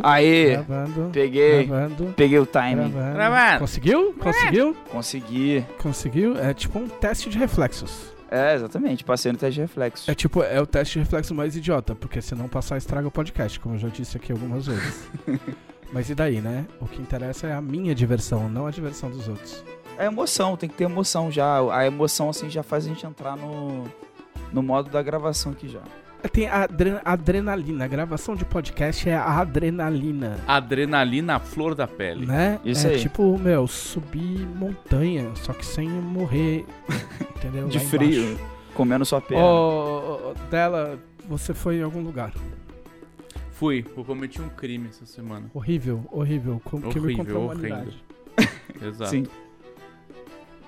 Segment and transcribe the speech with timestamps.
[0.00, 0.16] Gravando.
[0.16, 1.10] Aê, Gravando.
[1.12, 2.14] peguei, Gravando.
[2.16, 2.90] peguei o timing.
[2.90, 3.14] Gravando.
[3.14, 3.58] Gravando.
[3.60, 4.14] Conseguiu?
[4.14, 4.76] Conseguiu?
[4.90, 5.66] Consegui.
[5.78, 6.38] Conseguiu?
[6.38, 8.10] É tipo um teste de reflexos.
[8.30, 10.08] É, exatamente, passei no teste de reflexo.
[10.08, 13.10] É tipo, é o teste de reflexo mais idiota, porque se não passar, estraga o
[13.10, 15.10] podcast, como eu já disse aqui algumas vezes.
[15.92, 16.64] Mas e daí, né?
[16.80, 19.64] O que interessa é a minha diversão, não a diversão dos outros.
[19.98, 21.58] É emoção, tem que ter emoção já.
[21.76, 23.84] A emoção, assim, já faz a gente entrar no,
[24.52, 25.82] no modo da gravação aqui já.
[26.28, 27.84] Tem a adre- adrenalina.
[27.84, 30.38] A gravação de podcast é a adrenalina.
[30.46, 32.26] Adrenalina à flor da pele.
[32.26, 32.60] Né?
[32.64, 33.00] Isso é aí.
[33.00, 36.64] tipo, meu, subir montanha, só que sem morrer.
[37.36, 37.68] entendeu?
[37.68, 38.44] De Lá frio, embaixo.
[38.74, 39.44] comendo sua perna.
[39.44, 40.98] Ô, dela,
[41.28, 42.32] você foi em algum lugar.
[43.52, 45.50] Fui, eu cometi um crime essa semana.
[45.52, 46.60] Horrível, horrível.
[46.64, 47.68] Com, que me Horrível, contou a horrível.
[47.76, 48.04] humanidade.
[48.82, 49.10] Exato.
[49.10, 49.26] Sim.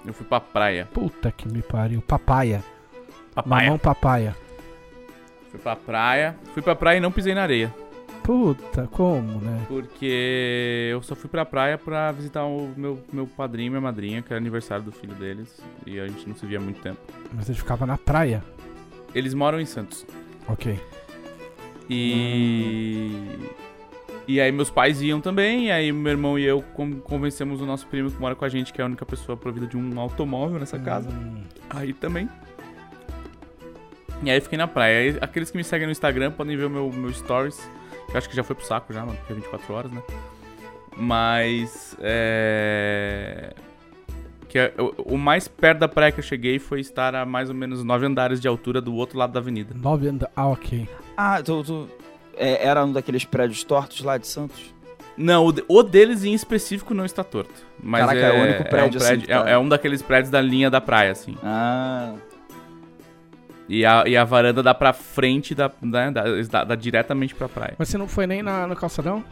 [0.05, 0.89] Eu fui pra praia.
[0.93, 2.03] Puta que me pariu.
[2.03, 2.63] Papaya.
[3.35, 3.65] Papaya.
[3.65, 4.37] Mamão papaya.
[5.53, 6.35] Fui pra praia.
[6.55, 7.73] Fui pra praia e não pisei na areia.
[8.25, 9.65] Puta, como, né?
[9.69, 14.23] Porque eu só fui pra praia pra visitar o meu, meu padrinho e minha madrinha,
[14.23, 15.61] que era aniversário do filho deles.
[15.87, 16.99] E a gente não se via há muito tempo.
[17.33, 18.43] Mas ele ficava na praia.
[19.15, 20.07] Eles moram em Santos.
[20.49, 20.79] Ok.
[21.91, 23.11] E.
[24.29, 27.67] E aí meus pais iam também, e aí meu irmão e eu con- convencemos o
[27.67, 29.99] nosso primo que mora com a gente, que é a única pessoa provida de um
[29.99, 31.11] automóvel nessa casa.
[31.11, 32.29] Hum, Aí também.
[34.23, 35.19] E aí fiquei na praia.
[35.21, 37.61] Aqueles que me seguem no Instagram podem ver o meu, meu stories.
[38.11, 40.03] Eu acho que já foi pro saco já, mano, porque é 24 horas, né?
[40.97, 41.97] Mas.
[42.01, 43.53] É.
[44.49, 47.49] Que é- o, o mais perto da praia que eu cheguei foi estar a mais
[47.49, 49.75] ou menos 9 andares de altura do outro lado da avenida.
[49.75, 50.31] nove anda...
[50.37, 50.87] Ah, ok.
[51.17, 51.89] Ah, tu, tu-
[52.37, 54.75] é, era um daqueles prédios tortos lá de Santos?
[55.17, 57.55] Não, o, de- o deles em específico não está torto.
[57.83, 60.03] Mas Caraca, é, é o único prédio, um assim, que tá- é, é um daqueles
[60.03, 61.35] prédios da linha da praia, assim.
[61.43, 62.13] Ah,
[63.69, 67.49] E a, e a varanda dá pra frente da, né, dá, dá- dá diretamente pra
[67.49, 67.75] praia.
[67.79, 69.25] Mas você não foi nem na, no calçadão?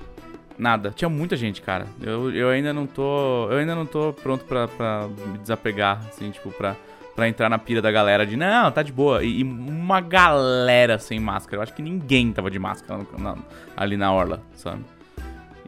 [0.59, 0.91] Nada.
[0.95, 1.87] Tinha muita gente, cara.
[2.01, 3.49] Eu, eu ainda não tô.
[3.51, 6.77] Eu ainda não tô pronto pra, pra me desapegar, assim, tipo, pra,
[7.17, 9.23] pra entrar na pira da galera de não, tá de boa.
[9.25, 11.57] E, e uma galera sem máscara.
[11.59, 13.37] Eu acho que ninguém tava de máscara na-
[13.77, 14.85] ali na orla, sabe?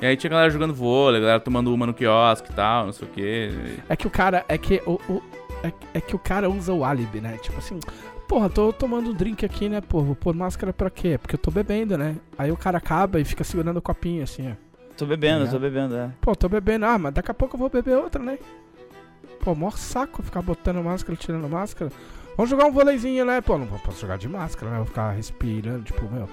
[0.00, 3.08] E aí tinha galera jogando vôlei, galera tomando uma no quiosque e tal, não sei
[3.08, 3.50] o quê.
[3.88, 4.44] É que o cara.
[4.48, 5.00] É que o.
[5.08, 5.22] o-
[5.64, 7.38] é, é que o cara usa o álibi, né?
[7.40, 7.78] Tipo assim.
[8.28, 10.00] Porra, tô tomando um drink aqui, né, pô?
[10.02, 11.18] Vou pôr máscara pra quê?
[11.18, 12.16] Porque eu tô bebendo, né?
[12.38, 14.54] Aí o cara acaba e fica segurando o copinho assim, ó.
[14.96, 15.48] tô bebendo, É.
[15.48, 16.10] tô bebendo, é.
[16.20, 16.86] Pô, tô bebendo.
[16.86, 18.38] Ah, mas daqui a pouco eu vou beber outra, né?
[19.40, 21.90] Pô, maior saco ficar botando máscara, tirando máscara.
[22.36, 23.40] Vamos jogar um vôleizinho, né?
[23.42, 24.76] Pô, não posso jogar de máscara, né?
[24.78, 26.26] Vou ficar respirando, tipo, meu.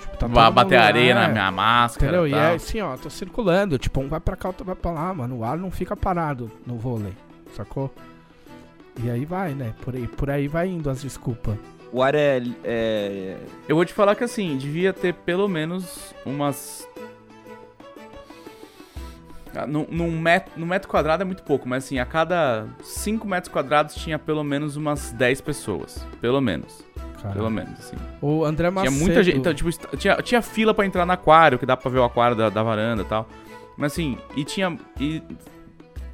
[0.00, 2.06] Tipo, tá todo bater mundo- areia na é, minha máscara.
[2.18, 2.26] Entendeu?
[2.26, 2.42] e E tal.
[2.42, 3.78] é assim, ó, tô circulando.
[3.78, 5.38] Tipo, um vai pra cá, outro vai pra lá, mano.
[5.38, 7.12] O ar não fica parado no vôlei,
[7.54, 7.92] sacou?
[9.02, 9.74] E aí vai, né?
[9.82, 11.56] Por aí, por aí vai indo as desculpas.
[11.92, 13.36] O ar é, é-
[13.68, 16.86] Eu vou te falar que assim, devia ter pelo menos umas.
[19.56, 23.26] Ah, Num, num metro, num metro quadrado é muito pouco, mas assim, a cada 5
[23.26, 26.06] metros quadrados tinha pelo menos umas 10 pessoas.
[26.20, 26.84] Pelo menos.
[27.22, 27.34] Cara.
[27.34, 27.96] Pelo menos, assim.
[28.20, 28.92] O André Macedo.
[28.94, 29.38] Tinha muita gente.
[29.38, 32.36] Então, tipo, tinha, tinha fila pra entrar no aquário, que dá pra ver o aquário
[32.36, 33.28] da, da varanda e tal.
[33.76, 34.76] Mas assim, e tinha.
[35.00, 35.22] E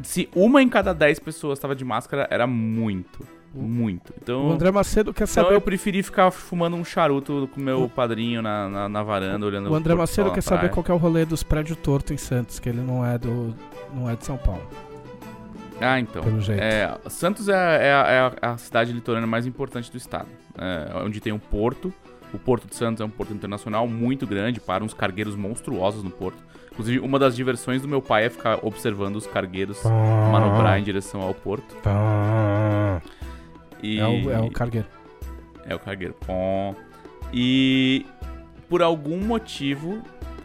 [0.02, 3.26] se uma em cada 10 pessoas tava de máscara, era muito.
[3.56, 4.12] Muito.
[4.20, 4.48] Então.
[4.48, 5.54] O André Macedo quer Então saber.
[5.54, 9.74] eu preferi ficar fumando um charuto com meu padrinho na, na, na varanda, olhando O
[9.76, 12.68] André Macedo quer saber qual que é o rolê dos prédios tortos em Santos, que
[12.68, 13.54] ele não é do.
[13.94, 14.68] não é de São Paulo,
[15.80, 16.22] Ah, então.
[16.22, 16.60] pelo jeito.
[16.60, 20.28] É, Santos é, é a- é a, a cidade litorânea mais importante do estado.
[20.58, 21.92] É, onde tem um porto.
[22.32, 26.10] O Porto de Santos é um porto internacional muito grande, para uns cargueiros monstruosos no
[26.10, 26.42] porto.
[26.74, 29.80] Inclusive, uma das diversões do meu pai é ficar observando os cargueiros
[30.32, 31.76] manobrar em direção ao porto.
[33.80, 34.00] E...
[34.00, 34.86] É o, é o cargueiro.
[35.64, 36.16] É o cargueiro.
[37.32, 38.04] E
[38.68, 40.02] por algum motivo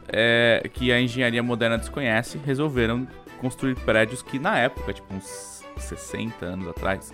[0.07, 3.07] é, que a engenharia moderna desconhece, resolveram
[3.41, 7.11] construir prédios que na época, tipo uns 60 anos atrás,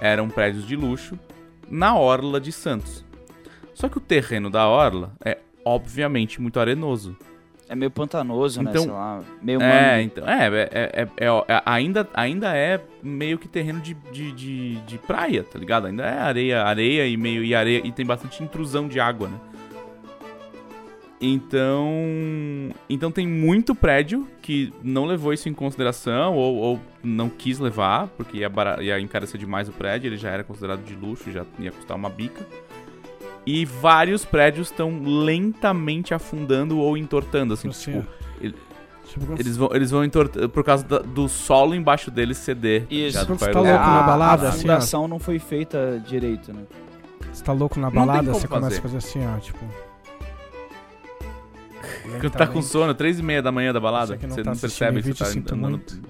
[0.00, 1.18] eram prédios de luxo
[1.68, 3.04] na orla de Santos.
[3.74, 7.16] Só que o terreno da orla é obviamente muito arenoso.
[7.72, 8.80] É meio pantanoso, Então- né?
[8.80, 10.04] Sei lá, meio É, mangue.
[10.04, 14.74] então, é, é, é, é- é- ainda, ainda é meio que terreno de, de, de,
[14.82, 15.86] de praia, tá ligado?
[15.86, 19.36] Ainda é areia, areia e meio e areia e tem bastante intrusão de água, né?
[21.18, 21.88] Então,
[22.90, 28.08] então tem muito prédio que não levou isso em consideração ou, ou não quis levar,
[28.08, 31.70] porque ia, ia encarecer demais o prédio, ele já era considerado de luxo, já ia
[31.70, 32.44] custar uma bica.
[33.44, 38.34] E vários prédios estão lentamente afundando ou entortando, assim, Assim, tipo, ó.
[38.40, 38.54] ele-
[39.08, 42.86] Tipo, eles vão, eles vão entortar por causa da- do solo embaixo deles ceder.
[42.88, 43.18] Isso.
[43.18, 44.62] Quando Com a você tá louco na a, balada, a assim, ó.
[44.62, 46.62] fundação não foi feita direito, né?
[47.30, 48.78] você tá louco na balada, você começa fazer.
[48.78, 49.58] a fazer assim, ó, tipo.
[52.20, 54.50] Quando tá com sono, três e meia da manhã da balada, Você não você tá
[54.52, 56.00] não percebe que você tá sinto andando, muito.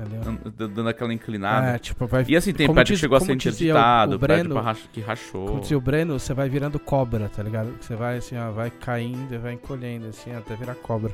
[0.00, 0.68] Entendeu?
[0.68, 1.68] dando aquela inclinada.
[1.68, 2.24] É, tipo, vai.
[2.26, 4.76] E assim, tem como prédio diz- que chegou a ser o- interditado, o prédio Breno-
[4.92, 5.46] que rachou.
[5.46, 7.72] Como dizia o Breno, você vai virando cobra, tá ligado?
[7.80, 11.12] Você vai assim, ó, vai caindo e vai encolhendo, assim, até virar cobra.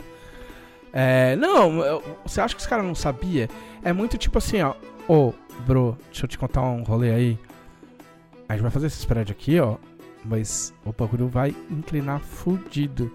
[0.93, 3.49] É, não, eu- você acha que os caras não sabia?
[3.85, 4.75] É muito tipo assim, ó.
[5.07, 5.33] Ô,
[5.67, 7.39] bro, deixa eu te contar um rolê aí.
[8.49, 9.77] A gente vai fazer esses prédios aqui, ó.
[10.25, 13.11] Mas o bagulho vai inclinar fudido.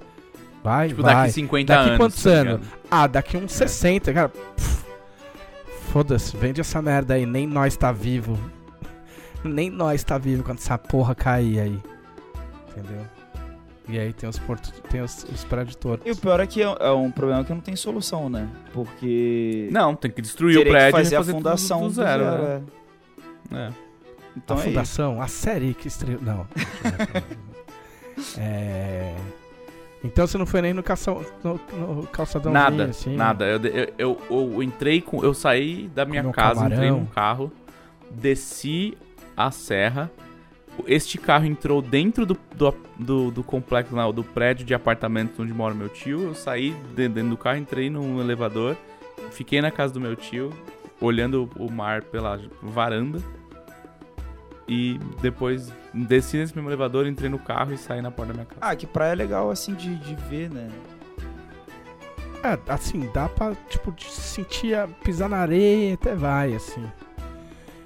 [0.64, 1.14] Vai, Tipo, vai.
[1.16, 1.98] daqui 50 Daqui anos.
[2.00, 2.68] quantos tá anos?
[2.90, 4.30] Ah, daqui uns 60, cara.
[4.30, 4.85] Pff,
[5.92, 8.38] Foda-se, vende essa merda aí, nem nós tá vivo.
[9.44, 11.80] nem nós tá vivo quando essa porra cair aí.
[12.70, 13.06] Entendeu?
[13.88, 16.08] E aí tem os portos, tem os, os prédios tortos.
[16.08, 18.50] E o pior é que é é um problema que não tem solução, né?
[18.74, 19.70] Porque.
[19.72, 21.94] Não, tem que destruir o prédio que fazer e a fazer tudo fundação do do
[21.94, 22.24] zero.
[22.24, 22.44] zero.
[22.44, 22.64] né?
[23.52, 23.56] é.
[23.58, 23.74] É.
[24.36, 24.70] Então a é isso.
[24.70, 26.20] fundação, a série que estreou.
[26.22, 26.48] Não.
[28.38, 29.16] é.
[30.06, 31.60] Então você não foi nem no, calção, no,
[31.96, 33.16] no calçadão Nada, assim?
[33.16, 33.46] nada.
[33.46, 35.24] Eu, eu, eu, eu entrei com.
[35.24, 37.00] Eu saí da minha Comeu casa, entrei camarão.
[37.00, 37.52] num carro,
[38.12, 38.98] desci
[39.36, 40.12] a serra.
[40.88, 45.54] Este carro entrou dentro do, do, do, do complexo, não, do prédio de apartamentos onde
[45.54, 46.22] mora meu tio.
[46.24, 48.76] Eu saí de- dentro do carro, entrei num elevador,
[49.32, 50.52] fiquei na casa do meu tio,
[51.00, 53.20] olhando o mar pela varanda.
[54.68, 58.46] E depois desci nesse mesmo elevador, entrei no carro e saí na porta da minha
[58.46, 58.60] casa.
[58.62, 60.70] Ah, que praia é legal assim de, de ver, né?
[62.44, 66.84] É, assim, dá pra, tipo, sentir, a, pisar na areia até vai, assim.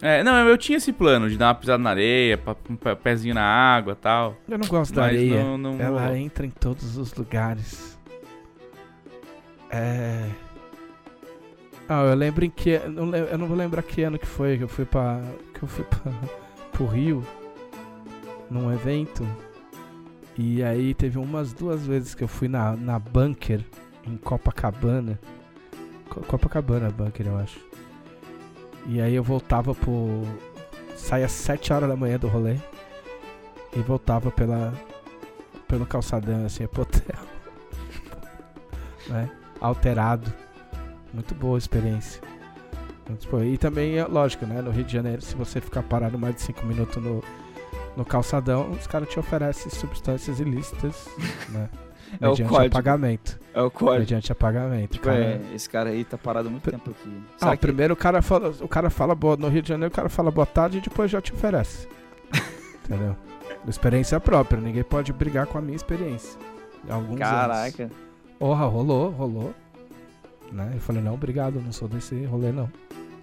[0.01, 3.35] É, não, eu tinha esse plano de dar uma pisada na areia, pa- um pezinho
[3.35, 4.35] na água e tal.
[4.47, 5.43] Eu não gosto da areia.
[5.43, 7.99] não, não Ela entra em todos os lugares.
[9.69, 10.29] É.
[11.87, 12.69] Ah, eu lembro em que.
[12.69, 15.21] Eu eu não vou lembrar que ano que foi que eu fui pra.
[15.53, 16.11] Que eu fui pra,
[16.79, 17.25] pro Rio.
[18.49, 19.27] Num evento.
[20.37, 23.61] E aí teve umas duas vezes que eu fui na, na Bunker,
[24.07, 25.19] em Copacabana.
[26.09, 27.59] Co- Copacabana Bunker, eu acho.
[28.87, 30.23] E aí eu voltava pro.
[30.95, 32.55] Saía às 7 horas da manhã do rolê.
[33.75, 34.73] E voltava pela,
[35.67, 37.19] pelo calçadão, assim, pro hotel.
[39.07, 39.29] né?
[39.59, 40.33] Alterado.
[41.13, 42.21] Muito boa a experiência.
[43.09, 43.43] Muito boa.
[43.45, 44.61] E também, é lógico, né?
[44.61, 47.23] No Rio de Janeiro, se você ficar parado mais de 5 minutos no,
[47.97, 51.07] no calçadão, os caras te oferecem substâncias ilícitas,
[51.49, 51.69] né?
[52.19, 52.73] É o Mediante código.
[52.75, 53.39] apagamento.
[53.53, 53.99] É o código.
[53.99, 54.93] Mediante apagamento.
[54.93, 55.19] Tipo, cara.
[55.19, 57.21] é, esse cara aí tá parado muito Pr- tempo aqui.
[57.35, 59.91] Ah, Será que- primeiro o cara fala, o cara fala boa, no Rio de Janeiro
[59.91, 61.87] o cara fala boa tarde e depois já te oferece.
[62.85, 63.15] Entendeu?
[63.67, 66.39] Experiência própria, ninguém pode brigar com a minha experiência.
[66.89, 67.19] Alguns anos.
[67.19, 67.91] Caraca.
[68.39, 69.53] Porra, rolou, rolou.
[70.51, 70.71] Né?
[70.75, 72.69] Eu falei, não, obrigado, não sou desse rolê não.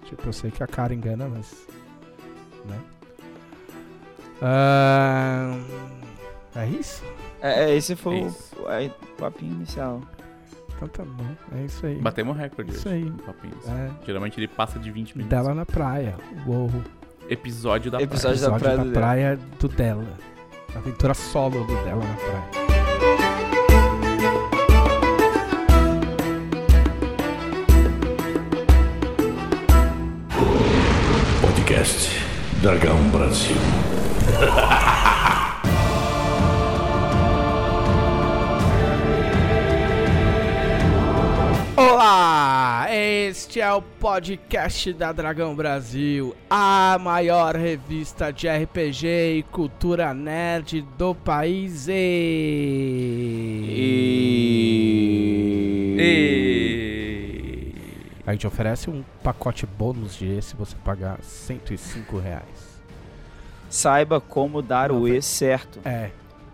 [0.05, 1.67] Tipo, eu sei que a cara engana, mas.
[2.65, 2.79] Né?
[4.41, 5.57] Ah,
[6.55, 7.03] é isso?
[7.41, 8.55] É, é, esse foi É o, isso.
[8.61, 10.01] o é, o papinho inicial.
[10.75, 11.25] Então tá bom.
[11.57, 11.95] É isso aí.
[11.95, 12.97] Batemos recorde Isso hoje.
[12.97, 13.03] aí.
[13.05, 13.67] no Papinhos.
[13.67, 13.89] É.
[14.05, 15.29] Geralmente ele passa de 20 minutos.
[15.37, 16.15] Dela na praia.
[16.45, 16.69] Uou.
[17.29, 18.51] Episódio da Episódio praia.
[18.51, 18.93] da praia do Dela.
[18.93, 20.17] praia do Dela.
[20.75, 22.66] Aventura solo do Dela na praia.
[44.17, 49.05] Podcast da Dragão Brasil, a maior revista de RPG
[49.37, 51.85] e cultura nerd do país.
[51.87, 51.93] E...
[55.99, 57.75] E...
[58.25, 62.81] A gente oferece um pacote bônus de E se você pagar 105 reais.
[63.69, 65.79] Saiba como dar Não, o E certo.
[65.85, 66.09] É.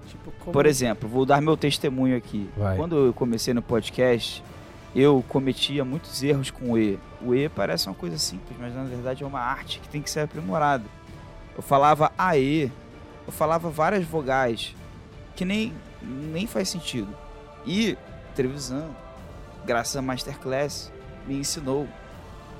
[0.10, 0.51] Tipo, como...
[0.51, 2.50] Por exemplo, vou dar meu testemunho aqui.
[2.58, 2.75] Vai.
[2.75, 4.43] Quando eu comecei no podcast,
[4.95, 7.00] eu cometia muitos erros com o E.
[7.21, 10.09] O E parece uma coisa simples, mas na verdade é uma arte que tem que
[10.09, 10.83] ser aprimorada.
[11.55, 12.71] Eu falava AE,
[13.25, 14.75] eu falava várias vogais
[15.35, 17.15] que nem, nem faz sentido.
[17.65, 17.97] E
[18.35, 18.89] televisão,
[19.65, 20.91] graças a Masterclass,
[21.27, 21.88] me ensinou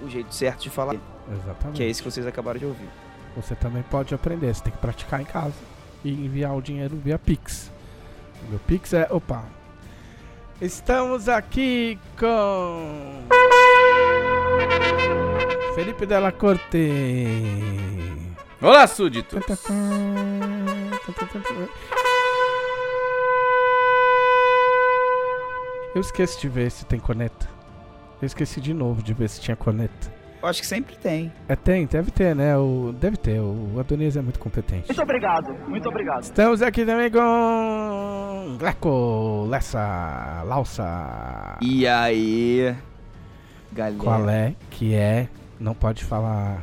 [0.02, 0.96] o jeito certo de falar,
[1.32, 1.78] Exatamente.
[1.78, 2.90] que é isso que vocês acabaram de ouvir.
[3.36, 5.56] Você também pode aprender, você tem que praticar em casa
[6.04, 7.72] e enviar o dinheiro via Pix.
[8.46, 9.08] O meu Pix é.
[9.10, 9.44] Opa!
[10.64, 13.28] Estamos aqui com.
[15.76, 16.90] Felipe Della Corte.
[18.62, 19.44] Olá, súditos!
[25.94, 27.50] Eu esqueci de ver se tem corneta.
[28.22, 30.23] Eu esqueci de novo de ver se tinha corneta.
[30.44, 31.32] Eu acho que sempre tem.
[31.48, 32.58] É, tem, deve ter, né?
[32.58, 33.40] O, deve ter.
[33.40, 34.88] O Adonias é muito competente.
[34.90, 36.24] Muito obrigado, muito obrigado.
[36.24, 38.58] Estamos aqui também com.
[38.60, 41.58] Gleco, Lessa, Lausa.
[41.62, 42.76] E aí,
[43.72, 43.98] galera?
[43.98, 45.30] Qual é que é?
[45.58, 46.62] Não pode falar.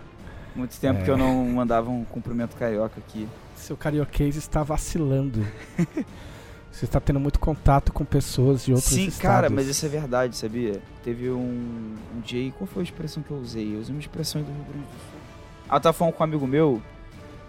[0.55, 1.05] Muito tempo É.
[1.05, 3.27] que eu não mandava um cumprimento carioca aqui.
[3.57, 5.43] Seu carioquês está vacilando.
[6.73, 9.21] Você está tendo muito contato com pessoas de outros Sim, estados.
[9.21, 10.81] cara, mas isso é verdade, sabia?
[11.03, 13.75] Teve um, um dia aí, qual foi a expressão que eu usei?
[13.75, 15.21] Eu usei uma expressão do Rio Grande do Sul.
[15.69, 16.81] Ah, eu tava falando com um amigo meu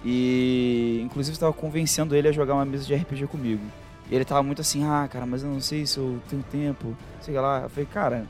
[0.04, 3.64] e, inclusive, estava convencendo ele a jogar uma mesa de RPG comigo.
[4.10, 6.96] E ele tava muito assim, ah, cara, mas eu não sei se eu tenho tempo,
[7.22, 7.62] sei lá.
[7.62, 8.26] Eu falei, cara,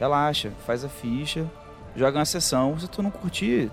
[0.00, 1.46] relaxa, faz a ficha,
[1.94, 3.70] joga uma sessão, se tu não curtir...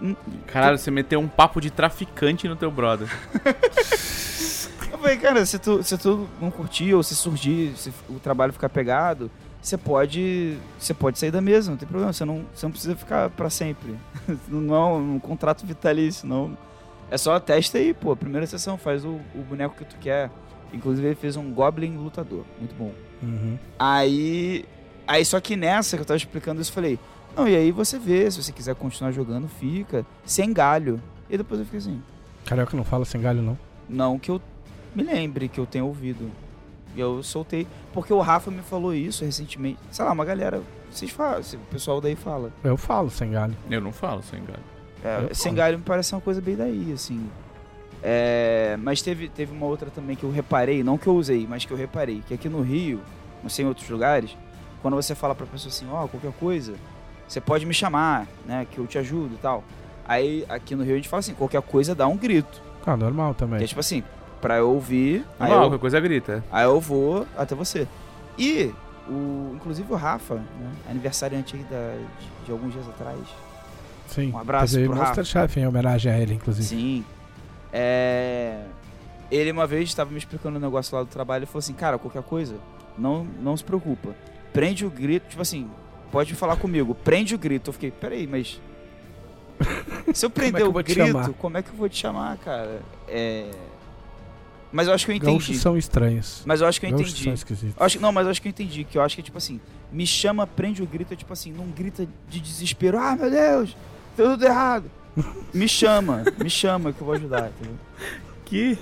[0.00, 0.14] hum,
[0.46, 3.08] Caralho, você meteu um papo de traficante no teu brother.
[5.00, 8.52] Eu falei, cara, se tu, se tu não curtir ou se surgir, se o trabalho
[8.52, 9.30] ficar pegado,
[9.62, 12.12] você pode, você pode sair da mesa, não tem problema.
[12.12, 13.96] Você não, você não precisa ficar pra sempre.
[14.46, 16.54] não é um, contrato vitalício, não.
[17.10, 18.14] É só testa aí, pô.
[18.14, 20.30] Primeira sessão, faz o, o boneco que tu quer.
[20.70, 22.92] Inclusive ele fez um Goblin lutador, muito bom.
[23.22, 23.58] Uhum.
[23.78, 24.66] Aí,
[25.06, 26.98] aí só que nessa que eu tava explicando isso, eu falei,
[27.34, 31.00] não, e aí você vê, se você quiser continuar jogando, fica sem galho.
[31.30, 32.02] E depois eu fiquei assim,
[32.44, 33.58] Carioca não fala sem galho, não.
[33.88, 34.40] não que eu
[34.94, 36.30] me lembre que eu tenha ouvido.
[36.94, 37.66] E eu soltei.
[37.92, 39.78] Porque o Rafa me falou isso recentemente.
[39.90, 40.60] Sei lá, uma galera.
[40.90, 42.52] Vocês falam, o pessoal daí fala.
[42.64, 43.56] Eu falo sem galho.
[43.70, 44.62] Eu não falo sem galho.
[45.04, 47.28] É, sem galho me parece uma coisa bem daí, assim.
[48.02, 51.64] É, mas teve, teve uma outra também que eu reparei, não que eu usei, mas
[51.64, 53.00] que eu reparei, que aqui no Rio,
[53.42, 54.34] não sei em outros lugares,
[54.80, 56.74] quando você fala pra pessoa assim, ó, qualquer coisa,
[57.28, 59.62] você pode me chamar, né, que eu te ajudo e tal.
[60.06, 62.60] Aí aqui no Rio a gente fala assim, qualquer coisa dá um grito.
[62.86, 63.66] Ah, normal Que é também.
[63.66, 64.02] tipo assim,
[64.40, 66.44] pra eu ouvir, aí Não, eu, qualquer coisa grita.
[66.50, 67.86] Aí eu vou até você.
[68.38, 68.72] E,
[69.08, 73.18] o, inclusive o Rafa, né, aniversariante aí da, de, de alguns dias atrás.
[74.08, 74.32] Sim.
[74.32, 75.04] um abraço pro Rafa.
[75.06, 76.66] Masterchef em homenagem a ele, inclusive.
[76.66, 77.04] Sim.
[77.72, 78.64] É,
[79.30, 81.98] ele uma vez estava me explicando um negócio lá do trabalho e falou assim, cara,
[81.98, 82.56] qualquer coisa,
[82.98, 84.10] não, não se preocupa.
[84.52, 85.70] Prende o grito, tipo assim,
[86.10, 87.70] pode falar comigo, prende o grito.
[87.70, 88.60] Eu fiquei, peraí, mas.
[90.12, 91.30] Se eu prender que eu o grito, chamar?
[91.34, 92.80] como é que eu vou te chamar, cara?
[93.06, 93.50] É.
[94.72, 95.32] Mas eu acho que eu entendi.
[95.32, 96.42] Gaúchos são estranhos.
[96.46, 97.24] Mas eu acho que eu Gaúchos entendi.
[97.24, 97.74] são esquisitos.
[97.78, 98.84] Eu acho, não, mas eu acho que eu entendi.
[98.84, 99.60] Que eu acho que é tipo assim:
[99.92, 102.98] me chama, prende o grito, é tipo assim, não grita de desespero.
[102.98, 103.76] Ah, meu Deus,
[104.16, 104.84] deu tudo errado.
[105.52, 107.76] Me chama, me chama que eu vou ajudar, entendeu?
[108.44, 108.78] Que?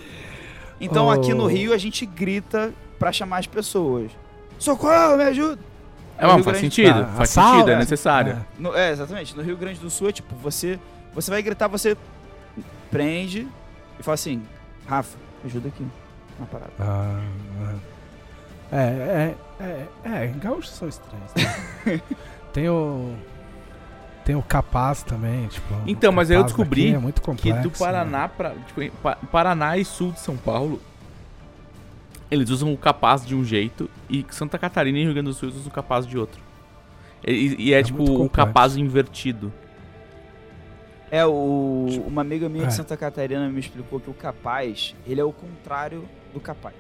[0.81, 1.47] Então aqui no Oh.
[1.47, 4.11] Rio a gente grita pra chamar as pessoas.
[4.59, 5.59] Socorro, me ajuda!
[6.19, 7.01] É, mas Rio faz Grande- sentido.
[7.01, 7.79] Ah, faz sentido, é é.
[7.79, 8.33] necessário.
[8.33, 8.61] É.
[8.61, 9.35] No- é, exatamente.
[9.37, 10.79] No Rio Grande do Sul é tipo, você,
[11.15, 11.97] você vai gritar, você
[12.91, 13.47] prende
[13.99, 14.43] e fala assim,
[14.87, 15.87] Rafa, ajuda aqui
[16.39, 16.73] na parada.
[16.81, 17.21] Ah,
[18.73, 18.77] ah.
[18.77, 21.31] é, é, é, é, gaúchos são estranhos.
[21.35, 22.01] né?
[22.53, 23.15] tem o.
[24.25, 25.75] Tem o capaz também, tipo.
[25.87, 28.31] Então, mas aí eu descobri é muito Que complexo, do Paraná né?
[28.37, 28.51] pra.
[28.51, 30.81] Tipo, Pa- Paraná e sul de São Paulo.
[32.31, 35.49] Eles usam o capaz de um jeito e Santa Catarina e Rio Grande do Sul
[35.49, 36.39] usam o capaz de outro.
[37.27, 39.51] E, e- é, É tipo o capaz invertido.
[41.11, 42.67] É, o, uma amiga minha É.
[42.69, 46.75] de Santa Catarina me explicou que o capaz, ele é o contrário do capaz.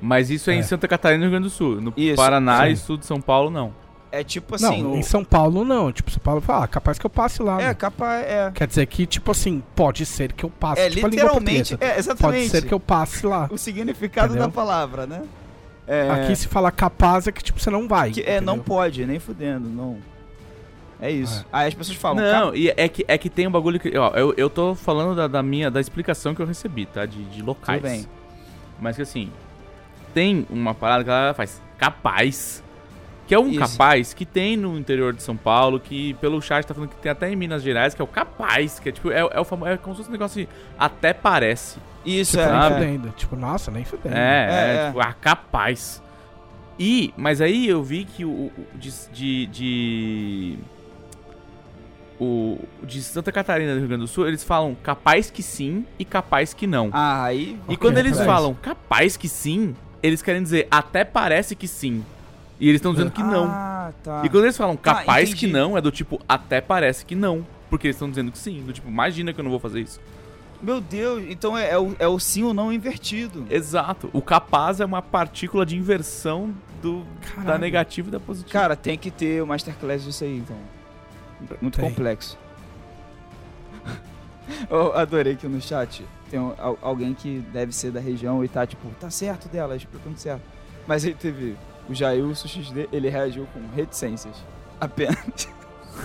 [0.00, 0.62] Mas isso é, em É.
[0.62, 1.80] Santa Catarina e Rio Grande do Sul.
[1.80, 2.72] No Isso, Paraná sim.
[2.72, 3.72] e sul de São Paulo, não.
[4.10, 5.90] É tipo Não, assim, o- em São Paulo não.
[5.90, 7.62] Tipo, São Paulo fala, ah, capaz que eu passe lá.
[7.62, 7.74] é né?
[7.74, 10.82] capaz, é, Quer dizer que, tipo assim, pode ser que eu passe.
[10.82, 12.40] é tipo literalmente, é exatamente.
[12.50, 13.48] Pode ser que eu passe lá.
[13.50, 14.48] o significado Entendeu?
[14.48, 15.22] da palavra, né?
[15.86, 18.10] É, Aqui se fala capaz é que, tipo, você não vai.
[18.10, 19.96] que, é não pode, nem fudendo, não.
[21.02, 21.40] É isso.
[21.40, 21.44] É.
[21.52, 23.96] Aí as pessoas falam, Não, e é que, é que tem um bagulho que.
[23.98, 25.68] Ó, eu, eu tô falando da, da minha.
[25.70, 27.04] da explicação que eu recebi, tá?
[27.04, 27.82] De, de locais.
[27.82, 28.06] Tudo bem.
[28.80, 29.30] Mas que assim.
[30.14, 32.62] Tem uma parada que ela faz capaz.
[33.26, 33.58] Que é um Isso.
[33.58, 37.10] capaz que tem no interior de São Paulo, que pelo chat tá falando que tem
[37.10, 39.70] até em Minas Gerais, que é o capaz, que é tipo, é, é o famoso.
[39.70, 41.78] É como se fosse um negócio assim, até parece.
[42.04, 42.70] Isso Tipo, é, nem é.
[42.74, 43.08] fudendo.
[43.16, 44.14] Tipo, nossa, nem fudendo.
[44.14, 44.86] É, É, é, é.
[44.88, 46.02] tipo, ah, capaz.
[46.78, 50.58] E, mas aí eu vi que o, o de, de, de-
[52.22, 56.04] o de Santa Catarina do Rio Grande do Sul, eles falam capaz que sim e
[56.04, 56.90] capaz que não.
[56.92, 57.58] Ah, aí.
[57.68, 62.04] e quando eles falam capaz que sim, eles querem dizer até parece que sim.
[62.60, 63.46] E eles estão dizendo que não.
[63.48, 64.22] Ah, tá.
[64.24, 67.44] E quando eles falam Tá, capaz que não, é do tipo até parece que não.
[67.68, 68.62] Porque eles estão dizendo que sim.
[68.62, 70.00] Do tipo, imagina que eu não vou fazer isso.
[70.62, 73.44] Meu Deus, então é, é o, é o sim ou não invertido.
[73.50, 74.08] Exato.
[74.12, 77.60] O capaz é uma partícula de inversão do, da Caralho.
[77.60, 78.52] negativa e da positiva.
[78.52, 80.56] Cara, tem que ter o masterclass disso aí, então.
[81.60, 81.88] Muito Tem.
[81.88, 82.38] complexo.
[84.68, 88.66] Eu adorei que no chat tem al- alguém que deve ser da região e tá
[88.66, 90.42] tipo, tá certo dela, explicando certo.
[90.86, 91.56] Mas ele teve
[91.88, 94.34] o Jailson XD, ele reagiu com reticências.
[94.80, 95.48] Apenas.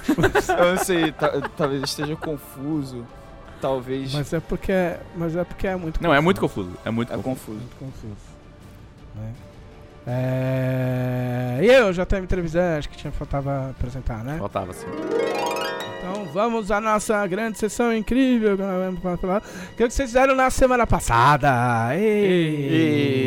[0.60, 3.06] Eu não sei, ta- talvez esteja confuso.
[3.60, 4.13] Talvez.
[4.13, 6.72] Mas é porque é, mas é porque é muito Não, é muito confuso.
[6.86, 7.34] É muito É confuso.
[7.36, 7.58] confuso.
[7.60, 8.15] Muito confuso.
[9.15, 9.34] Né?
[10.09, 11.59] É...
[11.61, 14.37] E eu já tenho entrevistando, acho que tinha, faltava apresentar, né?
[14.37, 14.87] Faltava assim.
[15.99, 18.57] Então vamos à nossa grande sessão incrível.
[19.75, 21.93] que vocês fizeram na semana passada?
[21.93, 23.17] Ei.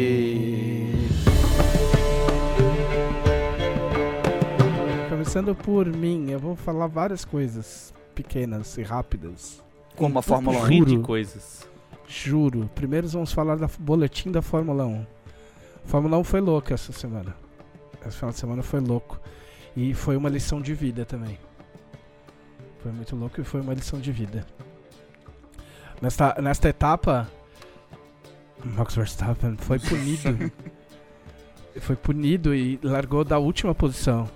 [5.10, 9.62] Começando por mim, eu vou falar várias coisas pequenas e rápidas.
[9.96, 10.60] Como a Fórmula 1.
[10.60, 10.68] Juro.
[10.68, 11.68] Ri de coisas.
[12.08, 12.70] Juro.
[12.74, 15.19] Primeiro vamos falar da boletim da Fórmula 1.
[15.84, 17.34] Fórmula 1 foi louca essa semana.
[18.06, 19.20] Esse final de semana foi louco.
[19.76, 21.38] E foi uma lição de vida também.
[22.82, 24.46] Foi muito louco e foi uma lição de vida.
[26.00, 27.30] Nesta, nesta etapa,
[28.64, 30.52] Max Verstappen foi punido.
[31.80, 34.28] foi punido e largou da última posição.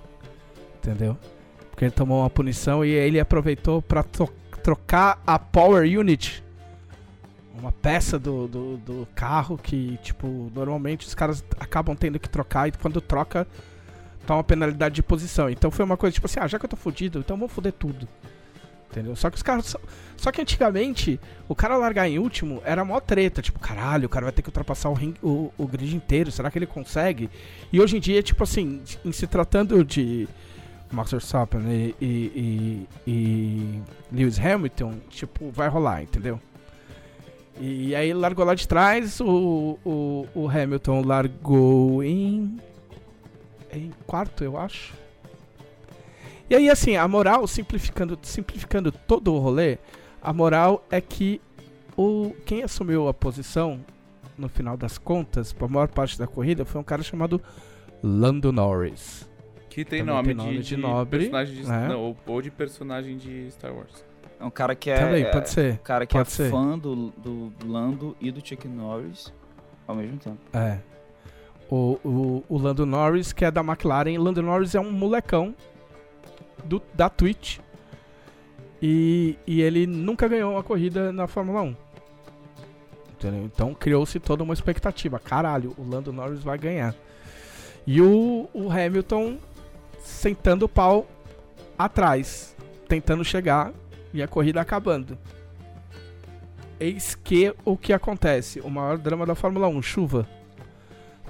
[0.77, 1.17] Entendeu?
[1.71, 4.05] Porque ele tomou uma punição e ele aproveitou para
[4.63, 6.45] trocar a Power Unit
[7.59, 12.69] uma peça do, do, do carro que, tipo, normalmente os caras acabam tendo que trocar
[12.69, 13.47] e quando troca,
[14.27, 15.49] toma uma penalidade de posição.
[15.49, 17.73] Então foi uma coisa tipo assim, ah, já que eu tô fudido, então vou foder
[17.73, 18.09] tudo.
[18.91, 19.17] Entendeu?
[19.17, 19.67] Só que os caras.
[19.67, 19.81] Só,
[20.17, 21.19] só que antigamente,
[21.49, 23.43] o cara largar em último era mó treta.
[23.43, 26.31] Tipo, caralho, o cara vai ter que ultrapassar o, ring, o, o grid inteiro.
[26.31, 27.29] Será que ele consegue?
[27.73, 30.29] E hoje em dia, tipo assim, em se tratando de
[30.93, 33.83] Max Verstappen e, e, e, e
[34.13, 36.41] Lewis Hamilton, tipo, vai rolar, entendeu?
[37.61, 42.59] E aí ele largou lá de trás, o, o, o Hamilton largou em.
[43.73, 44.95] em quarto, eu acho.
[46.51, 49.79] E aí, assim, a moral, simplificando, simplificando todo o rolê,
[50.21, 51.41] a moral é que
[51.97, 53.81] o, quem assumiu a posição,
[54.37, 57.41] no final das contas, para a maior parte da corrida, foi um cara chamado
[58.03, 59.29] Lando Norris.
[59.71, 61.89] Que tem Também nome, tem nome de, de de nobre, personagem de, né?
[61.89, 64.05] não, ou de personagem de Star Wars.
[64.39, 64.99] É um cara que é.
[64.99, 65.75] Também, é- pode ser.
[65.75, 66.51] um cara que pode é ser.
[66.51, 69.33] fã do, do Lando e do Chuck Norris
[69.87, 70.39] ao mesmo tempo.
[70.53, 70.79] É.
[71.71, 74.19] O, o, o Lando Norris, que é da McLaren.
[74.19, 75.55] Lando Norris é um molecão
[76.65, 77.59] do, da Twitch.
[78.83, 81.77] E, e ele nunca ganhou uma corrida na Fórmula 1.
[83.13, 83.45] Entendeu?
[83.45, 85.19] Então criou-se toda uma expectativa.
[85.19, 86.95] Caralho, o Lando Norris vai ganhar.
[87.87, 89.39] E o, o Hamilton
[90.01, 91.07] sentando o pau
[91.79, 92.55] atrás,
[92.87, 93.73] tentando chegar
[94.15, 95.19] e a corrida acabando.
[96.79, 98.61] Eis que o que acontece?
[98.61, 100.27] O maior drama da Fórmula 1, chuva.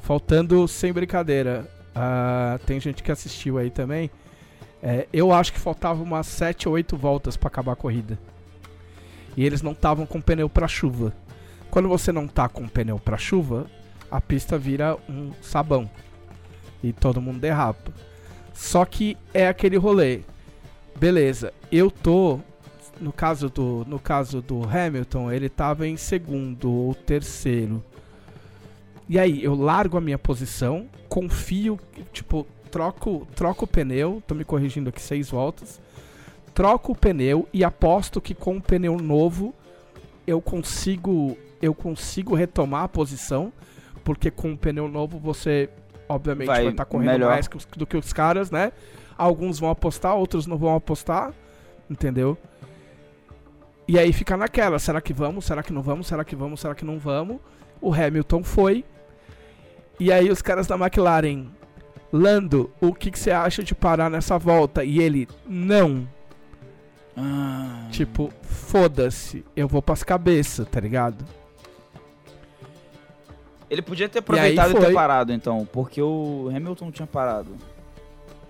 [0.03, 1.67] Faltando sem brincadeira.
[1.95, 4.11] ah, tem gente que assistiu aí também.
[4.83, 8.19] É, eu acho que faltava umas 7 ou 8 voltas pra acabar a corrida.
[9.35, 11.13] E eles não estavam com pneu pra chuva.
[11.71, 13.67] Quando você não tá com pneu pra chuva,
[14.11, 15.91] a pista vira um sabão.
[16.83, 17.93] E todo mundo derrapa.
[18.53, 20.21] Só que é aquele rolê.
[20.97, 22.41] Beleza, eu tô
[23.01, 27.83] no caso do no caso do Hamilton, ele tava em segundo ou terceiro.
[29.09, 31.79] E aí, eu largo a minha posição, confio,
[32.13, 35.81] tipo, troco, troco o pneu, tô me corrigindo aqui seis voltas.
[36.55, 39.55] Troco o pneu e aposto que com o pneu novo
[40.27, 43.53] eu consigo eu consigo retomar a posição,
[44.03, 45.69] porque com o pneu novo você
[46.09, 47.31] obviamente Vai estar correndo melhor.
[47.31, 48.73] mais do que os caras, né?
[49.17, 51.33] Alguns vão apostar, outros não vão apostar,
[51.89, 52.37] entendeu?
[53.87, 55.45] E aí fica naquela, será que vamos?
[55.45, 56.07] Será que não vamos?
[56.07, 56.61] Será que vamos?
[56.61, 57.39] Será que não vamos?
[57.81, 58.85] O Hamilton foi.
[60.01, 61.47] E aí os caras da McLaren,
[62.13, 64.85] Lando, o que, que você acha de parar nessa volta?
[64.85, 66.09] E ele, não.
[67.17, 71.25] Ah, Tipo, foda-se, eu vou pras cabeças, tá ligado?
[73.69, 74.87] Ele podia ter aproveitado e, foi.
[74.87, 77.51] ter parado, então, porque o Hamilton tinha parado.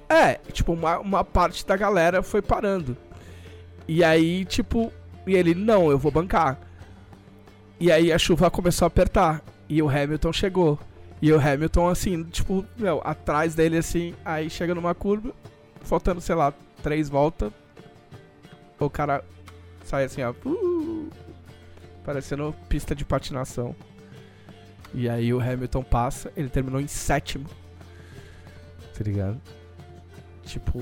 [0.09, 2.97] É, tipo, uma, uma parte da galera foi parando.
[3.89, 4.93] E aí, tipo,
[5.27, 6.59] e ele, não, eu vou bancar.
[7.81, 9.43] E aí a chuva começou a apertar.
[9.69, 10.79] E o Hamilton chegou.
[11.21, 15.33] E o Hamilton, assim, tipo, meu, atrás dele, assim, aí chega numa curva,
[15.83, 17.51] faltando, sei lá, três voltas.
[18.79, 19.25] O cara
[19.85, 20.35] sai assim, ó.
[20.45, 21.11] uh,
[22.05, 23.75] parecendo pista de patinação.
[24.93, 27.47] E aí o Hamilton passa, ele terminou em sétimo.
[28.97, 29.41] Tá ligado?
[30.45, 30.81] Tipo,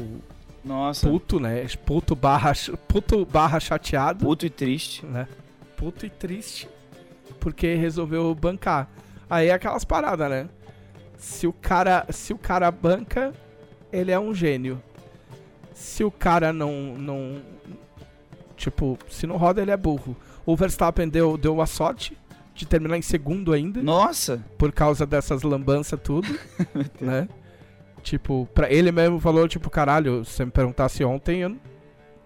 [0.64, 1.66] Nossa, puto, né?
[1.84, 2.52] Puto barra,
[2.86, 5.04] puto barra chateado, puto e triste.
[5.04, 5.26] né?
[5.76, 6.68] Puto e triste,
[7.40, 8.88] porque resolveu bancar.
[9.28, 10.48] Aí é aquelas paradas, né?
[11.16, 13.32] Se o cara, se o cara banca,
[13.92, 14.80] ele é um gênio.
[15.74, 17.42] Se o cara não, não,
[18.56, 20.16] tipo, se não roda, ele é burro.
[20.44, 22.16] O Verstappen deu, deu a sorte
[22.54, 26.28] de terminar em segundo ainda Nossa, por causa dessas lambanças tudo,
[27.00, 27.28] né?
[28.02, 31.56] Tipo, pra ele mesmo falou, tipo, caralho, se você me perguntasse ontem, eu...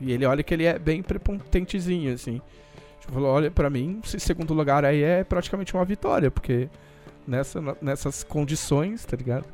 [0.01, 2.41] e ele olha que ele é bem prepontentezinho, assim.
[3.01, 6.69] Tipo, falou, olha, pra mim, esse segundo lugar aí é praticamente uma vitória, porque
[7.27, 9.45] nessa, nessas condições, tá ligado?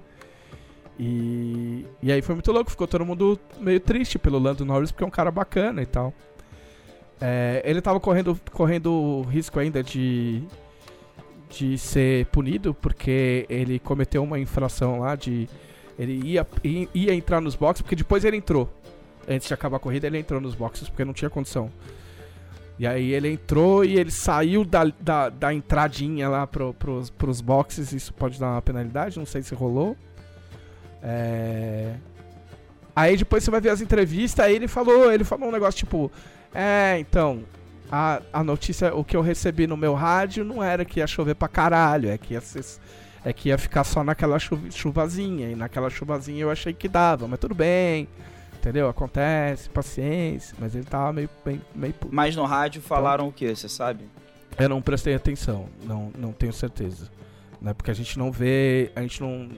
[0.99, 5.05] E, e aí foi muito louco, ficou todo mundo meio triste pelo Lando Norris, porque
[5.05, 6.13] é um cara bacana e tal.
[7.21, 10.43] É, ele tava correndo, correndo risco ainda de,
[11.49, 15.49] de ser punido, porque ele cometeu uma infração lá de.
[15.99, 16.47] Ele ia,
[16.95, 18.73] ia entrar nos boxes, porque depois ele entrou.
[19.29, 21.71] Antes de acabar a corrida, ele entrou nos boxes porque não tinha condição.
[22.79, 27.41] E aí ele entrou e ele saiu da, da, da entradinha lá pro, pros, pros
[27.41, 27.93] boxes.
[27.93, 29.97] Isso pode dar uma penalidade, não sei se rolou.
[31.03, 31.95] É...
[32.95, 36.13] Aí depois você vai ver as entrevistas, aí ele falou, ele falou um negócio tipo,
[36.55, 37.43] é, então,
[37.91, 41.35] a, a notícia, o que eu recebi no meu rádio não era que ia chover
[41.35, 42.65] pra caralho, é que ia, ser,
[43.25, 47.39] é que ia ficar só naquela chuvazinha, e naquela chuvazinha eu achei que dava, mas
[47.39, 48.09] tudo bem,
[48.55, 48.89] entendeu?
[48.89, 52.15] Acontece, paciência, mas ele tava meio, meio, meio puto.
[52.15, 54.05] Mas no rádio falaram então, o que, você sabe?
[54.59, 57.11] Eu não prestei atenção, não, não tenho certeza.
[57.61, 57.73] Né?
[57.73, 59.49] Porque a gente não vê, a gente não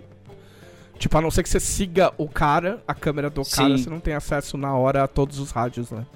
[0.98, 3.57] Tipo, a não ser que você siga o cara, a câmera do Sim.
[3.57, 6.07] cara, você não tem acesso na hora a todos os rádios, né?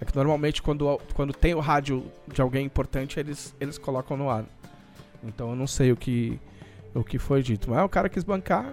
[0.00, 4.30] É que normalmente quando, quando tem o rádio de alguém importante, eles, eles colocam no
[4.30, 4.44] ar.
[5.22, 6.40] Então eu não sei o que,
[6.94, 7.70] o que foi dito.
[7.70, 8.64] Mas o cara quis bancar,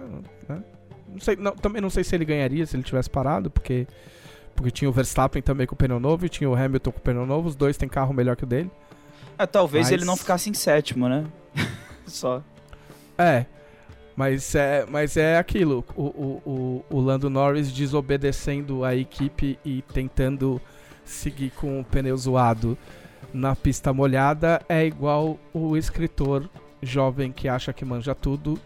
[0.48, 0.62] né?
[1.08, 3.86] Não sei, não, também não sei se ele ganharia se ele tivesse parado, porque,
[4.54, 7.02] porque tinha o Verstappen também com o pneu novo e tinha o Hamilton com o
[7.02, 7.48] pneu novo.
[7.48, 8.70] Os dois têm carro melhor que o dele.
[9.38, 9.92] É, talvez Mas...
[9.92, 11.24] ele não ficasse em sétimo, né?
[12.06, 12.42] Só.
[13.16, 13.46] É,
[14.14, 19.82] mas é, mas é aquilo, o, o, o, o Lando Norris desobedecendo a equipe e
[19.82, 20.60] tentando
[21.04, 22.76] seguir com o pneu zoado
[23.32, 26.48] na pista molhada é igual o escritor
[26.82, 28.58] jovem que acha que manja tudo,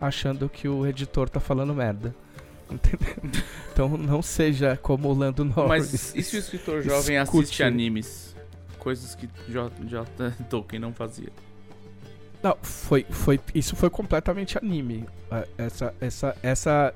[0.00, 2.14] achando que o editor tá falando merda.
[2.70, 3.42] Entendeu?
[3.72, 5.68] Então não seja como o Lando Norris.
[5.68, 7.44] Mas e se o escritor jovem Escute.
[7.44, 8.36] assiste animes?
[8.78, 9.72] Coisas que J.
[9.86, 10.30] J.
[10.50, 11.30] Tolkien não fazia.
[12.42, 15.04] Não, foi, foi, isso foi completamente anime.
[15.30, 16.94] É, essa, essa, essa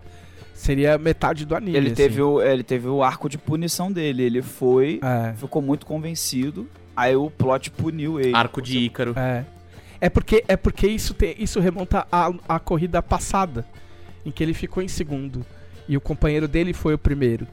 [0.55, 1.77] seria metade do anime.
[1.77, 1.97] Ele assim.
[1.97, 4.23] teve, o, ele teve o arco de punição dele.
[4.23, 5.33] Ele foi, é.
[5.35, 6.69] ficou muito convencido.
[6.95, 8.35] Aí o plot puniu ele.
[8.35, 9.15] Arco de Ícaro.
[9.19, 9.45] É.
[10.03, 13.65] É porque, é porque isso, tem, isso remonta à, à corrida passada,
[14.27, 15.47] em que ele ficou em segundo.
[15.89, 17.47] E o companheiro dele foi o primeiro.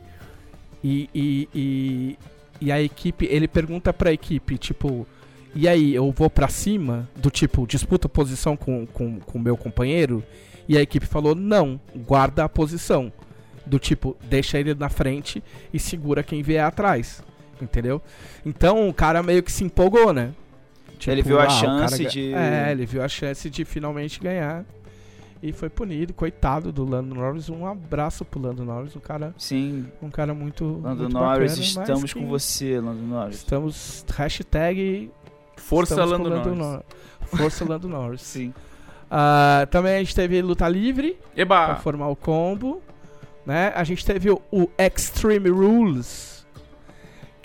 [0.84, 2.18] E, e, e,
[2.60, 5.06] e a equipe, ele pergunta pra equipe, tipo,
[5.54, 9.56] e aí eu vou para cima, do tipo, disputa posição com o com, com meu
[9.56, 10.24] companheiro,
[10.68, 13.14] e a equipe falou, não, guarda a posição.
[13.64, 17.22] Do tipo, deixa ele na frente e segura quem vier atrás.
[17.62, 18.02] Entendeu?
[18.44, 20.34] Então o cara meio que se empolgou, né?
[21.00, 22.34] Tipo, ele viu a ah, chance de.
[22.34, 24.66] É, ele viu a chance de finalmente ganhar.
[25.42, 27.50] E foi punido, coitado do Lando Norris.
[27.50, 29.34] Um abraço pro Lando Norris, um cara.
[29.38, 29.88] Sim.
[30.02, 30.66] Um cara muito.
[30.84, 33.38] Lando muito Norris, bacana, estamos com você, Lando Norris.
[33.38, 34.06] Estamos.
[34.14, 35.10] Hashtag
[35.56, 36.84] Força Lando, Lando Norris.
[37.22, 38.22] Força Lando Norris.
[38.22, 38.54] Sim.
[39.10, 41.66] Uh, também a gente teve luta livre Eba.
[41.68, 42.82] pra formar o combo.
[43.46, 43.72] Né?
[43.74, 46.39] A gente teve o, o Extreme Rules,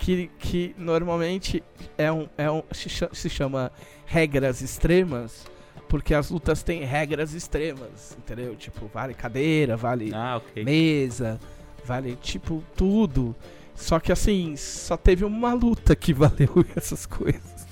[0.04, 1.64] que, que normalmente
[1.96, 3.72] é um, é um, se chama
[4.04, 5.46] regras extremas,
[5.88, 8.54] porque as lutas têm regras extremas, entendeu?
[8.54, 10.62] Tipo, vale cadeira, vale ah, okay.
[10.62, 11.40] mesa,
[11.86, 13.34] vale tipo tudo.
[13.74, 17.66] Só que assim, só teve uma luta que valeu essas coisas.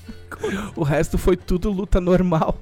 [0.75, 2.57] o resto foi tudo luta normal.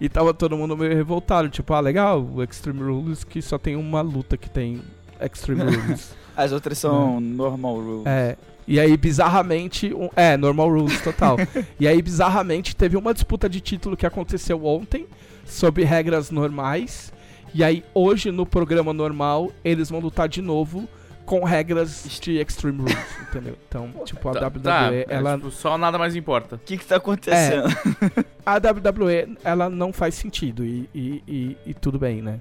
[0.00, 3.76] E tava todo mundo meio revoltado, tipo, ah, legal, o Extreme Rules que só tem
[3.76, 4.80] uma luta que tem
[5.20, 6.16] Extreme Rules.
[6.34, 7.20] As outras são é.
[7.20, 8.06] normal rules.
[8.06, 8.36] É.
[8.66, 9.92] E aí, bizarramente.
[9.94, 11.36] Um, é, normal rules, total.
[11.78, 15.06] e aí, bizarramente, teve uma disputa de título que aconteceu ontem,
[15.44, 17.12] sobre regras normais.
[17.54, 20.88] E aí, hoje, no programa normal, eles vão lutar de novo
[21.24, 22.96] com regras de Extreme Rules,
[23.28, 23.56] entendeu?
[23.68, 25.32] Então, tipo, a tá, WWE, tá, é, ela...
[25.32, 26.56] É, tipo, só nada mais importa.
[26.56, 27.68] O que que tá acontecendo?
[27.68, 32.40] É, a WWE, ela não faz sentido e, e, e, e, tudo bem, né?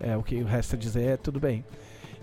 [0.00, 1.64] É, o que resta dizer é tudo bem.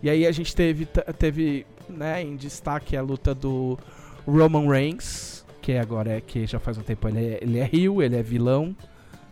[0.02, 0.86] E aí a gente teve,
[1.18, 3.78] teve né, em destaque a luta do
[4.28, 8.02] Roman Reigns, que agora é que já faz um tempo ele é, ele é Rio,
[8.02, 8.76] ele é vilão,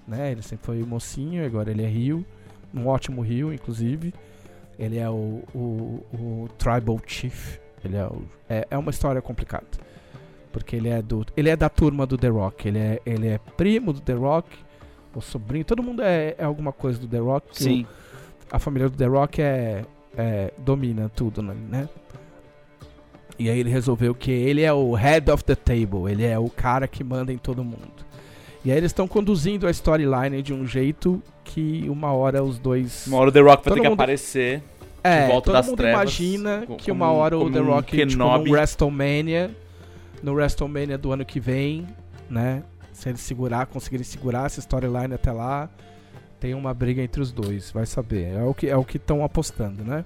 [0.07, 0.31] né?
[0.31, 2.25] Ele sempre foi mocinho, agora ele é Rio.
[2.73, 4.13] Um ótimo Rio, inclusive.
[4.77, 7.57] Ele é o, o, o Tribal Chief.
[7.83, 9.67] Ele é, o, é, é, uma história complicada.
[10.51, 11.25] Porque ele é do.
[11.35, 12.67] Ele é da turma do The Rock.
[12.67, 14.49] Ele é, ele é primo do The Rock.
[15.15, 15.65] O sobrinho.
[15.65, 17.47] Todo mundo é, é alguma coisa do The Rock.
[17.51, 17.83] Sim.
[17.83, 19.85] O, a família do The Rock é,
[20.17, 21.87] é, domina tudo, né?
[23.39, 26.11] E aí ele resolveu que ele é o head of the table.
[26.11, 28.05] Ele é o cara que manda em todo mundo.
[28.63, 33.07] E aí eles estão conduzindo a storyline de um jeito que uma hora os dois.
[33.07, 34.61] Uma hora o The Rock vai ter que mundo- aparecer.
[35.03, 37.51] É, Volta todo das mundo Trevas, imagina co- que como uma um- hora o como
[37.53, 38.49] The um Rock, tipo, Kenobi.
[38.49, 39.51] no WrestleMania,
[40.21, 41.87] no WrestleMania do ano que vem,
[42.29, 42.61] né?
[42.93, 45.67] Se eles segurar, conseguirem segurar essa storyline até lá,
[46.39, 48.35] tem uma briga entre os dois, vai saber.
[48.35, 50.05] É o que é o que estão apostando, né?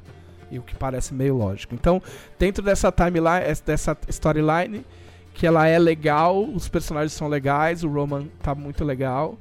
[0.52, 1.74] E o que parece meio lógico.
[1.76, 2.02] Então,
[2.38, 4.86] dentro dessa timeline, es- dessa storyline,
[5.34, 9.38] que ela é legal, os personagens são legais, o Roman tá muito legal.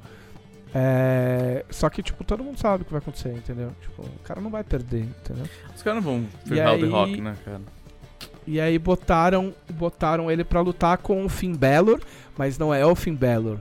[0.75, 3.71] É, Só que, tipo, todo mundo sabe o que vai acontecer, entendeu?
[3.81, 5.45] Tipo, o cara não vai perder, entendeu?
[5.75, 7.61] Os caras não vão ferrar o The aí- Rock, né, cara?
[8.47, 12.01] E aí botaram, botaram ele pra lutar com o Finn Balor,
[12.37, 13.59] mas não é o Finn Balor.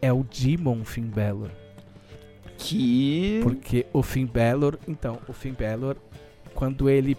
[0.00, 1.50] É o Demon Finn Balor.
[2.62, 3.40] Que.
[3.42, 5.96] Porque o Finn Balor, então, o Finn Balor,
[6.54, 7.16] quando ele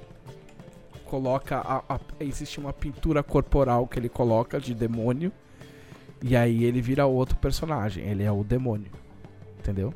[1.06, 5.32] coloca a, a- existe uma pintura corporal que ele coloca de demônio
[6.21, 8.91] e aí ele vira outro personagem, ele é o demônio.
[9.60, 9.93] Entendeu?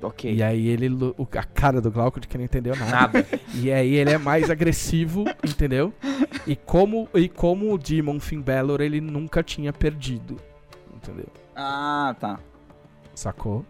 [0.00, 0.32] Ok.
[0.34, 2.90] E aí ele o- a cara do Glauco de que não entendeu nada.
[2.90, 3.26] Nada.
[3.54, 5.92] E aí ele é mais agressivo, entendeu?
[6.46, 10.36] E como, e como o Demon Finn Balor, ele nunca tinha perdido.
[10.94, 11.26] Entendeu?
[11.54, 12.38] Ah, tá.
[13.14, 13.64] Sacou?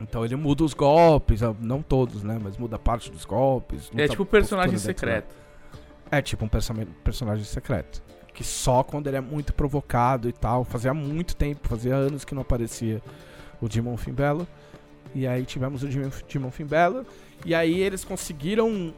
[0.00, 2.38] Então ele muda os golpes, ah, não todos, né?
[2.42, 3.90] Mas muda parte dos golpes.
[3.96, 5.36] É tipo personagem postura dentro secreto.
[6.10, 8.02] É tipo um perso- personagem secreto.
[8.32, 10.64] Que só quando ele é muito provocado e tal.
[10.64, 13.02] Fazia muito tempo, fazia anos que não aparecia
[13.60, 14.46] o Demon Finn Balor.
[15.14, 15.88] E aí tivemos o
[16.50, 17.04] Finn Balor.
[17.44, 18.94] E aí eles conseguiram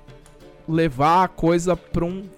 [0.69, 2.29] levar a coisa pra um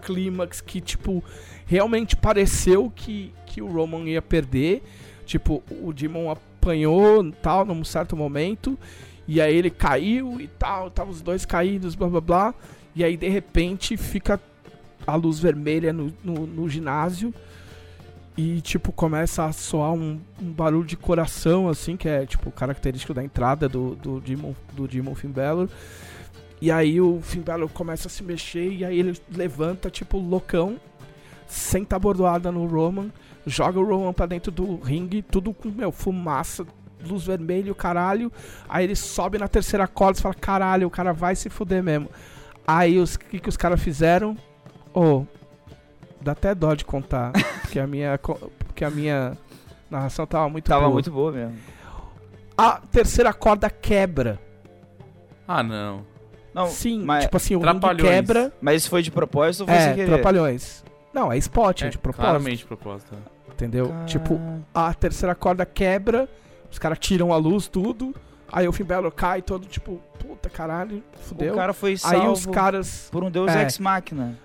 [0.00, 1.22] clímax que, tipo,
[1.66, 4.82] realmente pareceu que, que o Roman ia perder.
[5.26, 8.78] Tipo, o Demon apanhou tal num certo momento.
[9.26, 10.90] E aí ele caiu e tal.
[10.90, 12.54] Tava os dois caídos, blá blá blá.
[12.94, 14.40] E aí de repente fica
[15.04, 17.34] a luz vermelha no, no, no ginásio.
[18.36, 23.12] E tipo, começa a soar um, um barulho de coração, assim, que é tipo característico
[23.12, 25.68] da entrada do, do, Demon, do Demon Finn Balor.
[26.58, 30.80] E aí o Finn Balor começa a se mexer e aí ele levanta, tipo, loucão,
[31.46, 33.10] senta a bordoada no Roman,
[33.46, 36.66] joga o Roman pra dentro do ringue, tudo com, meu, fumaça,
[37.04, 38.30] luz vermelha, e o caralho.
[38.68, 42.08] Aí ele sobe na terceira corda e fala, caralho, o cara vai se fuder mesmo.
[42.66, 44.36] Aí o que, que os caras fizeram?
[44.94, 45.24] Ô,
[46.20, 49.36] dá até dó de contar, porque a minha, porque a minha
[49.90, 50.92] narração tava muito Tava boa.
[50.92, 51.56] muito boa mesmo.
[52.56, 54.38] A terceira corda quebra.
[55.48, 56.04] Ah, não.
[56.54, 58.52] Não, Sim, mas, tipo assim, o ringue quebra.
[58.60, 60.06] mas isso foi de propósito ou foi sem É, querer?
[60.06, 60.84] trapalhões.
[61.12, 62.22] Não, é spot, é, É, de propósito.
[62.22, 63.14] claramente de propósito.
[63.52, 63.92] Entendeu?
[64.06, 64.40] Tipo,
[64.74, 66.28] a terceira corda quebra,
[66.70, 68.14] os caras tiram a luz, tudo.
[68.50, 71.54] Aí o Finn Balor cai todo, tipo, puta caralho, fudeu.
[71.54, 73.08] o cara foi salvo Aí os caras.
[73.10, 73.62] por um deus É.
[73.62, 74.36] ex-máquina.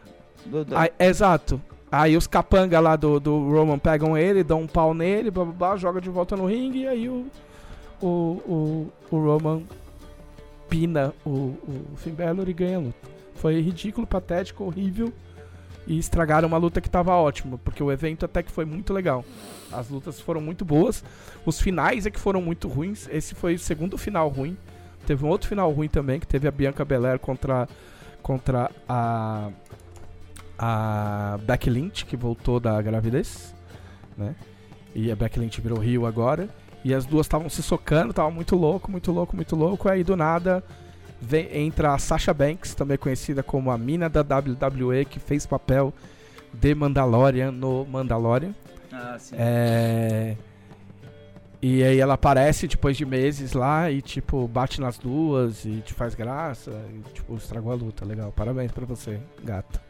[1.00, 1.60] Exato.
[1.92, 5.54] Aí os capanga lá do, do Roman pegam ele, dão um pau nele, blá blá
[5.54, 7.26] blá, joga de volta no ringue, e aí o,
[8.02, 9.64] o, o, o Roman
[10.70, 13.08] pina o, o Finn Balor e ganha a luta.
[13.36, 15.12] Foi ridículo, patético, horrível.
[15.88, 19.24] E estragaram uma luta que tava ótima, porque o evento até que foi muito legal.
[19.72, 21.04] As lutas foram muito boas.
[21.46, 23.08] Os finais é que foram muito ruins.
[23.10, 24.58] Esse foi o segundo final ruim.
[25.06, 27.70] Teve um outro final ruim também, que teve a Bianca Belair contra,
[28.22, 29.50] contra a
[30.58, 33.54] a Becky Lynch, que voltou da gravidez,
[34.18, 34.36] né?
[34.96, 36.50] E a Becky Lynch virou Rio agora.
[36.84, 39.90] E as duas estavam se socando, tava muito louco, muito louco, muito louco.
[39.90, 40.64] Aí do nada
[41.22, 45.94] vem, entra a Sasha Banks, também conhecida como a mina da WWE, que fez papel
[46.54, 48.54] de Mandalorian no Mandalorian.
[48.92, 49.36] Ah, sim.
[49.38, 50.36] É...
[51.62, 55.94] E aí ela aparece depois de meses lá e, tipo, bate nas duas e te
[55.94, 56.72] faz graça.
[56.94, 58.06] E, tipo, estragou a luta.
[58.06, 59.82] Legal, parabéns pra você, gata.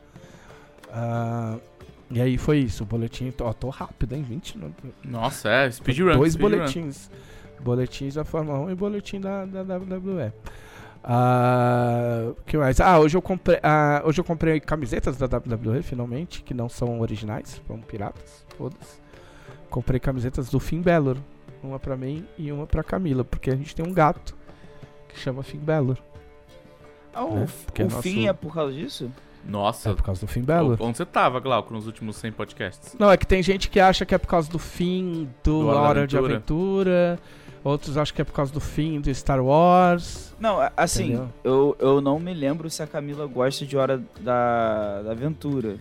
[0.89, 1.57] Ah,
[2.09, 3.33] e aí foi isso, o boletim.
[3.41, 4.23] Ó, tô rápido, hein?
[4.23, 4.89] 20 minutos.
[5.03, 6.15] Nossa, é, speedrun.
[6.15, 6.57] Dois speedrun.
[6.57, 7.09] boletins.
[7.59, 10.31] Boletins da Fórmula 1 e boletim da, da WWE.
[11.10, 12.82] Ah, que mais?
[12.82, 17.00] Ah, hoje eu comprei, ah, hoje eu comprei camisetas da WWE, finalmente, que não são
[17.00, 19.02] originais, são piratas, todas.
[19.70, 21.15] Comprei camisetas do Finn Balor,
[21.63, 24.36] uma pra mim e uma pra Camila, porque a gente tem um gato
[25.08, 25.98] que chama Finn Balor.
[27.13, 27.48] Ah, o né?
[27.78, 29.10] o é nosso- fim é por causa disso?
[29.46, 30.76] Nossa, É por causa do Finn Balor.
[30.82, 32.96] onde você tava, Glauco, nos últimos 100 podcasts?
[33.00, 35.67] Não, é que tem gente que acha que é por causa do fim do, Do
[35.67, 37.13] Hora Hora de Aventura.
[37.13, 37.20] Aventura.
[37.67, 40.34] Outros acham que é por causa do fim do Star Wars.
[40.39, 41.30] Não, assim, Entendeu?
[41.43, 45.77] eu, eu não me lembro se a Camila gosta de Hora da, da Aventura.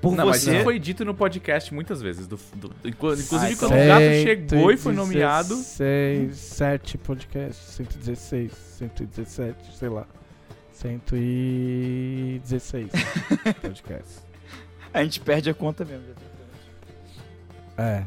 [0.00, 0.54] Por não, mas você...
[0.54, 2.26] isso foi dito no podcast muitas vezes.
[2.26, 5.56] do- do- inclu- inclusive, Ah, quando o gato chegou e foi nomeado.
[5.56, 10.06] 116, 7 podcasts, 116, 117, sei lá.
[10.72, 12.90] 116
[13.60, 14.24] podcasts.
[14.92, 16.04] A gente perde a conta mesmo.
[17.76, 18.04] É.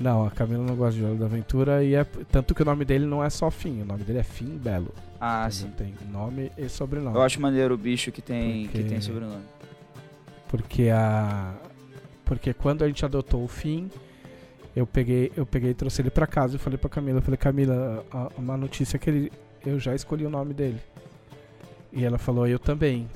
[0.00, 2.84] Não, a Camila não gosta de Hora da Aventura e é tanto que o nome
[2.84, 4.92] dele não é só Fim, o nome dele é Fim Belo.
[5.20, 5.70] Ah, Ele sim.
[5.76, 7.14] Tem nome e sobrenome.
[7.16, 9.42] Eu acho maneiro o bicho que tem, Porque- que tem sobrenome.
[10.48, 11.54] Porque a
[12.24, 13.90] porque quando a gente adotou o Fim,
[14.74, 17.36] eu peguei, eu peguei e trouxe ele pra casa e falei pra Camila, eu falei:
[17.38, 19.32] "Camila, a- uma notícia que ele
[19.64, 20.80] eu já escolhi o nome dele".
[21.92, 23.08] E ela falou: "Eu também".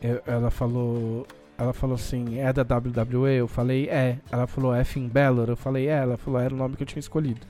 [0.00, 1.26] Eu- ela falou
[1.58, 3.34] ela falou assim, é da WWE?
[3.34, 4.18] Eu falei, é.
[4.30, 5.48] Ela falou, é Finn Balor?
[5.48, 5.98] Eu falei, é.
[5.98, 7.40] Ela falou, era o nome que eu tinha escolhido.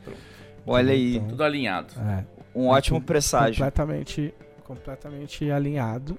[0.66, 1.92] Olha aí, Então, Tudo alinhado.
[2.00, 2.24] É.
[2.54, 3.56] um ótimo presságio.
[3.64, 6.18] Completamente, completamente alinhado.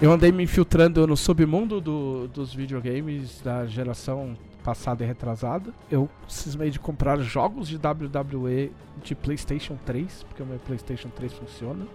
[0.00, 5.72] Eu andei me infiltrando no submundo do- dos videogames da geração passada e retrasada.
[5.90, 11.32] Eu cismei de comprar jogos de WWE de PlayStation 3, porque o meu PlayStation 3
[11.34, 11.86] funciona.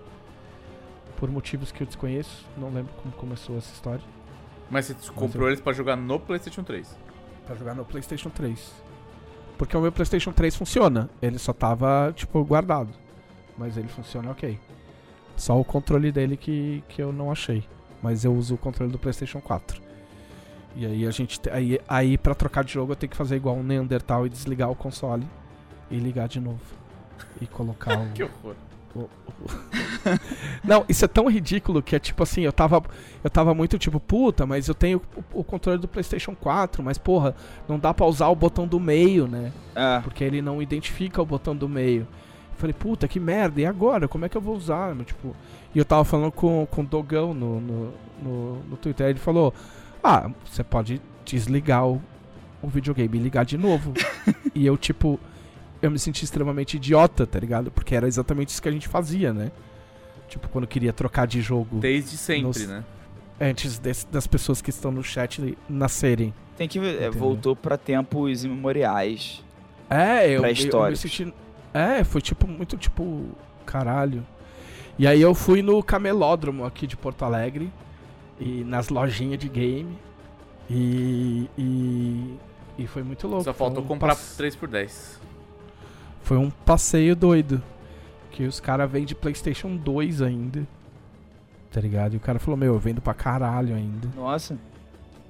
[1.17, 4.01] Por motivos que eu desconheço, não lembro como começou essa história.
[4.69, 6.95] Mas você comprou eu- eles pra jogar no PlayStation 3.
[7.45, 8.71] Pra jogar no PlayStation 3.
[9.57, 11.09] Porque o meu PlayStation 3 funciona.
[11.21, 12.89] Ele só tava, tipo, guardado.
[13.57, 14.59] Mas ele funciona ok.
[15.35, 17.63] Só o controle dele que, que eu não achei.
[18.01, 19.81] Mas eu uso o controle do PlayStation 4.
[20.75, 21.39] E aí a gente.
[21.39, 24.29] te- Aí, aí pra trocar de jogo eu tenho que fazer igual um Neandertal e
[24.29, 25.25] desligar o console.
[25.89, 26.59] E ligar de novo.
[27.41, 28.11] E colocar o.
[28.13, 28.55] Que horror.
[30.63, 32.81] Não, isso é tão ridículo que é tipo assim, eu tava,
[33.23, 35.01] eu tava muito tipo, puta, mas eu tenho
[35.33, 37.35] o, o controle do PlayStation 4, mas porra,
[37.67, 39.51] não dá pra usar o botão do meio, né?
[39.75, 42.01] É, Porque ele não identifica o botão do meio.
[42.01, 44.07] Eu falei, puta, que merda, e agora?
[44.07, 44.95] Como é que eu vou usar?
[45.05, 45.35] Tipo,
[45.75, 49.53] e eu tava falando com, com o Dogão no, no, no, no Twitter, ele falou,
[50.03, 52.01] ah, você pode desligar o,
[52.61, 53.93] o videogame e ligar de novo.
[54.55, 55.19] e eu, tipo,
[55.81, 57.69] eu me senti extremamente idiota, tá ligado?
[57.71, 59.51] Porque era exatamente isso que a gente fazia, né?
[60.27, 62.83] Tipo, quando queria trocar de jogo Desde sempre, Nos- né?
[63.39, 66.33] antes desse- das pessoas que estão no chat nascerem.
[66.57, 66.87] tem que ver.
[66.87, 67.13] é, Entendeu?
[67.13, 69.43] voltou pra tempos imemoriais.
[69.89, 71.33] É, eu, eu, eu me senti.
[71.73, 73.25] É, foi tipo, muito tipo,
[73.65, 74.25] caralho.
[74.99, 77.71] E aí eu fui no camelódromo aqui de Porto Alegre.
[78.39, 79.97] E nas lojinhas de game.
[80.69, 81.49] E.
[81.57, 82.35] E,
[82.79, 83.43] e foi muito louco.
[83.43, 85.19] Só faltou comprar passe- 3x10.
[86.27, 87.63] Foi um passeio doido.
[88.31, 90.67] Que os caras vendem PlayStation 2 ainda.
[91.71, 92.13] Tá ligado?
[92.13, 94.09] E o cara falou: Meu, eu vendo pra caralho ainda.
[94.15, 94.57] Nossa.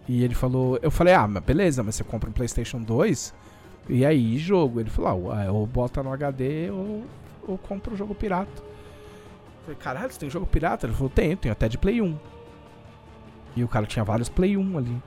[0.08, 3.34] E ele falou, eu falei, ah, mas beleza, mas você compra um Playstation 2
[3.90, 4.80] e aí jogo.
[4.80, 7.06] Ele falou, ah, ou bota no HD ou,
[7.46, 8.62] ou compra o jogo pirata.
[8.62, 10.88] Eu falei, caralho, você tem jogo pirata?
[10.88, 12.18] Ele falou, tenho, tenho até de Play 1.
[13.58, 15.04] E o cara tinha vários Play 1 ali.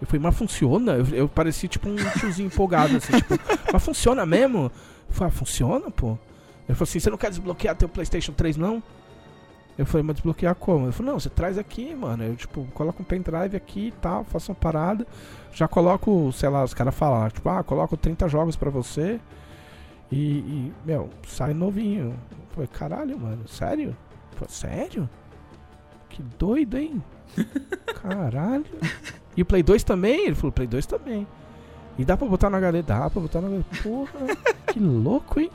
[0.00, 0.92] Eu falei, mas funciona?
[0.92, 3.34] Eu, eu parecia tipo um tiozinho empolgado, assim, tipo,
[3.70, 4.72] mas funciona mesmo?
[5.08, 6.18] Eu falei, ah, funciona, pô.
[6.68, 8.82] Ele falou assim, você não quer desbloquear teu Playstation 3, não?
[9.78, 10.86] Eu falei, mas desbloquear como?
[10.86, 12.24] Ele falou, não, você traz aqui, mano.
[12.24, 15.06] Eu, tipo, coloco um pendrive aqui e tal, faço uma parada.
[15.52, 19.20] Já coloco, sei lá, os caras falam, tipo, ah, coloco 30 jogos pra você.
[20.10, 22.14] E, e, meu, sai novinho.
[22.30, 23.96] Eu falei, caralho, mano, sério?
[24.32, 25.08] Falei, sério?
[26.08, 27.02] Que doido, hein?
[28.02, 28.64] Caralho.
[29.36, 30.26] E o Play 2 também?
[30.26, 31.26] Ele falou, Play 2 também.
[31.98, 32.82] E dá pra botar no HD?
[32.82, 33.64] Dá pra botar no HD.
[33.82, 34.36] Porra,
[34.72, 35.50] que louco, hein?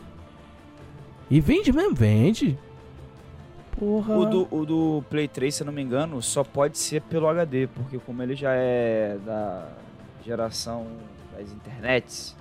[1.29, 1.95] E vende mesmo?
[1.95, 2.59] Vende.
[3.79, 4.17] Porra.
[4.17, 7.27] O do, o do Play 3, se eu não me engano, só pode ser pelo
[7.27, 9.69] HD, porque como ele já é da
[10.23, 10.85] geração
[11.35, 12.35] das internets,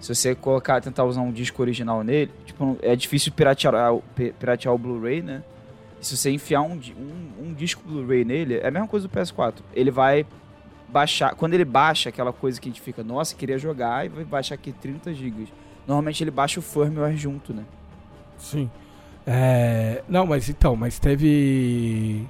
[0.00, 3.74] se você colocar, tentar usar um disco original nele, tipo, é difícil piratear,
[4.38, 5.44] piratear o Blu-ray, né?
[6.00, 9.14] E se você enfiar um, um, um disco Blu-ray nele, é a mesma coisa do
[9.14, 9.60] PS4.
[9.72, 10.26] Ele vai
[10.92, 14.24] baixar, quando ele baixa aquela coisa que a gente fica, nossa, queria jogar, e vai
[14.24, 15.48] baixar aqui 30 GB.
[15.86, 17.64] Normalmente ele baixa o firmware junto, né?
[18.38, 18.70] Sim.
[19.26, 22.26] É, não, mas então, mas teve.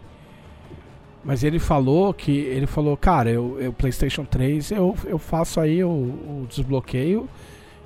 [1.24, 2.30] Mas ele falou que.
[2.30, 7.28] Ele falou, cara, eu, eu PlayStation 3, eu, eu faço aí o, o desbloqueio.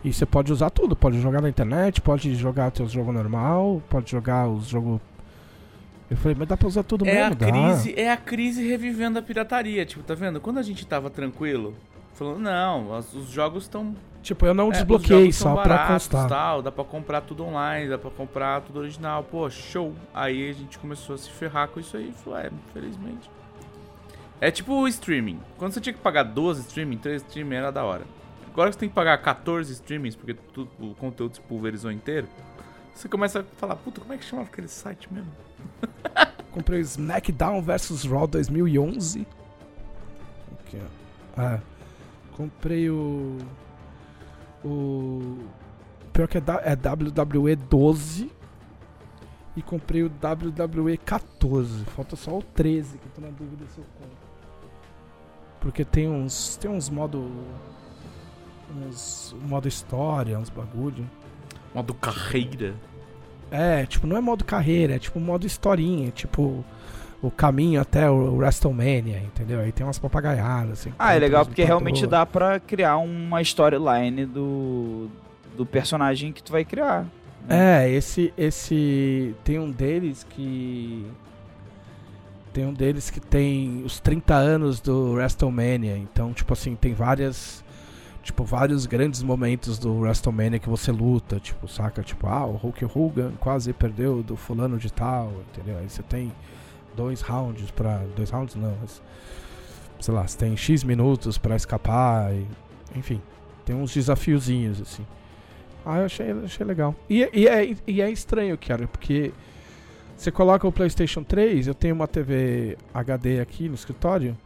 [0.05, 0.95] E você pode usar tudo.
[0.95, 5.01] Pode jogar na internet, pode jogar teus jogos normal, pode jogar os jogos.
[6.11, 7.35] Eu falei, mas dá pra usar tudo É a, mesmo?
[7.37, 7.47] Dá.
[7.47, 9.85] crise, é a crise revivendo a pirataria.
[9.85, 10.41] Tipo, tá vendo?
[10.41, 11.75] Quando a gente tava tranquilo,
[12.15, 16.29] falando, não, as- os jogos estão Tipo, eu não É, desbloqueei só pra baratos, constar.
[16.29, 19.23] Tal, dá pra comprar tudo online, dá pra comprar tudo original.
[19.23, 19.95] Pô, show.
[20.13, 22.13] Aí a gente começou a se ferrar com isso aí.
[22.25, 23.31] Falou, é, infelizmente.
[24.41, 25.39] É tipo o streaming.
[25.57, 28.03] Quando você tinha que pagar 12 streaming, 3 streaming era da hora.
[28.53, 32.27] Agora que você tem que pagar 14 streamings, porque tudo, o conteúdo se pulverizou inteiro,
[32.95, 35.31] você começa a falar, puta, como é que chamava aquele site mesmo?
[36.53, 39.27] Comprei o SmackDown vs Raw 2011.
[40.61, 41.41] Aqui, ó.
[41.41, 41.61] Ah,
[42.37, 43.37] comprei o.
[44.65, 45.39] O.
[46.13, 48.31] Pior que é, da- é WWE 12.
[49.55, 51.85] E comprei o WWE 14.
[51.87, 54.17] Falta só o 13, que eu tô na dúvida se eu compro.
[55.61, 56.57] Porque tem uns.
[56.57, 57.31] Tem uns modo.
[58.75, 61.09] Uns modo história, uns bagulho.
[61.75, 62.75] Modo carreira.
[63.51, 66.65] É, tipo, não é modo carreira, é tipo modo historinha, tipo
[67.23, 69.61] o caminho até o WrestleMania, entendeu?
[69.61, 70.93] Aí tem umas papagaiadas, assim.
[70.99, 75.09] Ah, é legal porque realmente dá pra criar uma storyline do,
[75.57, 77.07] do personagem que tu vai criar.
[77.49, 77.85] né?
[77.85, 81.07] É, esse esse tem um deles que
[82.53, 87.65] tem um deles que tem os 30 anos do WrestleMania, então tipo assim, tem várias
[88.27, 92.03] tipo vários grandes momentos do WrestleMania que você luta, tipo, saca?
[92.03, 95.79] Tipo, ah, o Hulk Hogan quase perdeu do fulano de tal, entendeu?
[95.79, 96.33] Aí você tem
[96.97, 99.01] dois rounds pra dois rounds não, mas
[100.01, 102.45] sei lá, você tem X minutos pra escapar, e,
[102.97, 103.23] enfim,
[103.65, 105.07] tem uns desafiozinhos assim.
[105.85, 106.97] Ah, eu achei, achei legal.
[107.09, 109.33] E, e, é, e é estranho, cara, porque
[110.17, 114.37] você coloca o PlayStation 3, eu tenho uma TV HD aqui no escritório,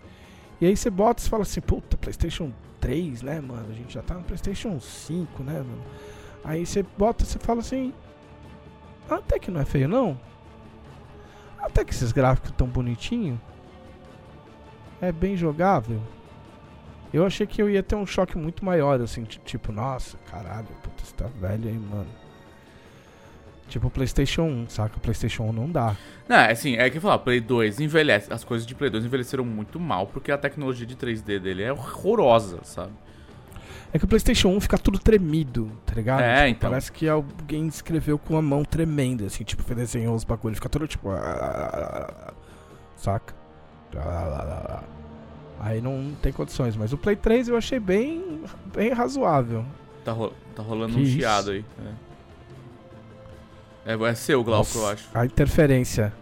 [0.60, 3.66] e aí você bota e fala assim, puta, PlayStation 3, né, mano?
[3.70, 5.82] A gente já tá no PlayStation 5, né, mano?
[6.42, 7.92] Aí você bota você fala assim,
[9.10, 10.18] "Ah, até que não é feio, não.
[11.58, 13.38] Até que esses gráficos tão bonitinhos.
[15.00, 16.00] É bem jogável.
[17.12, 20.68] Eu achei que eu ia ter um choque muito maior, assim, ti- tipo, nossa, caralho,
[20.82, 22.06] puta, você tá velho aí, mano.
[23.70, 24.96] Tipo o PlayStation 1, saca?
[24.96, 25.96] O PlayStation 1 não dá.
[26.28, 28.30] Não, é assim, é que eu falar, Play 2 envelhece.
[28.32, 31.72] As coisas de Play 2 envelheceram muito mal, porque a tecnologia de 3D dele é
[31.72, 32.90] horrorosa, sabe?
[33.92, 36.20] É que o PlayStation 1 fica tudo tremido, tá ligado?
[36.20, 36.70] É, Tipo, então.
[36.70, 40.86] Parece que alguém escreveu com a mão tremenda, assim, tipo, desenhou os bagulhos, fica todo
[40.86, 41.08] tipo.
[42.96, 43.34] Saca?
[45.58, 48.42] Aí não tem condições, mas o Play 3 eu achei bem,
[48.74, 49.64] bem razoável.
[50.04, 51.16] Tá, ro- tá rolando Que um isso?
[51.18, 51.64] chiado aí.
[51.84, 52.09] É,
[53.86, 55.08] é, é seu, Glauco, eu Nossa, acho.
[55.14, 56.12] A interferência.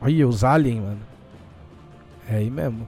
[0.00, 1.00] Olha, os aliens, mano.
[2.28, 2.86] É aí mesmo.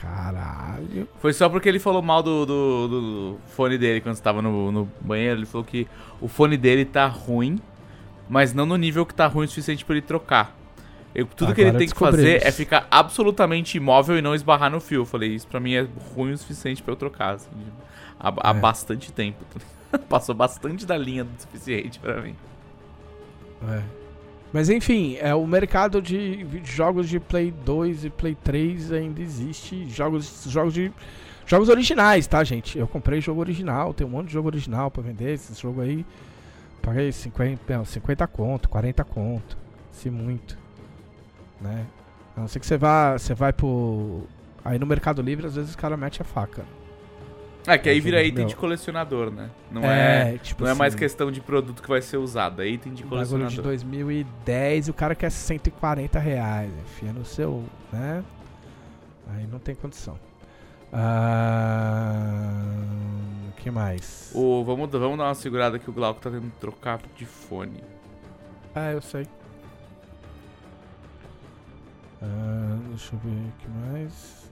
[0.00, 1.08] Caralho.
[1.20, 4.88] Foi só porque ele falou mal do, do, do fone dele quando estava no, no
[5.00, 5.40] banheiro.
[5.40, 5.86] Ele falou que
[6.20, 7.58] o fone dele tá ruim,
[8.28, 10.54] mas não no nível que tá ruim o suficiente pra ele trocar.
[11.14, 14.70] Eu- tudo que ele Agora tem que fazer é ficar absolutamente imóvel e não esbarrar
[14.70, 15.02] no fio.
[15.02, 17.34] Eu falei, isso pra mim é ruim o suficiente pra eu trocar.
[17.36, 17.48] assim,
[18.18, 18.54] há, há É.
[18.60, 19.38] bastante tempo.
[20.08, 22.34] Passou bastante da linha do suficiente pra mim.
[23.68, 23.82] É.
[24.52, 29.88] Mas enfim, é, o mercado de jogos de Play 2 e Play 3 ainda existe.
[29.88, 30.92] Jogos, jogos de.
[31.44, 32.78] Jogos originais, tá, gente?
[32.78, 35.32] Eu comprei jogo original, tem um monte de jogo original pra vender.
[35.32, 36.06] Esse jogo aí.
[36.80, 39.56] Paguei 50, não, 50 conto, 40 conto.
[39.90, 40.56] Se muito.
[41.60, 41.86] Né?
[42.36, 43.18] A não ser que você vá.
[43.18, 44.22] Você vai pro.
[44.64, 46.64] Aí no Mercado Livre, às vezes os caras metem a faca.
[47.66, 48.46] É, que aí É, vira item meu.
[48.48, 49.48] de colecionador, né?
[49.70, 52.68] Não é, tipo não é mais assim, questão de produto que vai ser usado, é
[52.68, 53.64] item de Um bagulho de colecionador.
[53.64, 56.70] 2010 e o cara quer 140 reais.
[56.84, 58.22] Enfia no seu, né?
[59.30, 60.18] Aí não tem condição.
[60.92, 62.62] Ah,
[63.56, 64.30] que mais?
[64.34, 67.82] Ô, vamos, vamos dar uma segurada que o Glauco tá tentando trocar de fone.
[68.74, 69.26] Ah, eu sei.
[72.22, 74.44] Ah, deixa eu ver o que mais.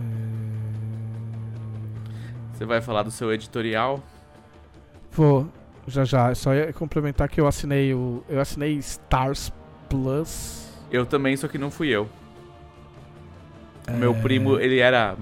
[0.00, 1.43] É...
[2.54, 4.02] Você vai falar do seu editorial?
[5.12, 5.48] Vou,
[5.86, 6.30] já já.
[6.30, 8.22] Eu Só ia complementar que eu assinei o.
[8.28, 9.52] Eu assinei Stars
[9.88, 10.68] Plus.
[10.90, 12.08] Eu também, só que não fui eu.
[13.88, 15.16] O meu É, primo, ele era.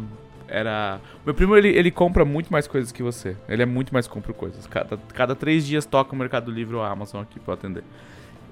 [0.46, 1.00] Era.
[1.24, 3.36] Meu primo, ele, ele compra muito mais coisas que você.
[3.48, 4.66] Ele é muito mais compra coisas.
[4.66, 7.82] Cada, cada três dias toca o Mercado Livre ou a Amazon aqui pra atender.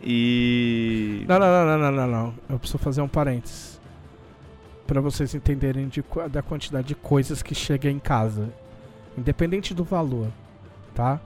[0.03, 1.24] E.
[1.28, 2.35] Não, não, não, não, não, não, não.
[2.49, 3.78] Eu preciso fazer um parênteses.
[4.87, 8.49] Pra vocês entenderem de, da quantidade de coisas que chega em casa.
[9.17, 10.29] Independente do valor,
[10.95, 11.21] tá?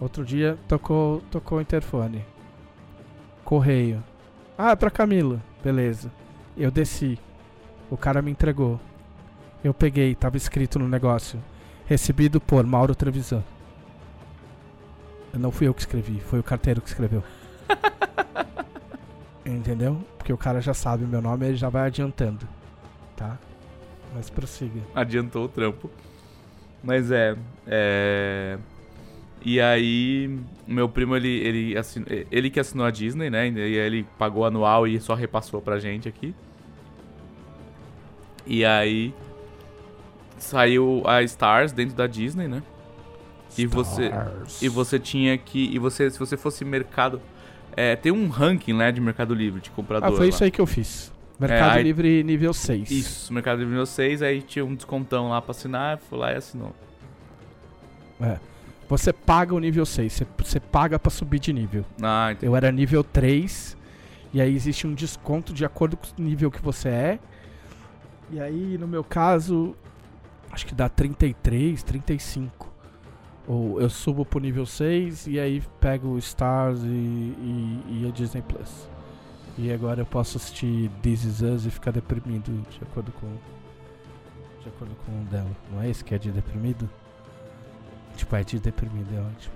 [0.00, 2.24] Outro dia tocou, tocou o interfone.
[3.44, 4.02] Correio.
[4.58, 5.40] Ah, é pra Camila.
[5.62, 6.10] Beleza.
[6.56, 7.18] Eu desci.
[7.90, 8.80] O cara me entregou.
[9.62, 11.42] Eu peguei, tava escrito no negócio.
[11.86, 13.44] Recebido por Mauro Trevisan.
[15.32, 17.22] Não fui eu que escrevi, foi o carteiro que escreveu.
[19.46, 20.04] Entendeu?
[20.18, 22.46] Porque o cara já sabe o meu nome, ele já vai adiantando.
[23.16, 23.38] Tá?
[24.14, 24.80] Mas prossiga.
[24.94, 25.90] adiantou o trampo.
[26.82, 27.36] Mas é.
[27.66, 28.58] É.
[29.44, 33.48] E aí, meu primo, ele, ele, assin- ele que assinou a Disney, né?
[33.48, 36.34] E aí ele pagou anual e só repassou pra gente aqui.
[38.46, 39.12] E aí,
[40.38, 42.62] saiu a Stars dentro da Disney, né?
[43.56, 44.62] E você- Stars.
[44.62, 45.64] E você tinha que.
[45.74, 47.20] E você, se você fosse mercado.
[47.76, 50.08] É, tem um ranking, né, de Mercado Livre, de comprador.
[50.10, 50.28] Ah, foi lá.
[50.28, 51.11] isso aí que eu fiz.
[51.48, 52.90] Mercado aí- Livre nível 6.
[52.90, 56.36] Isso, Mercado Livre nível 6, aí tinha um descontão lá pra assinar, foi lá e
[56.36, 56.74] assinou.
[58.20, 58.38] É.
[58.88, 61.84] Você paga o nível 6, você, você paga pra subir de nível.
[62.02, 62.46] Ah, entendi.
[62.46, 63.76] Eu era nível 3
[64.34, 67.18] E aí existe um desconto de acordo com o nível que você é.
[68.30, 69.74] E aí, no meu caso,
[70.50, 72.72] acho que dá 33, 35.
[73.46, 78.10] Ou eu subo pro nível 6 e aí pego o Stars e, e, e a
[78.10, 78.88] Disney Plus.
[79.58, 83.26] E agora eu posso assistir This Is Us e ficar deprimido de acordo com.
[84.62, 85.50] De acordo com o dela.
[85.70, 86.88] Não é esse que é de deprimido?
[88.16, 89.54] Tipo, é de deprimido, é ótimo.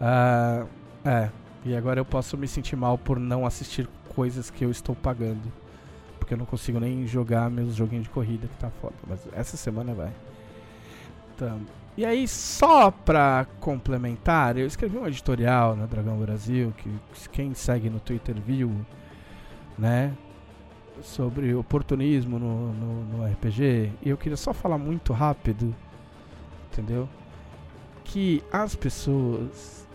[0.00, 0.66] Ah,
[1.04, 1.30] é.
[1.64, 5.52] E agora eu posso me sentir mal por não assistir coisas que eu estou pagando.
[6.18, 8.94] Porque eu não consigo nem jogar meus joguinhos de corrida que tá foda.
[9.06, 10.12] Mas essa semana vai.
[11.34, 11.60] Então,
[11.96, 16.90] e aí, só pra complementar, eu escrevi um editorial na Dragão Brasil, que
[17.28, 18.74] quem segue no Twitter viu,
[19.78, 20.12] né?
[21.02, 23.92] Sobre oportunismo no, no, no RPG.
[24.02, 25.74] E eu queria só falar muito rápido,
[26.70, 27.08] entendeu?
[28.04, 29.88] Que as pessoas.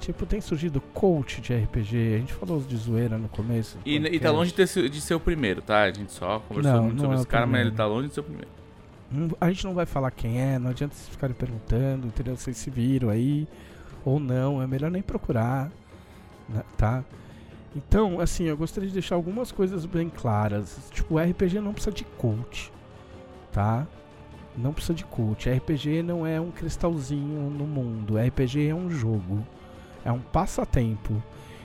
[0.00, 2.14] Tipo, tem surgido coach de RPG.
[2.14, 3.78] A gente falou de zoeira no começo.
[3.86, 5.82] E, e tá longe de, ter de ser o primeiro, tá?
[5.82, 7.68] A gente só conversou Não, muito não sobre é esse cara, mas primeiro.
[7.70, 8.48] ele tá longe de ser o primeiro.
[9.40, 12.36] A gente não vai falar quem é, não adianta vocês ficarem perguntando, entendeu?
[12.36, 13.46] Vocês se viram aí
[14.04, 15.70] ou não, é melhor nem procurar,
[16.48, 17.04] né, tá?
[17.74, 20.78] Então, assim, eu gostaria de deixar algumas coisas bem claras.
[20.92, 22.72] Tipo, RPG não precisa de coach,
[23.52, 23.86] tá?
[24.56, 25.50] Não precisa de coach.
[25.50, 28.16] RPG não é um cristalzinho no mundo.
[28.16, 29.44] RPG é um jogo.
[30.04, 31.20] É um passatempo.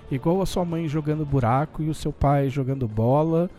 [0.10, 3.50] Igual a sua mãe jogando buraco e o seu pai jogando bola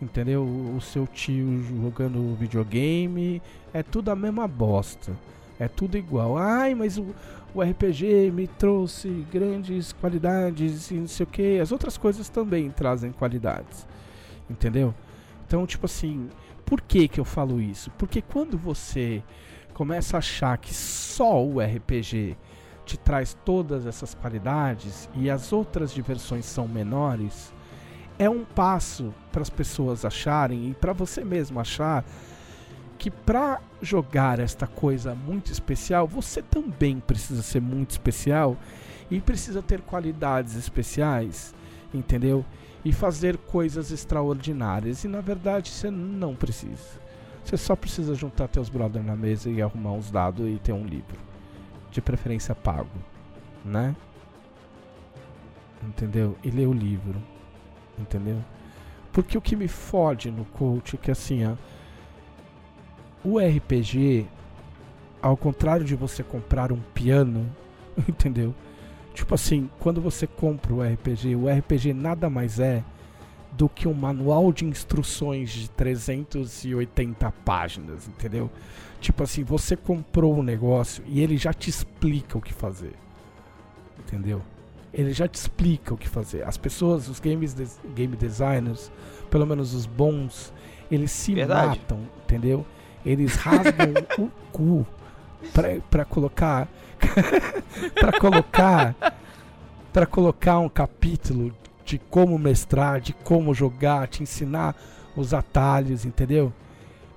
[0.00, 0.42] entendeu?
[0.42, 3.42] O seu tio jogando videogame,
[3.72, 5.12] é tudo a mesma bosta.
[5.58, 6.36] É tudo igual.
[6.36, 7.14] Ai, mas o,
[7.54, 11.58] o RPG me trouxe grandes qualidades e não sei o que.
[11.58, 13.86] As outras coisas também trazem qualidades.
[14.48, 14.94] Entendeu?
[15.46, 16.28] Então, tipo assim,
[16.64, 17.90] por que que eu falo isso?
[17.92, 19.22] Porque quando você
[19.72, 22.36] começa a achar que só o RPG
[22.84, 27.52] te traz todas essas qualidades e as outras diversões são menores,
[28.18, 32.04] é um passo para as pessoas acharem e para você mesmo achar
[32.96, 38.56] que para jogar esta coisa muito especial, você também precisa ser muito especial
[39.10, 41.54] e precisa ter qualidades especiais,
[41.92, 42.44] entendeu?
[42.84, 45.04] E fazer coisas extraordinárias.
[45.04, 47.06] E na verdade você não precisa.
[47.44, 50.84] Você só precisa juntar teus brothers na mesa e arrumar uns dados e ter um
[50.84, 51.18] livro.
[51.90, 52.90] De preferência pago,
[53.64, 53.94] né?
[55.82, 56.36] Entendeu?
[56.42, 57.22] E ler o livro.
[57.98, 58.42] Entendeu?
[59.12, 61.54] Porque o que me fode no coach é que assim, ó,
[63.26, 64.26] o RPG,
[65.20, 67.46] ao contrário de você comprar um piano,
[68.08, 68.54] entendeu?
[69.14, 72.84] Tipo assim, quando você compra o RPG, o RPG nada mais é
[73.52, 78.50] do que um manual de instruções de 380 páginas, entendeu?
[79.00, 82.92] Tipo assim, você comprou o negócio e ele já te explica o que fazer.
[83.98, 84.42] Entendeu?
[84.92, 86.46] Ele já te explica o que fazer.
[86.46, 88.90] As pessoas, os games des- game designers,
[89.30, 90.52] pelo menos os bons,
[90.90, 91.78] eles se Verdade.
[91.80, 92.64] matam, entendeu?
[93.06, 94.86] Eles rasgam o cu
[95.54, 96.68] pra, pra colocar
[97.94, 98.94] pra colocar
[99.92, 101.54] para colocar um capítulo
[101.84, 104.76] de como mestrar, de como jogar, te ensinar
[105.16, 106.52] os atalhos, entendeu?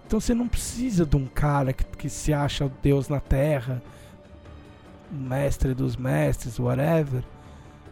[0.05, 3.81] Então você não precisa de um cara que, que se acha o Deus na Terra,
[5.11, 7.23] mestre dos mestres, whatever,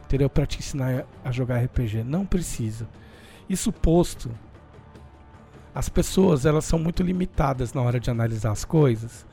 [0.05, 0.29] entendeu?
[0.29, 2.03] Para te ensinar a jogar RPG.
[2.03, 2.87] Não precisa.
[3.49, 4.31] Isso posto,
[5.77, 9.25] as pessoas elas são muito limitadas na hora de analisar as coisas.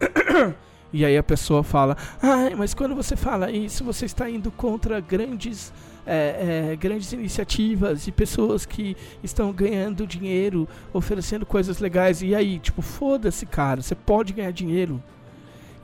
[0.90, 4.98] E aí a pessoa fala, ai, mas quando você fala isso, você está indo contra
[5.00, 5.70] grandes,
[6.06, 12.22] é, é, grandes iniciativas e pessoas que estão ganhando dinheiro, oferecendo coisas legais.
[12.22, 15.02] E aí, tipo, foda-se, cara, você pode ganhar dinheiro.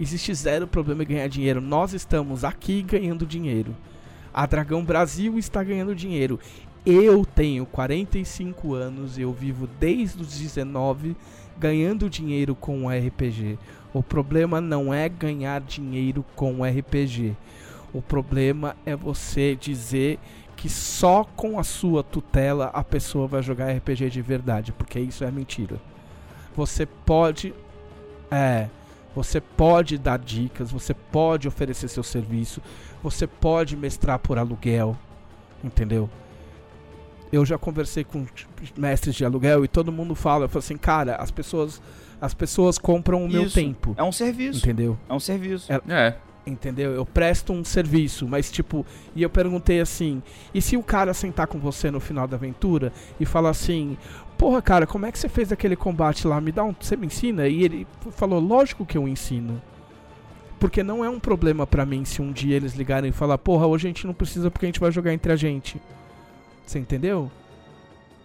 [0.01, 1.61] Existe zero problema em ganhar dinheiro.
[1.61, 3.77] Nós estamos aqui ganhando dinheiro.
[4.33, 6.41] A Dragão Brasil está ganhando dinheiro.
[6.87, 11.17] Eu tenho 45 anos, eu vivo desde os 19
[11.57, 13.59] ganhando dinheiro com o RPG.
[13.93, 17.35] O problema não é ganhar dinheiro com o RPG.
[17.93, 20.19] O problema é você dizer
[20.57, 25.25] que só com a sua tutela a pessoa vai jogar RPG de verdade, porque isso
[25.25, 25.81] é mentira.
[26.55, 27.55] Você pode
[28.31, 28.69] é,
[29.15, 32.61] você pode dar dicas, você pode oferecer seu serviço,
[33.03, 34.95] você pode mestrar por aluguel,
[35.63, 36.11] entendeu?
[37.35, 38.25] Eu já conversei com
[38.77, 41.81] mestres de aluguel e todo mundo fala, eu falo assim, cara, as pessoas
[42.21, 43.55] as pessoas compram o meu Isso.
[43.55, 44.59] tempo, É um serviço.
[44.61, 44.97] entendeu?
[45.09, 45.71] É um serviço.
[45.73, 46.15] É- É.
[46.47, 46.93] Entendeu?
[46.93, 48.85] Eu presto um serviço, mas tipo,
[49.17, 50.23] e eu perguntei assim:
[50.55, 53.97] e se o cara sentar com você no final da aventura e falar assim:
[54.37, 56.39] Porra, cara, como é que você fez aquele combate lá?
[56.43, 56.75] Me dá um.
[56.79, 57.49] Você me ensina?
[57.49, 59.61] E ele falou: Lógico que eu ensino.
[60.61, 63.67] Porque não é um problema pra mim se um dia eles ligarem e falar: Porra,
[63.67, 65.81] hoje a gente não precisa porque a gente vai jogar entre a gente.
[66.65, 67.31] Você entendeu?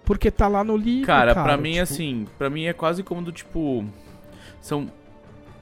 [0.06, 1.46] Porque tá lá no livro, Cara, cara.
[1.46, 3.86] pra mim, tipo, assim, pra mim é quase como do tipo.
[4.62, 4.88] São.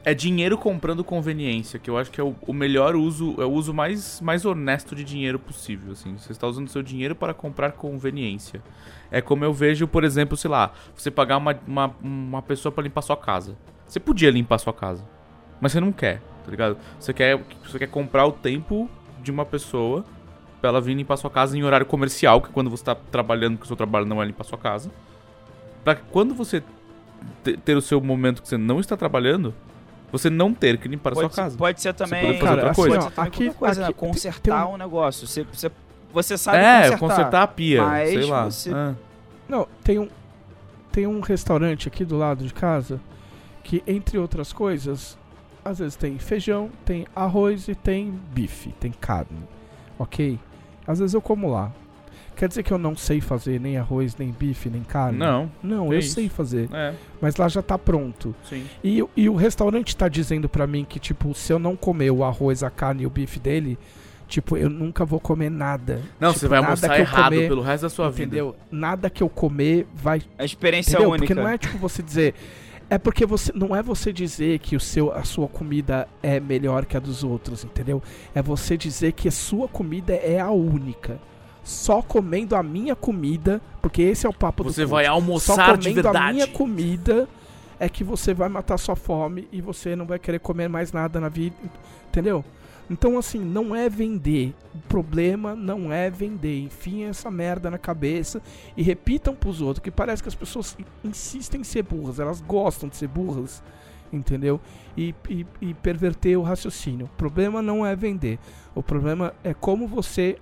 [0.05, 3.51] É dinheiro comprando conveniência, que eu acho que é o, o melhor uso, é o
[3.51, 6.17] uso mais, mais honesto de dinheiro possível, assim.
[6.17, 8.63] Você está usando seu dinheiro para comprar conveniência.
[9.11, 12.81] É como eu vejo, por exemplo, sei lá, você pagar uma, uma, uma pessoa pra
[12.85, 13.57] limpar sua casa.
[13.85, 15.03] Você podia limpar sua casa,
[15.59, 16.77] mas você não quer, tá ligado?
[16.97, 18.89] Você quer, você quer comprar o tempo
[19.21, 20.05] de uma pessoa
[20.67, 23.57] pra ela vir limpar sua casa em horário comercial, que é quando você tá trabalhando,
[23.57, 24.91] que o seu trabalho não é limpar sua casa.
[25.83, 26.61] Pra quando você
[27.43, 29.53] te- ter o seu momento que você não está trabalhando,
[30.11, 31.57] você não ter que limpar a sua Pode, ser- casa.
[31.57, 32.21] pode ser também.
[32.25, 32.97] poder fazer outra assim, coisa.
[32.99, 33.87] Pode ó, aqui, coisa, né?
[33.87, 35.25] aqui tem- consertar tem um- um negócio.
[35.27, 35.71] Você, você,
[36.13, 36.99] você sabe é, consertar.
[36.99, 38.43] consertar a pia, mas sei lá.
[38.45, 38.93] você- Ah.
[39.47, 40.09] Não, tem um
[40.91, 42.99] tem um restaurante aqui do lado de casa
[43.63, 45.15] que entre outras coisas,
[45.63, 49.37] às vezes tem feijão, tem arroz e tem bife, tem carne.
[49.99, 50.39] OK?
[50.87, 51.71] Às vezes eu como lá.
[52.35, 55.17] Quer dizer que eu não sei fazer nem arroz, nem bife, nem carne?
[55.17, 56.13] Não, Não, é eu isso.
[56.13, 58.35] sei fazer, é, mas lá já tá pronto.
[58.47, 58.63] sim.
[58.83, 62.23] E, e o restaurante tá dizendo pra mim que, tipo, se eu não comer o
[62.23, 63.75] arroz, a carne e o bife dele,
[64.27, 65.99] tipo, eu nunca vou comer nada.
[66.19, 68.27] Não, Tipo, você vai almoçar errado comer, pelo resto da sua vida.
[68.35, 68.55] Entendeu?
[68.69, 70.21] Nada que eu comer vai.
[70.37, 71.09] A experiência Entendeu?
[71.09, 71.25] única.
[71.25, 72.35] Porque não é tipo você dizer.
[72.89, 76.85] É porque você não é você dizer que o seu, a sua comida é melhor
[76.85, 78.01] que a dos outros, entendeu?
[78.33, 81.19] É você dizer que a sua comida é a única.
[81.63, 84.91] Só comendo a minha comida, porque esse é o papo do Você coach.
[84.91, 86.33] vai Só almoçar de comendo a verdade.
[86.33, 87.27] minha comida
[87.77, 91.19] é que você vai matar sua fome e você não vai querer comer mais nada
[91.19, 91.55] na vida,
[92.07, 92.43] entendeu?
[92.89, 94.55] Então, assim, não é vender.
[94.73, 96.61] O problema não é vender.
[96.61, 98.41] Enfim, essa merda na cabeça
[98.75, 102.87] e repitam pros outros, que parece que as pessoas insistem em ser burras, elas gostam
[102.87, 103.61] de ser burras,
[104.11, 104.59] entendeu?
[104.95, 107.07] E, e, e perverter o raciocínio.
[107.07, 108.39] O problema não é vender.
[108.73, 110.37] O problema é como você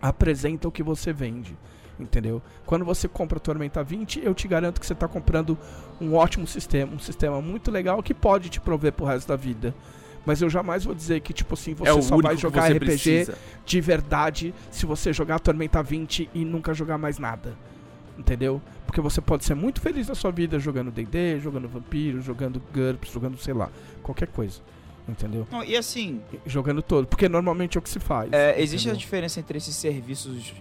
[0.00, 1.56] apresenta o que você vende.
[1.98, 2.42] Entendeu?
[2.66, 5.56] Quando você compra a Tormenta 20, eu te garanto que você está comprando
[6.00, 9.72] um ótimo sistema, um sistema muito legal que pode te prover pro resto da vida.
[10.24, 13.38] Mas eu jamais vou dizer que, tipo assim, você é só vai jogar RPG precisa.
[13.64, 17.54] de verdade se você jogar Tormenta 20 e nunca jogar mais nada.
[18.18, 18.62] Entendeu?
[18.86, 23.12] Porque você pode ser muito feliz na sua vida jogando D&D, jogando Vampiro, jogando GURPS,
[23.12, 23.68] jogando, sei lá,
[24.02, 24.60] qualquer coisa.
[25.06, 25.46] Entendeu?
[25.50, 27.06] Não, e assim, Jogando todo.
[27.06, 28.32] Porque normalmente é o que se faz.
[28.32, 29.00] é, existe a entendeu?
[29.00, 30.54] diferença entre esses serviços.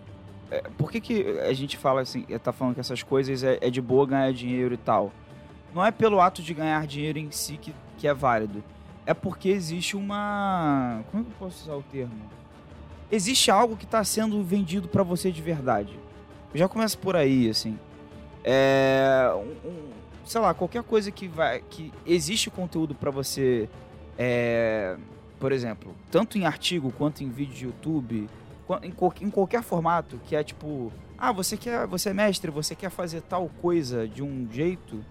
[0.52, 3.70] é, por que, que a gente fala assim, tá falando que essas coisas é, é
[3.70, 5.14] de boa ganhar dinheiro e tal?
[5.74, 8.64] Não é pelo ato de ganhar dinheiro em si que, que é válido.
[9.06, 11.02] É porque existe uma.
[11.12, 12.14] Como é que eu posso usar o termo?
[13.12, 16.00] Existe algo que está sendo vendido para você de verdade.
[16.56, 17.78] Já começa por aí, assim.
[18.44, 19.30] É.
[19.36, 19.90] um- um-
[20.26, 21.62] sei lá, qualquer coisa que vai.
[21.70, 23.70] que existe conteúdo para você.
[24.18, 24.96] É,
[25.40, 28.30] por exemplo, tanto em artigo quanto em vídeo de YouTube,
[28.84, 28.94] em,
[29.26, 33.22] em qualquer formato, que é tipo, ah, você quer, você é mestre, você quer fazer
[33.22, 35.04] tal coisa de um jeito,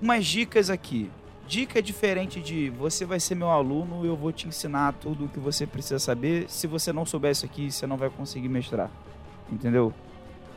[0.00, 1.10] umas dicas aqui.
[1.46, 5.38] Dica diferente de você vai ser meu aluno, eu vou te ensinar tudo o que
[5.38, 6.46] você precisa saber.
[6.48, 8.90] Se você não souber isso aqui, você não vai conseguir mestrar.
[9.50, 9.92] Entendeu?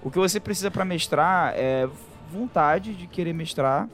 [0.03, 1.87] O que você precisa para mestrar é
[2.31, 3.87] vontade de querer mestrar,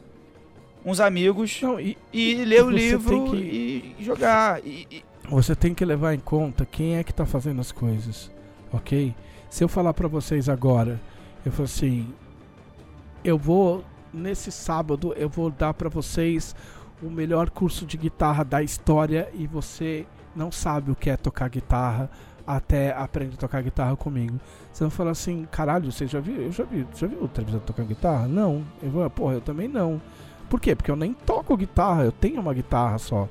[0.86, 4.64] uns amigos Não, e e ler o livro que- e jogar.
[4.66, 8.32] E, e- você tem que levar em conta quem é que tá fazendo as coisas,
[8.72, 9.14] ok?
[9.50, 11.02] Se eu falar pra vocês agora,
[11.46, 12.08] eu falo assim,
[13.24, 13.84] eu vou
[14.14, 16.56] nesse sábado eu vou dar pra vocês
[17.02, 21.50] o melhor curso de guitarra da história e você não sabe o que é tocar
[21.50, 22.10] guitarra
[22.48, 24.40] até aprender a tocar guitarra comigo.
[24.72, 26.36] Você vai falar assim, caralho, você já viu?
[26.42, 28.28] Eu já vi, já viu o televisão tocar guitarra?
[28.28, 28.64] Não.
[28.84, 30.00] Eu vou, porra, eu também não.
[30.50, 30.76] Por quê?
[30.76, 33.28] Porque eu nem toco guitarra, eu tenho uma guitarra só.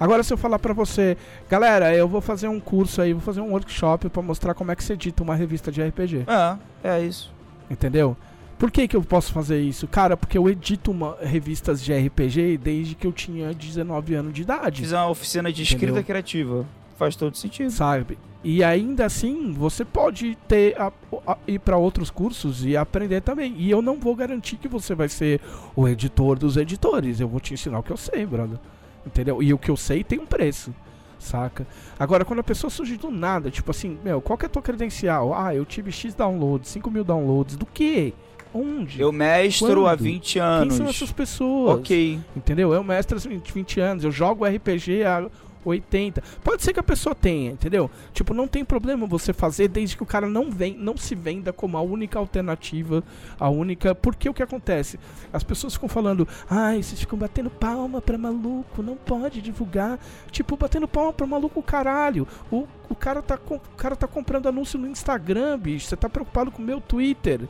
[0.00, 1.16] Agora se eu falar pra você,
[1.48, 4.76] galera, eu vou fazer um curso aí, vou fazer um workshop pra mostrar como é
[4.76, 6.56] que se edita uma revista de RPG, É,
[6.96, 7.32] é isso.
[7.70, 8.16] entendeu?
[8.64, 9.86] Por que que eu posso fazer isso?
[9.86, 14.40] Cara, porque eu edito uma, revistas de RPG desde que eu tinha 19 anos de
[14.40, 14.80] idade.
[14.80, 16.02] Fiz uma oficina de escrita Entendeu?
[16.02, 16.66] criativa.
[16.96, 17.70] Faz todo sentido.
[17.70, 18.16] sabe?
[18.42, 20.90] E ainda assim, você pode ter a-
[21.26, 23.54] a- ir para outros cursos e aprender também.
[23.58, 25.42] E eu não vou garantir que você vai ser
[25.76, 27.20] o editor dos editores.
[27.20, 28.58] Eu vou te ensinar o que eu sei, brother.
[29.06, 29.42] Entendeu?
[29.42, 30.74] E o que eu sei tem um preço.
[31.18, 31.66] Saca?
[31.98, 34.62] Agora, quando a pessoa surge do nada, tipo assim, meu, qual que é a tua
[34.62, 35.34] credencial?
[35.34, 37.56] Ah, eu tive X downloads, 5 mil downloads.
[37.56, 38.14] Do quê?
[38.54, 39.00] Onde?
[39.00, 40.04] Eu mestro há Quando?
[40.04, 40.74] 20 Quem anos.
[40.74, 41.80] são essas pessoas?
[41.80, 42.20] Ok.
[42.36, 42.72] Entendeu?
[42.72, 45.28] Eu mestre há 20, 20 anos, eu jogo RPG há
[45.64, 46.22] 80.
[46.42, 47.90] Pode ser que a pessoa tenha, entendeu?
[48.12, 51.52] Tipo, não tem problema você fazer desde que o cara não vem, não se venda
[51.52, 53.02] como a única alternativa,
[53.38, 53.94] a única.
[53.94, 54.98] Porque o que acontece?
[55.32, 59.98] As pessoas ficam falando, ai, vocês ficam batendo palma pra maluco, não pode divulgar.
[60.30, 62.26] Tipo, batendo palma pra maluco, caralho.
[62.50, 65.86] O, o, cara tá, o cara tá comprando anúncio no Instagram, bicho.
[65.86, 67.48] Você tá preocupado com o meu Twitter.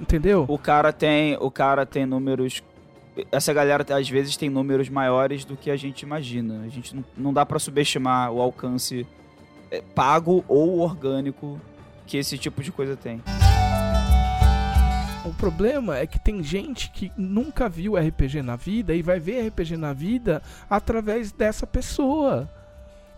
[0.00, 0.44] Entendeu?
[0.48, 2.62] O cara tem, o cara tem números.
[3.30, 6.62] Essa galera às vezes tem números maiores do que a gente imagina.
[6.64, 9.06] A gente não, não dá pra subestimar o alcance
[9.70, 11.60] é, pago ou orgânico
[12.06, 13.22] que esse tipo de coisa tem.
[15.24, 19.48] O problema é que tem gente que nunca viu RPG na vida e vai ver
[19.48, 22.50] RPG na vida através dessa pessoa.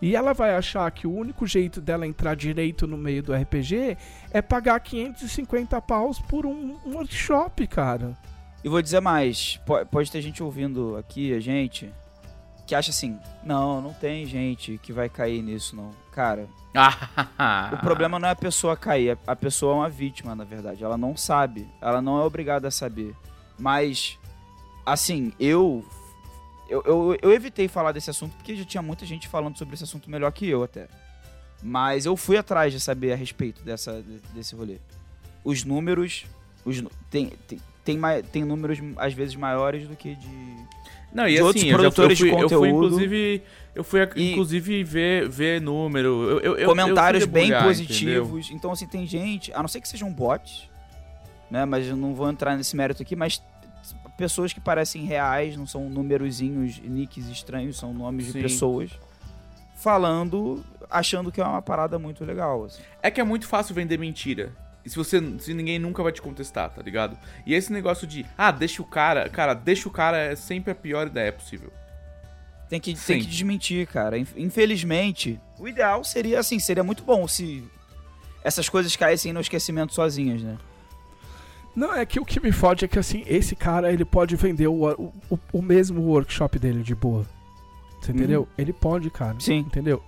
[0.01, 3.97] E ela vai achar que o único jeito dela entrar direito no meio do RPG
[4.31, 8.15] é pagar 550 paus por um, um workshop, cara.
[8.63, 11.91] E vou dizer mais, po- pode ter gente ouvindo aqui, a gente,
[12.67, 15.89] que acha assim, não, não tem gente que vai cair nisso, não.
[16.11, 17.71] Cara, Ah.
[17.73, 20.83] o problema não é a pessoa cair, a pessoa é uma vítima, na verdade.
[20.83, 23.15] Ela não sabe, ela não é obrigada a saber.
[23.57, 24.19] Mas,
[24.85, 25.83] assim, eu,
[26.69, 29.83] eu, eu, eu evitei falar desse assunto porque já tinha muita gente falando sobre esse
[29.83, 30.87] assunto melhor que eu até.
[31.61, 34.03] Mas eu fui atrás de saber a respeito dessa,
[34.33, 34.77] desse rolê.
[35.43, 36.25] Os números,
[36.63, 37.99] os, tem, tem, tem,
[38.31, 40.27] tem números às vezes maiores do que de
[41.13, 42.67] Não, e de outros assim, eu, já, eu, produtores de fui, eu fui, conteúdo.
[42.67, 43.43] inclusive,
[43.73, 46.39] eu fui, inclusive, ver, ver número.
[46.43, 48.21] Eu, eu, comentários eu fui bem debulhar, entendeu?
[48.23, 48.51] positivos.
[48.51, 50.69] Então, assim, tem gente, a não ser que sejam bots,
[51.49, 51.65] né?
[51.65, 53.41] Mas eu não vou entrar nesse mérito aqui, mas
[54.17, 58.31] pessoas que parecem reais, não são numerozinhos, nicks estranhos, são nomes Sim.
[58.33, 58.91] de pessoas,
[59.75, 62.65] falando, achando que é uma parada muito legal.
[62.65, 62.81] assim.
[63.01, 64.51] É que é muito fácil vender mentira.
[64.85, 65.21] E se você.
[65.39, 67.17] Se ninguém nunca vai te contestar, tá ligado?
[67.45, 69.27] E esse negócio de, ah, deixa o cara.
[69.29, 71.71] Cara, deixa o cara é sempre a pior ideia possível.
[72.69, 74.17] Tem que, tem que desmentir, cara.
[74.17, 77.63] Inf- Infelizmente, o ideal seria assim, seria muito bom se
[78.43, 80.57] essas coisas caíssem no esquecimento sozinhas, né?
[81.77, 84.65] Não, é que o que me fode é que assim, esse cara ele pode vender
[84.67, 84.83] o,
[85.29, 87.23] o, o- mesmo workshop dele de boa.
[88.01, 88.47] Você entendeu?
[88.57, 89.35] Ele pode, cara.
[89.39, 89.59] Sim.
[89.59, 90.01] Entendeu?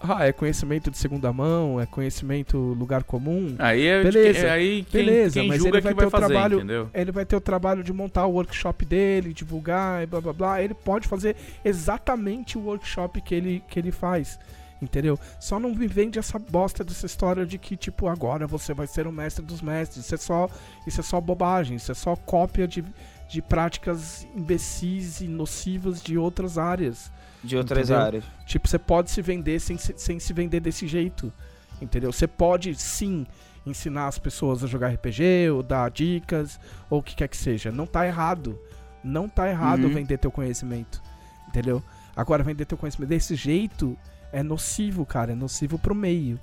[0.00, 3.54] Ah, é conhecimento de segunda mão, é conhecimento lugar comum.
[3.58, 4.02] Aí é.
[4.02, 6.90] Beleza, aí quem, beleza, quem mas ele vai que vai ter o fazer, trabalho- entendeu?
[6.94, 10.62] Ele vai ter o trabalho de montar o workshop dele, divulgar e blá blá blá.
[10.62, 11.34] Ele pode fazer
[11.64, 14.38] exatamente o workshop que ele, que ele faz.
[14.82, 15.16] Entendeu?
[15.38, 19.06] Só não me vende essa bosta dessa história de que, tipo, agora você vai ser
[19.06, 20.04] o mestre dos mestres.
[20.04, 20.50] Isso é só,
[20.84, 22.84] isso é só bobagem, isso é só cópia de,
[23.28, 27.12] de práticas imbecis e nocivas de outras áreas.
[27.44, 28.04] De outras Entendeu?
[28.04, 28.24] áreas.
[28.44, 31.32] Tipo, você pode se vender sem, se- sem se vender desse jeito.
[31.80, 32.10] Entendeu?
[32.12, 33.24] Você pode sim
[33.64, 36.58] ensinar as pessoas a jogar RPG, ou dar dicas,
[36.90, 37.70] ou o que quer que seja.
[37.70, 38.58] Não tá errado.
[39.04, 39.94] Não tá errado Uhum.
[39.94, 41.00] vender teu conhecimento.
[41.46, 41.80] Entendeu?
[42.16, 43.96] Agora, vender teu conhecimento desse jeito
[44.32, 45.32] é nocivo, cara.
[45.32, 46.38] É nocivo pro meio.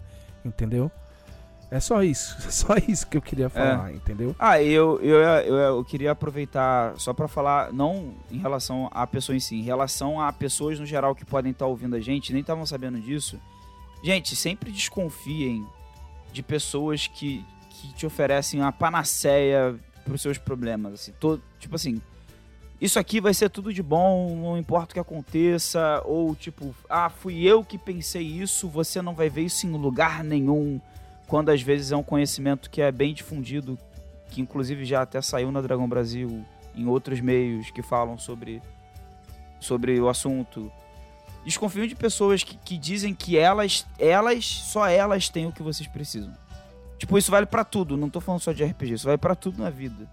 [0.46, 0.92] Entendeu?
[1.72, 2.36] É só isso.
[2.48, 4.36] É só isso que eu queria falar, entendeu?
[4.40, 9.36] Ah, eu, eu, eu, eu queria aproveitar só pra falar, não em relação à pessoa
[9.36, 12.42] em si, em relação a pessoas no geral que podem estar ouvindo a gente, nem
[12.42, 13.40] estavam sabendo disso.
[14.04, 15.66] Gente, sempre desconfiem
[16.32, 19.76] de pessoas que, que te oferecem uma panaceia
[20.06, 20.94] pros seus problemas.
[20.94, 22.02] Assim, to- tipo assim,
[22.82, 27.10] isso aqui vai ser tudo de bom, não importa o que aconteça, ou tipo, ah,
[27.10, 30.80] fui eu que pensei isso, você não vai ver isso em lugar nenhum
[31.28, 33.78] quando às vezes é um conhecimento que é bem difundido,
[34.32, 36.44] que inclusive já até saiu na Dragão Brasil,
[36.76, 38.62] em outros meios que falam sobre,
[39.60, 40.72] sobre o assunto.
[41.46, 45.88] Desconfiam de pessoas que, que dizem que elas, elas, só elas têm o que vocês
[45.88, 46.34] precisam.
[46.98, 49.62] Tipo, isso vale pra tudo, não tô falando só de RPG, isso vale pra tudo
[49.62, 50.10] na vida.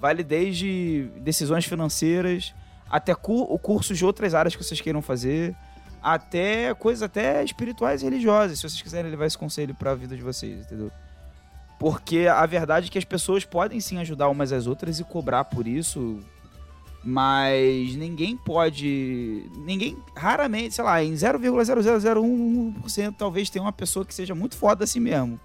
[0.00, 2.54] Vale desde decisões financeiras,
[2.90, 5.56] até cu cursos de outras áreas que vocês queiram fazer,
[6.02, 10.22] até coisas até espirituais e religiosas, se vocês quiserem levar esse conselho pra vida de
[10.22, 10.90] vocês, entendeu?
[11.78, 15.44] Porque a verdade é que as pessoas podem sim ajudar umas às outras e cobrar
[15.44, 16.20] por isso,
[17.02, 19.50] mas ninguém pode.
[19.56, 25.00] Ninguém, raramente, sei lá, em 0,0001% talvez tenha uma pessoa que seja muito foda assim
[25.00, 25.40] mesmo.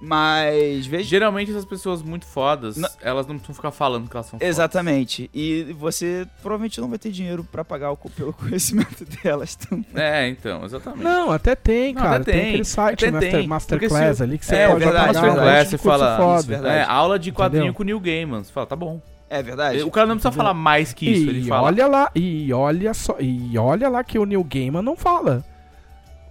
[0.00, 1.04] Mas veja.
[1.08, 4.48] Geralmente essas pessoas muito fodas, Não- elas não precisam ficar falando que elas são fodas.
[4.48, 5.30] Exatamente.
[5.34, 9.86] E você provavelmente não vai ter dinheiro pra pagar o, pelo conhecimento delas também.
[9.94, 11.02] É, então, exatamente.
[11.04, 12.16] Não, até tem, Não, cara.
[12.16, 12.40] até tem.
[12.40, 12.48] tem.
[12.50, 13.46] aquele site, Até Master, tem.
[13.48, 16.42] Masterclass se- ali, que você É, pode verdade, pagar Masterclass, de você fala- foda.
[16.42, 16.76] Verdade.
[16.76, 17.74] É, aula de quadrinho Entendeu?
[17.74, 18.44] com o Neil Gaiman.
[18.44, 19.00] Você fala, tá bom.
[19.28, 19.82] É verdade.
[19.82, 21.28] O cara não precisa falar mais que isso.
[21.30, 21.62] ele E fala.
[21.66, 25.44] olha lá, e olha só, e olha lá que o Neil Gaiman não fala.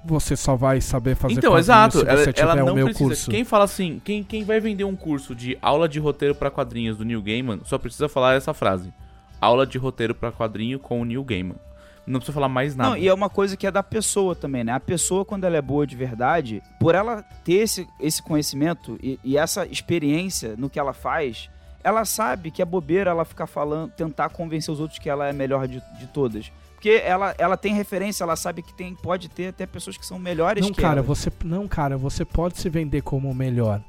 [0.06, 2.00] Você só vai saber fazer Então, quadrinhos exato.
[2.00, 3.04] se Ela, ela o não meu precisa.
[3.08, 3.32] curso.
[3.32, 6.98] Quem fala assim, quem, quem vai vender um curso de aula de roteiro pra quadrinhos
[6.98, 8.94] do Neil Gaiman só precisa falar essa frase:
[9.42, 11.56] aula de roteiro pra quadrinho com o Neil Gaiman.
[12.06, 12.92] Não precisa falar mais nada.
[12.92, 14.72] Não, e é uma coisa que é da pessoa também, né?
[14.74, 19.20] A pessoa, quando ela é boa de verdade, por ela ter esse, esse conhecimento e,
[19.24, 21.50] e essa experiência no que ela faz,
[21.84, 25.32] ela sabe que é bobeira ela ficar falando, tentar convencer os outros que ela é
[25.32, 26.52] a melhor de, de todas.
[26.86, 30.20] Porque ela, ela tem referência, ela sabe que tem, pode ter até pessoas que são
[30.20, 31.02] melhores Não, que cara, ela.
[31.02, 33.82] você não, cara, você pode se vender como o melhor,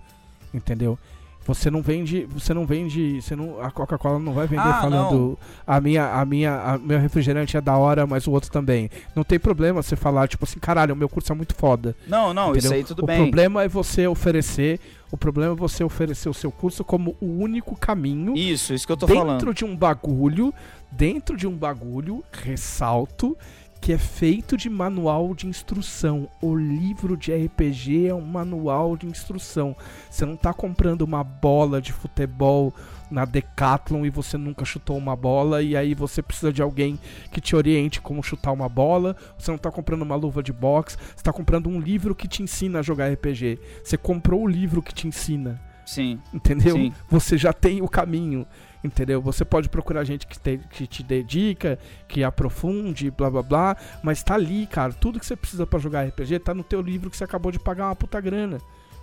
[0.54, 0.98] entendeu?
[1.46, 5.38] Você não vende, você não vende, você não, a Coca-Cola não vai vender Ah, falando
[5.66, 8.90] a minha, a minha, a, meu refrigerante é da hora, mas o outro também.
[9.14, 11.94] Não tem problema você falar tipo assim, caralho, o meu curso é muito foda.
[12.06, 12.72] Não, não, isso entendeu?
[12.78, 13.18] aí tudo o bem.
[13.22, 14.80] problema é você oferecer,
[15.10, 18.92] o problema é você oferecer o seu curso como o único caminho Isso, isso que
[18.92, 19.54] eu tô dentro falando.
[19.54, 20.52] de um bagulho,
[20.90, 23.36] dentro de um bagulho, ressalto,
[23.80, 26.28] que é feito de manual de instrução.
[26.40, 29.76] O livro de RPG é um manual de instrução.
[30.10, 32.74] Você não tá comprando uma bola de futebol
[33.10, 36.98] na Decathlon e você nunca chutou uma bola e aí você precisa de alguém
[37.30, 39.16] que te oriente como chutar uma bola.
[39.38, 42.42] Você não tá comprando uma luva de boxe, você tá comprando um livro que te
[42.42, 43.58] ensina a jogar RPG.
[43.84, 46.74] Você comprou o livro que te ensina Sim, entendeu?
[46.74, 46.92] Sim.
[47.08, 48.44] Você já tem o caminho,
[48.86, 49.20] entendeu?
[49.20, 51.78] Você pode procurar gente que te, que te dedica,
[52.08, 54.92] que aprofunde, blá blá blá, mas tá ali, cara.
[54.92, 57.58] Tudo que você precisa pra jogar RPG tá no teu livro que você acabou de
[57.58, 58.58] pagar uma puta grana,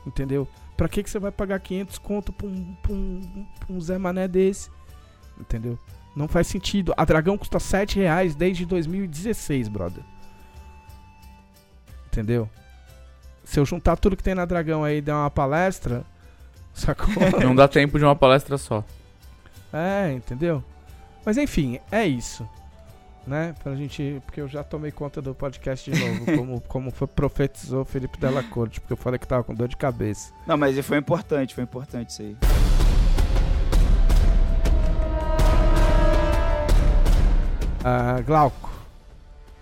[0.05, 0.47] entendeu?
[0.75, 3.97] Pra que, que você vai pagar 500 conto pra um, pra um, pra um Zé
[3.97, 4.69] Mané desse,
[5.39, 5.77] entendeu?
[6.15, 6.93] Não faz sentido.
[6.95, 10.03] A Dragão custa 7 reais desde 2016, brother.
[12.07, 12.49] Entendeu?
[13.43, 16.03] Se eu juntar tudo que tem na Dragão aí e der uma palestra,
[16.73, 17.07] sacou?
[17.41, 18.83] Não dá tempo de uma palestra só.
[19.73, 20.63] É, entendeu?
[21.25, 22.47] Mas enfim, é isso.
[23.25, 23.55] Né?
[23.63, 24.21] Pra gente.
[24.25, 28.43] Porque eu já tomei conta do podcast de novo, como, como foi, profetizou Felipe Della
[28.43, 30.31] Corte, porque eu falei que tava com dor de cabeça.
[30.45, 32.37] Não, mas foi importante, foi importante isso aí.
[37.83, 38.71] Ah, Glauco.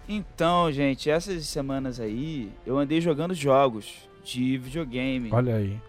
[0.10, 5.30] Então, gente, essas semanas aí eu andei jogando jogos de videogame.
[5.32, 5.80] Olha aí.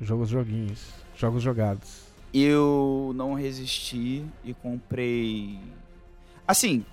[0.00, 0.88] Jogos joguinhos.
[1.16, 2.05] Jogos jogados.
[2.32, 5.58] Eu não resisti e comprei.
[6.46, 6.84] Assim,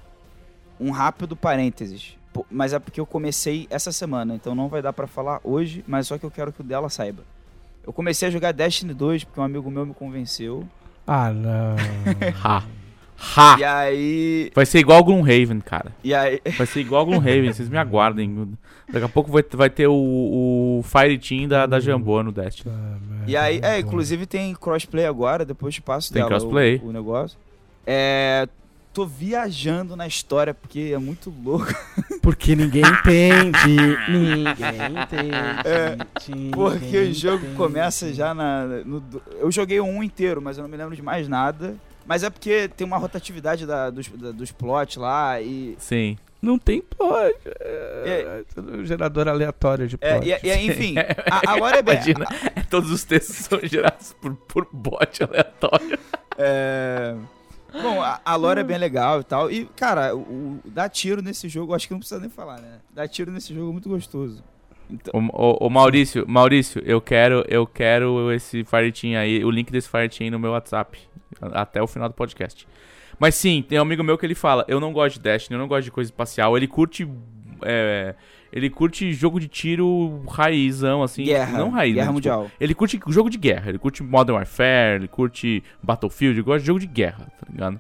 [0.80, 2.18] um rápido parênteses.
[2.50, 6.08] Mas é porque eu comecei essa semana, então não vai dar pra falar hoje, mas
[6.08, 7.24] só que eu quero que o dela saiba.
[7.86, 10.68] Eu comecei a jogar Destiny 2 porque um amigo meu me convenceu.
[11.06, 11.76] Ah, não.
[12.44, 12.64] Ha.
[13.36, 13.56] Ha!
[13.60, 14.52] E aí.
[14.54, 15.94] Vai ser igual Gloomhaven, cara.
[16.04, 16.42] E aí.
[16.58, 18.58] Vai ser igual Gloomhaven, vocês me aguardem.
[18.92, 22.74] Daqui a pouco vai, vai ter o, o Fire Team da, da Jamboa no Destiny.
[23.28, 26.82] E aí, é, inclusive tem crossplay agora, depois te passo Tem dela crossplay.
[26.84, 27.38] O, o negócio.
[27.86, 28.48] É.
[28.94, 31.66] Tô viajando na história porque é muito louco.
[32.22, 33.98] Porque ninguém entende.
[34.08, 35.36] ninguém entende.
[35.66, 35.98] É,
[36.30, 37.56] ninguém Porque o jogo entende.
[37.58, 38.66] começa já na.
[38.86, 39.04] no
[39.40, 41.76] eu joguei um inteiro, mas eu não me lembro de mais nada.
[42.06, 45.76] Mas é porque tem uma rotatividade da- dos, da- dos plots lá e.
[45.80, 46.18] Sim.
[46.44, 47.36] Não tem plot.
[47.60, 50.28] É, um gerador aleatório de É, plot.
[50.28, 50.96] e, e- enfim,
[51.32, 51.96] a, a lore é bem.
[51.96, 52.26] Imagina,
[52.70, 55.98] todos os textos são gerados por, por bot aleatório.
[56.38, 57.16] É...
[57.82, 59.50] Bom, a, a lore é bem legal e tal.
[59.50, 62.80] E, cara, o, o- dar tiro nesse jogo, acho que não precisa nem falar, né?
[62.94, 64.44] Dar tiro nesse jogo é muito gostoso.
[64.90, 69.50] Então, Ô, ô, ô, Maurício, Maurício, eu quero, eu quero esse Fire Team aí, o
[69.50, 71.00] link desse Fire Team no meu WhatsApp,
[71.54, 72.68] até o final do podcast.
[73.20, 75.60] Mas sim, tem um amigo meu que ele fala, eu não gosto de Destiny, eu
[75.60, 77.08] não gosto de coisa espacial, ele curte,
[77.62, 78.16] é,
[78.52, 81.58] ele curte jogo de tiro raizão, assim, guerra.
[81.58, 82.52] não raiz, guerra né, tipo, mundial.
[82.60, 86.68] ele curte jogo de guerra, ele curte Modern Warfare, ele curte Battlefield, ele gosta de
[86.68, 87.80] jogo de guerra, tá ligado?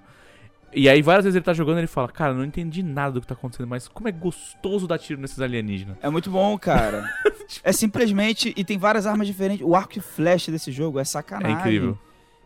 [0.75, 3.21] E aí várias vezes ele tá jogando e ele fala, cara, não entendi nada do
[3.21, 5.97] que tá acontecendo, mas como é gostoso dar tiro nesses alienígenas.
[6.01, 7.07] É muito bom, cara.
[7.63, 8.51] é simplesmente.
[8.57, 9.63] E tem várias armas diferentes.
[9.65, 11.57] O arco e flecha desse jogo é É sacanagem.
[11.59, 11.97] incrível.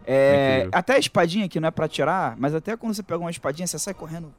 [0.10, 3.30] É, até a espadinha que não é pra tirar, mas até quando você pega uma
[3.30, 4.34] espadinha, você sai correndo.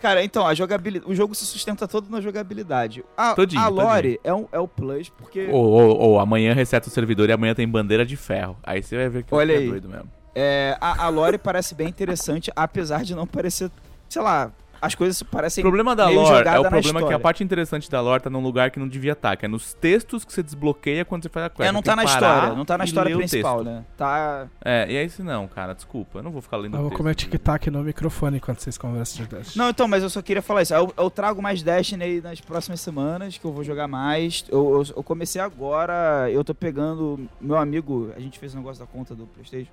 [0.00, 1.10] Cara, então, a jogabilidade.
[1.10, 3.02] O jogo se sustenta todo na jogabilidade.
[3.16, 5.48] A, Todinho, a lore é, um, é o plus, porque.
[5.50, 8.58] Ou, ou, ou amanhã reseta o servidor e amanhã tem bandeira de ferro.
[8.62, 9.68] Aí você vai ver que Olha é aí.
[9.68, 10.10] doido mesmo.
[10.34, 13.70] É, a, a lore parece bem interessante, apesar de não parecer.
[14.06, 14.52] Sei lá,
[14.86, 15.62] as coisas O parecem.
[15.62, 18.70] problema da lore é o problema que a parte interessante da lore tá num lugar
[18.70, 21.50] que não devia estar, que é nos textos que você desbloqueia quando você faz a
[21.50, 21.68] quest.
[21.68, 22.54] É, não tá na história.
[22.54, 23.84] Não tá na história o principal, né?
[23.96, 24.46] Tá.
[24.64, 26.90] É, e aí se não, cara, desculpa, eu não vou ficar lendo Eu o vou
[26.90, 26.98] texto.
[26.98, 29.58] comer tic-tac no microfone enquanto vocês conversam de Destiny.
[29.62, 30.74] Não, então, mas eu só queria falar isso.
[30.74, 34.44] Eu, eu trago mais Destiny aí nas próximas semanas, que eu vou jogar mais.
[34.48, 37.28] Eu, eu, eu comecei agora, eu tô pegando.
[37.40, 39.70] Meu amigo, a gente fez um negócio da conta do PlayStation.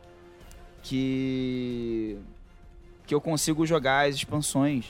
[0.81, 2.17] Que.
[3.05, 4.85] Que eu consigo jogar as expansões.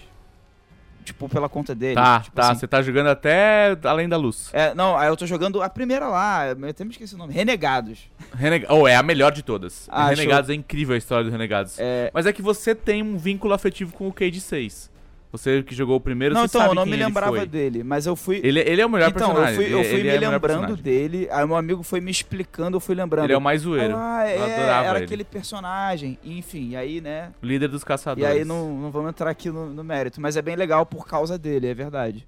[1.03, 1.95] Tipo, pela conta dele.
[1.95, 2.59] Tá, tipo tá, assim.
[2.59, 4.49] você tá jogando até além da luz.
[4.53, 7.33] É, não, aí eu tô jogando a primeira lá, eu até me esqueci o nome.
[7.33, 8.09] Renegados.
[8.33, 8.65] Reneg...
[8.69, 9.87] Oh, é a melhor de todas.
[9.89, 11.75] Ah, Renegados é incrível a história do Renegados.
[11.77, 14.92] É, Mas é que você tem um vínculo afetivo com o Cade 6.
[15.33, 18.05] Você que jogou o primeiro, Não, você então, sabe eu não me lembrava dele, mas
[18.05, 18.39] eu fui.
[18.43, 19.55] Ele, ele é o melhor então, eu personagem.
[19.55, 22.77] fui, eu ele- fui ele me é lembrando dele, aí meu amigo foi me explicando,
[22.77, 23.25] eu fui lembrando.
[23.25, 23.95] Ele é o mais zoeiro.
[23.97, 25.05] Ah, é, Eu adorava era ele.
[25.05, 26.19] aquele personagem.
[26.23, 27.31] Enfim, e aí, né?
[27.41, 28.23] Líder dos caçadores.
[28.29, 31.07] E aí não, não vamos entrar aqui no, no mérito, mas é bem legal por
[31.07, 32.27] causa dele, é verdade.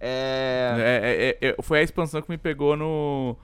[0.00, 0.74] É.
[0.76, 3.36] É, é, é, foi a expansão que me pegou no.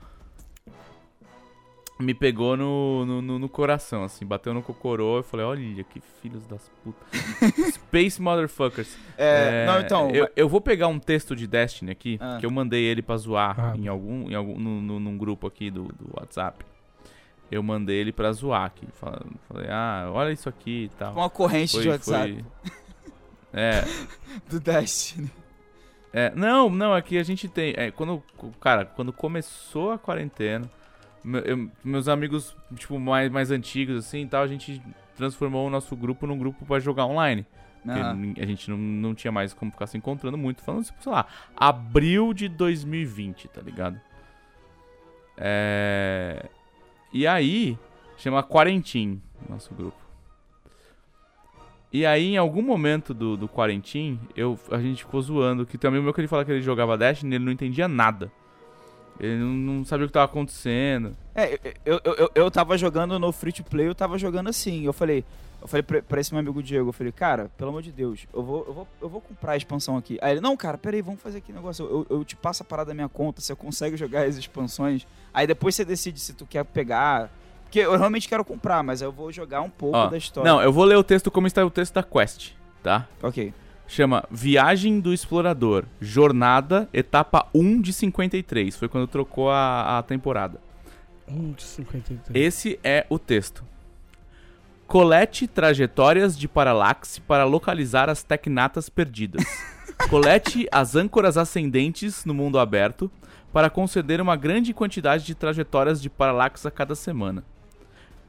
[2.01, 4.25] Me pegou no, no, no- no coração, assim.
[4.25, 7.07] Bateu no cocorô e falei, olha que filhos das putas.
[7.75, 8.97] Space Motherfuckers.
[9.17, 10.09] é, não, então.
[10.11, 12.37] Eu, eu vou pegar um texto de Destiny aqui, Ah.
[12.39, 13.73] que eu mandei ele pra zoar Ah.
[13.77, 16.65] em algum, em algum no, no- num grupo aqui do, do WhatsApp.
[17.51, 18.87] Eu mandei ele pra zoar aqui.
[18.93, 21.13] Falando, falei, ah, olha isso aqui e tal.
[21.13, 22.71] Com a corrente de WhatsApp foi-
[23.53, 23.83] É,
[24.49, 25.29] do Destiny.
[26.13, 27.73] é, não, não, aqui a gente tem.
[27.75, 28.23] é, quando,
[28.61, 30.69] cara, quando começou a quarentena,
[31.23, 34.81] eu- meus amigos, tipo, mais, mais antigos, assim e tal, a gente
[35.15, 37.45] transformou o nosso grupo num grupo pra jogar online.
[38.13, 40.61] Nin- a gente não, não tinha mais como ficar se encontrando muito.
[40.63, 43.99] Falando, tipo, sei lá, abril de 2020, tá ligado?
[45.37, 46.45] É.
[47.13, 47.77] E aí,
[48.17, 49.97] chama Quarentim, nosso grupo.
[51.91, 55.65] E aí, em algum momento do, do Quarentim, eu, a gente ficou zoando.
[55.65, 58.31] Que também o meu que ele falava que ele jogava Destiny, ele não entendia nada.
[59.21, 61.15] Ele não, não sabia o que tava acontecendo.
[61.35, 61.53] É,
[61.85, 64.83] eu, eu, eu, eu tava jogando no free to play, eu tava jogando assim.
[64.83, 65.23] Eu falei,
[65.61, 68.25] eu falei pra, pra esse meu amigo Diego, eu falei, cara, pelo amor de Deus,
[68.33, 70.17] eu vou, eu vou, eu vou comprar a expansão aqui.
[70.23, 71.85] Aí ele, não, cara, peraí, vamos fazer aqui um negócio.
[71.85, 75.05] Eu, eu te passo a parada da minha conta, você consegue jogar as expansões.
[75.31, 77.29] Aí depois você decide se tu quer pegar.
[77.65, 80.51] Porque eu realmente quero comprar, mas eu vou jogar um pouco Ó, da história.
[80.51, 83.07] Não, eu vou ler o texto como está o texto da Quest, tá?
[83.21, 83.53] Ok.
[83.93, 88.77] Chama Viagem do Explorador, Jornada, etapa 1 de 53.
[88.77, 90.61] Foi quando trocou a, a temporada.
[91.27, 92.47] 1 de 53.
[92.47, 93.65] Esse é o texto.
[94.87, 99.43] Colete trajetórias de paralaxe para localizar as tecnatas perdidas.
[100.09, 103.11] Colete as âncoras ascendentes no mundo aberto
[103.51, 107.43] para conceder uma grande quantidade de trajetórias de paralaxe a cada semana.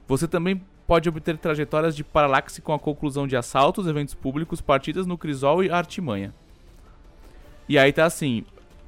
[0.08, 5.06] Você também pode obter trajetórias de paralaxe com a conclusão de assaltos, eventos públicos, partidas
[5.06, 6.34] no Crisol e Artimanha.
[7.68, 8.44] E aí tá assim,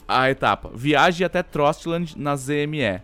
[0.07, 0.71] a etapa.
[0.75, 3.01] Viaje até Trostland na ZME.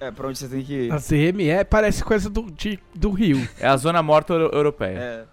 [0.00, 0.92] É, pra onde você tem que ir.
[0.92, 3.48] A ZME parece coisa do, de, do Rio.
[3.58, 4.98] É a zona morta euro- europeia.
[4.98, 5.24] É.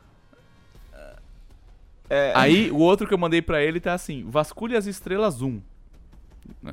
[2.14, 5.62] É, Aí, o outro que eu mandei pra ele tá assim: vasculhe as estrelas 1.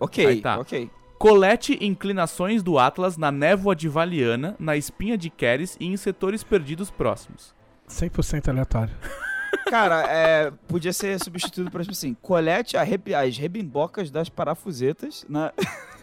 [0.00, 0.58] ok, Aí tá.
[0.58, 0.90] ok.
[1.18, 6.44] Colete inclinações do Atlas na névoa de Valiana, na espinha de Keres e em setores
[6.44, 7.54] perdidos próximos.
[7.88, 8.94] 100% aleatório.
[9.68, 15.24] Cara, é, podia ser substituído por, tipo assim, colete a rebi- as rebimbocas das parafusetas
[15.28, 15.52] na...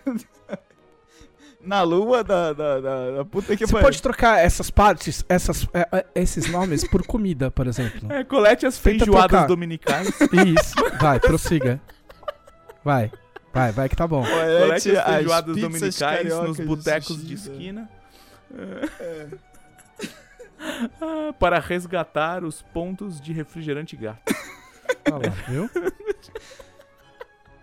[1.61, 3.85] na lua da, da, da, da puta que Você pariu.
[3.87, 8.11] pode trocar essas partes, essas, é, é, esses nomes por comida, por exemplo.
[8.11, 9.47] É, colete as Tenta feijoadas trocar.
[9.47, 10.09] dominicais.
[10.09, 10.75] Isso.
[10.99, 11.81] Vai, prossiga.
[12.83, 13.11] Vai.
[13.55, 14.21] Vai, vai que tá bom.
[14.21, 17.89] colete as as feijoadas dominicais nos botecos de esquina.
[18.53, 19.27] É.
[21.01, 24.19] Ah, para resgatar os pontos de refrigerante gato.
[25.09, 25.69] Olha lá, viu?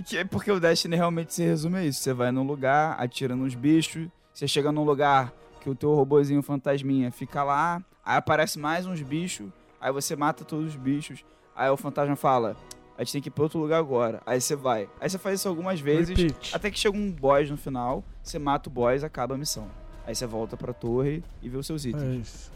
[0.07, 2.01] Que é porque o Destiny realmente se resume a isso.
[2.01, 5.31] Você vai num lugar, atira nos bichos, você chega num lugar
[5.61, 10.43] que o teu robozinho fantasminha fica lá, aí aparece mais uns bichos, aí você mata
[10.43, 11.23] todos os bichos,
[11.55, 12.57] aí o fantasma fala,
[12.97, 14.21] a gente tem que ir pra outro lugar agora.
[14.27, 14.89] Aí você vai.
[15.01, 16.55] Aí você faz isso algumas vezes, Repeat.
[16.55, 19.69] até que chega um boss no final, você mata o boss, acaba a missão.
[20.07, 22.27] Aí você volta pra torre e vê os seus É itens.
[22.29, 22.53] isso.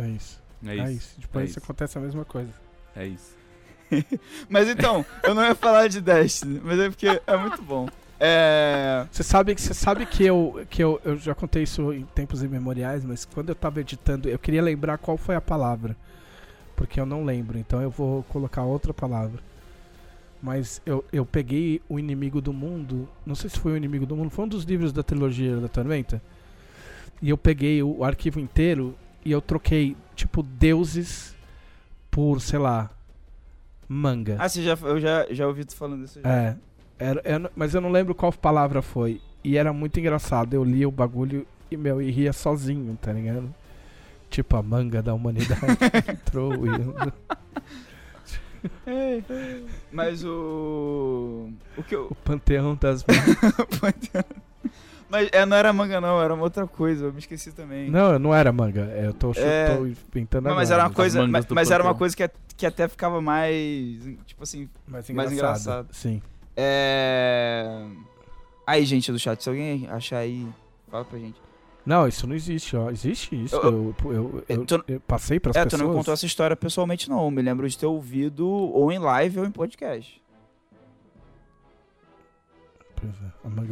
[0.00, 0.42] É isso.
[0.64, 0.92] É É isso.
[0.92, 1.14] isso.
[1.20, 1.58] Depois é isso.
[1.58, 2.52] acontece a mesma coisa.
[2.96, 3.36] É isso.
[4.48, 7.86] Mas então, eu não ia falar de Destiny, mas é porque é muito bom.
[8.18, 9.06] É...
[9.10, 13.04] Você sabe, você sabe que, eu, que eu, eu já contei isso em tempos imemoriais,
[13.04, 15.94] mas quando eu tava editando, eu queria lembrar qual foi a palavra.
[16.82, 19.40] Porque eu não lembro, então eu vou colocar outra palavra.
[20.42, 24.16] Mas eu, eu peguei o Inimigo do Mundo, não sei se foi o Inimigo do
[24.16, 26.20] Mundo, foi um dos livros da trilogia da Tormenta.
[27.22, 31.36] E eu peguei o arquivo inteiro e eu troquei, tipo, deuses
[32.10, 32.90] por, sei lá,
[33.88, 34.34] manga.
[34.40, 36.28] Ah, você já, eu já, já ouvi tu falando isso já.
[36.28, 36.56] É.
[36.98, 39.20] Era, não- mas eu não lembro qual palavra foi.
[39.44, 40.52] E era muito engraçado.
[40.54, 43.54] Eu li o bagulho e, meu, e ria sozinho, tá ligado?
[44.32, 45.60] Tipo, a manga da humanidade
[46.10, 46.70] entrou e.
[49.92, 51.50] Mas o.
[51.76, 52.06] O que eu.
[52.10, 54.24] O panteão das mangas.
[55.10, 57.90] Mas é, não era manga, não, era uma outra coisa, eu me esqueci também.
[57.90, 58.80] Não, não era manga.
[58.96, 59.76] Eu tô, É.
[59.76, 61.98] tô inventando Não, mas era uma coisa, mas, mas era uma panteão.
[61.98, 64.02] coisa que, que até ficava mais.
[64.24, 64.70] Tipo assim.
[64.88, 65.82] mais mais engraçado.
[65.82, 65.88] engraçado.
[65.92, 66.22] Sim.
[66.56, 67.84] É.
[68.66, 70.48] Aí, gente do chat, se alguém achar aí,
[70.90, 71.38] fala pra gente.
[71.84, 72.90] Não, isso não existe, ó.
[72.90, 73.56] Existe isso.
[73.56, 75.82] Eu- Eu, eu, tu- eu passei pras É, pessoas.
[75.82, 77.30] tu não contou essa história pessoalmente, não.
[77.30, 80.22] Me lembro de ter ouvido ou em live ou em podcast.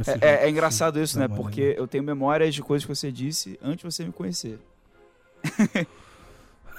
[0.06, 1.28] É, É, é- é engraçado isso, né?
[1.28, 1.42] maneira.
[1.42, 4.58] Porque eu tenho memórias de coisas que você disse antes de você me conhecer.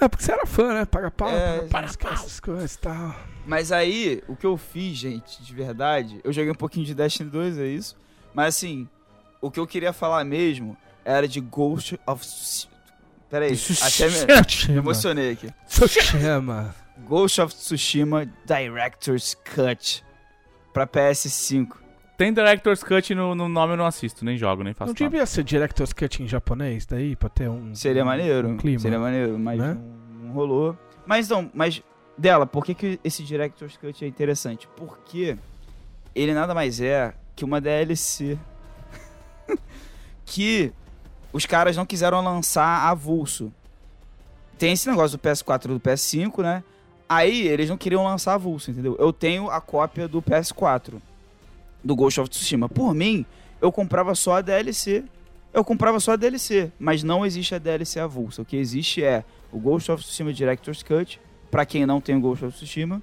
[0.00, 0.84] É porque você era fã, né?
[0.84, 3.14] Paga pau, É, paga pau, esquece essas coisas e tal.
[3.46, 7.30] Mas aí, o que eu fiz, gente, de verdade, eu joguei um pouquinho de Destiny
[7.30, 7.96] 2, é isso.
[8.34, 8.88] Mas assim,
[9.40, 12.24] o que eu queria falar mesmo era de Ghost of.
[13.28, 15.48] Peraí, até me, me emocionei aqui.
[15.66, 16.74] Tsushima.
[17.06, 20.04] Ghost of Tsushima Director's Cut
[20.72, 21.68] pra PS5.
[22.16, 25.10] Tem Director's Cut no, no nome eu não assisto, nem jogo, nem faço Não nada.
[25.10, 27.74] devia ser Director's Cut em japonês daí, pra ter um...
[27.74, 28.48] Seria maneiro.
[28.48, 28.78] um clima.
[28.78, 29.74] Seria maneiro, mas né?
[29.74, 30.76] não, não rolou.
[31.06, 31.82] Mas não, mas
[32.16, 34.68] dela, por que, que esse Director's Cut é interessante?
[34.76, 35.36] Porque
[36.14, 38.38] ele nada mais é que uma DLC
[40.24, 40.72] que
[41.32, 43.52] os caras não quiseram lançar avulso.
[44.58, 46.62] Tem esse negócio do PS4 e do PS5, né?
[47.08, 48.96] Aí eles não queriam lançar avulso, entendeu?
[48.98, 50.94] Eu tenho a cópia do PS4
[51.82, 52.68] do Ghost of Tsushima.
[52.68, 53.26] Por mim,
[53.60, 55.04] eu comprava só a DLC.
[55.52, 58.40] Eu comprava só a DLC, mas não existe a DLC avulsa.
[58.42, 61.20] O que existe é o Ghost of Tsushima Director's Cut,
[61.50, 63.02] pra quem não tem o Ghost of Tsushima.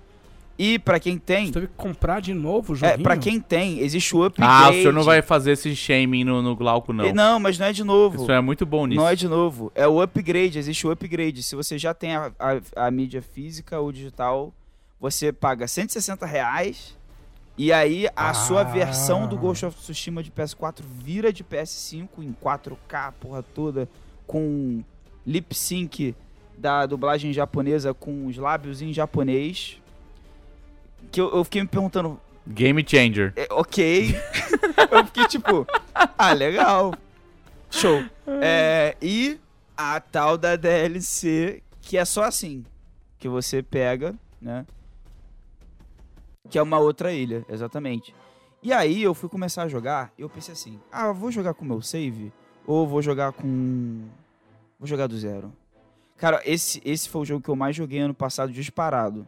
[0.62, 3.02] E pra quem tem, Você teve que comprar de novo o é, joguinho?
[3.04, 4.52] para quem tem, existe o upgrade.
[4.66, 7.06] Ah, o senhor não vai fazer esse shaming no, no Glauco, não.
[7.06, 8.22] E- Não, mas não é de novo.
[8.22, 9.00] Isso é muito bom nisso.
[9.00, 9.72] Não é de novo.
[9.74, 11.42] É o upgrade, existe o upgrade.
[11.44, 14.54] Se você já tem a, a, a mídia física ou digital,
[15.00, 16.94] você paga 160 reais.
[17.58, 18.34] E aí a Ah.
[18.34, 23.88] sua versão do Ghost of Tsushima de PS4 vira de PS5 em 4K, porra toda,
[24.28, 24.84] com
[25.26, 26.14] lip sync
[26.58, 29.79] da dublagem japonesa com os lábios em japonês.
[31.12, 33.34] Que eu, eu fiquei me perguntando, Game Changer.
[33.36, 34.16] é, ok.
[34.92, 35.68] eu fiquei tipo,
[36.18, 36.94] ah, legal.
[37.70, 38.04] Show.
[38.42, 39.40] É, e
[39.78, 42.66] a tal da DLC, que é só assim,
[43.18, 44.66] que você pega, né?
[46.50, 48.14] Que é uma outra ilha, exatamente.
[48.62, 51.64] E aí eu fui começar a jogar e eu pensei assim, ah, vou jogar com
[51.64, 52.34] o meu save
[52.66, 54.06] ou vou jogar com...
[54.78, 55.54] Vou jogar do zero.
[56.18, 59.28] Cara, esse, esse foi o jogo que eu mais joguei ano passado disparado.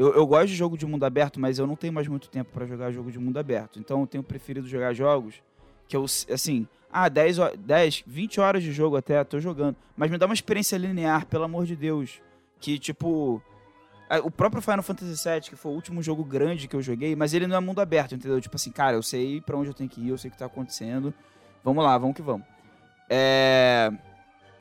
[0.00, 2.50] Eu, eu gosto de jogo de mundo aberto, mas eu não tenho mais muito tempo
[2.54, 3.78] pra jogar jogo de mundo aberto.
[3.78, 5.42] Então eu tenho preferido jogar jogos
[5.86, 9.76] que eu, assim, ah, 10, ho- 10 20 horas de jogo até, tô jogando.
[9.94, 12.22] Mas me dá uma experiência linear, pelo amor de Deus.
[12.58, 13.42] Que, tipo,
[14.24, 17.34] o próprio Final Fantasy VII, que foi o último jogo grande que eu joguei, mas
[17.34, 18.40] ele não é mundo aberto, entendeu?
[18.40, 20.38] Tipo assim, cara, eu sei pra onde eu tenho que ir, eu sei o que
[20.38, 21.12] tá acontecendo.
[21.62, 22.46] Vamos lá, vamos que vamos.
[23.08, 23.90] É...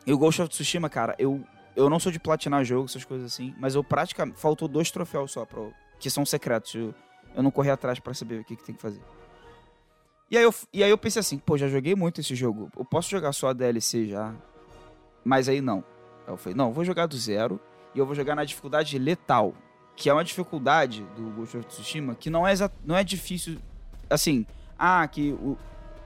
[0.05, 1.41] E o Ghost of Tsushima, cara, eu,
[1.75, 4.39] eu não sou de platinar jogo, essas coisas assim, mas eu praticamente.
[4.39, 5.61] Faltou dois troféus só, pra,
[5.99, 6.75] que são secretos.
[6.75, 6.93] Eu,
[7.35, 9.01] eu não corri atrás pra saber o que, que tem que fazer.
[10.31, 12.69] E aí, eu, e aí eu pensei assim, pô, já joguei muito esse jogo.
[12.77, 14.33] Eu posso jogar só a DLC já.
[15.23, 15.83] Mas aí não.
[16.27, 17.59] Aí eu falei, não, eu vou jogar do zero
[17.95, 19.53] e eu vou jogar na dificuldade letal.
[19.95, 22.53] Que é uma dificuldade do Ghost of Tsushima que não é,
[22.85, 23.57] não é difícil.
[24.09, 24.45] Assim,
[24.77, 25.57] ah, que o-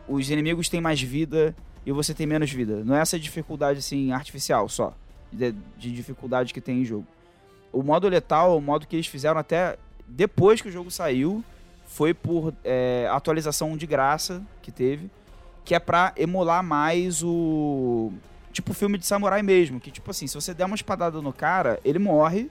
[0.07, 1.55] os inimigos têm mais vida
[1.85, 2.83] e você tem menos vida.
[2.83, 4.93] Não é essa dificuldade assim artificial só.
[5.33, 7.07] De, de dificuldade que tem em jogo.
[7.71, 9.77] O modo letal o modo que eles fizeram até
[10.07, 11.43] depois que o jogo saiu.
[11.85, 15.09] Foi por é, atualização de graça que teve.
[15.65, 18.11] Que é pra emular mais o.
[18.51, 19.79] Tipo filme de samurai mesmo.
[19.79, 22.49] Que tipo assim, se você der uma espadada no cara, ele morre.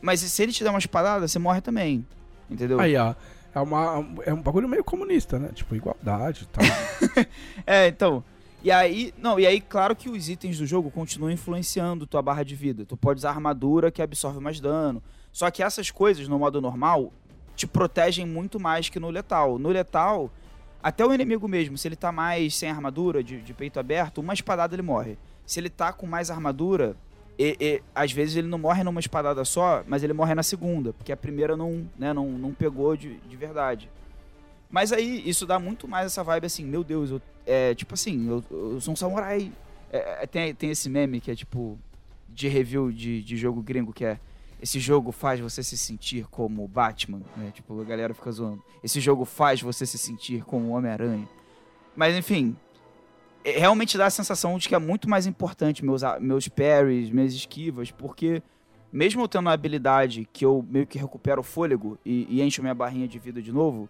[0.00, 2.06] Mas se ele te der uma espadada, você morre também.
[2.50, 2.80] Entendeu?
[2.80, 3.14] Aí, ó.
[3.54, 5.48] É, uma, é um bagulho meio comunista, né?
[5.54, 7.26] Tipo, igualdade e tal.
[7.66, 8.22] É, então.
[8.66, 12.42] E aí, não, e aí, claro que os itens do jogo continuam influenciando tua barra
[12.42, 12.84] de vida.
[12.84, 15.00] Tu pode usar armadura que absorve mais dano.
[15.32, 17.12] Só que essas coisas, no modo normal,
[17.54, 19.56] te protegem muito mais que no letal.
[19.56, 20.32] No letal,
[20.82, 24.34] até o inimigo mesmo, se ele tá mais sem armadura, de, de peito aberto, uma
[24.34, 25.16] espadada ele morre.
[25.46, 26.96] Se ele tá com mais armadura,
[27.38, 30.92] e, e, às vezes ele não morre numa espadada só, mas ele morre na segunda,
[30.92, 33.88] porque a primeira não, né, não, não pegou de, de verdade.
[34.68, 38.28] Mas aí, isso dá muito mais essa vibe assim, meu Deus, eu, é tipo assim,
[38.28, 39.52] eu, eu sou um samurai.
[39.92, 41.78] É, é, tem, tem esse meme que é tipo,
[42.28, 44.18] de review de, de jogo gringo, que é
[44.60, 47.50] esse jogo faz você se sentir como Batman, né?
[47.54, 48.62] Tipo, a galera fica zoando.
[48.82, 51.28] Esse jogo faz você se sentir como Homem-Aranha.
[51.94, 52.56] Mas enfim,
[53.44, 57.32] é- realmente dá a sensação de que é muito mais importante meus, meus parries, minhas
[57.34, 58.42] esquivas, porque
[58.92, 62.62] mesmo eu tendo a habilidade que eu meio que recupero o fôlego e, e encho
[62.62, 63.88] minha barrinha de vida de novo,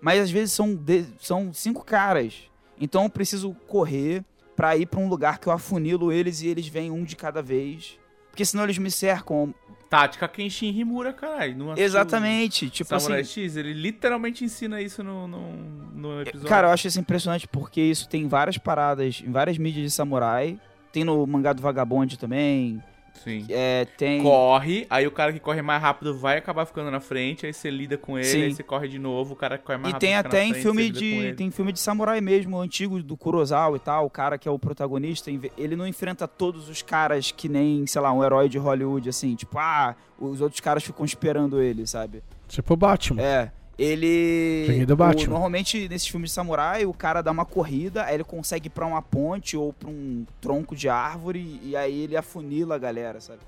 [0.00, 2.50] mas às vezes são, de- são cinco caras.
[2.80, 4.24] Então eu preciso correr
[4.56, 7.40] pra ir pra um lugar que eu afunilo eles e eles vêm um de cada
[7.40, 7.98] vez.
[8.30, 9.54] Porque senão eles me cercam
[9.88, 11.72] Tática Kenshin Himura, caralho.
[11.76, 12.68] Exatamente.
[12.68, 13.42] Tipo Samurai assim.
[13.42, 15.52] X, ele literalmente ensina isso no, no,
[15.94, 16.48] no episódio.
[16.48, 20.60] Cara, eu acho isso impressionante porque isso tem várias paradas em várias mídias de samurai.
[20.92, 22.82] Tem no mangá do Vagabond também.
[23.22, 23.46] Sim.
[23.48, 24.22] É, tem.
[24.22, 27.70] Corre, aí o cara que corre mais rápido vai acabar ficando na frente, aí você
[27.70, 28.42] lida com ele, Sim.
[28.42, 30.38] aí você corre de novo, o cara que corre mais E rápido tem fica até
[30.38, 31.34] na em frente, filme de.
[31.34, 34.06] Tem filme de samurai mesmo, antigo, do Kurosawa e tal.
[34.06, 38.00] O cara que é o protagonista, ele não enfrenta todos os caras que nem, sei
[38.00, 39.34] lá, um herói de Hollywood, assim.
[39.34, 42.22] Tipo, ah, os outros caras ficam esperando ele, sabe?
[42.48, 43.22] Tipo o Batman.
[43.22, 43.52] É.
[43.78, 44.84] Ele.
[44.86, 45.30] Do o- Batman.
[45.30, 48.84] normalmente, nesses filmes de samurai, o cara dá uma corrida, aí ele consegue ir pra
[48.86, 53.38] uma ponte ou pra um tronco de árvore, e aí ele afunila a galera, sabe?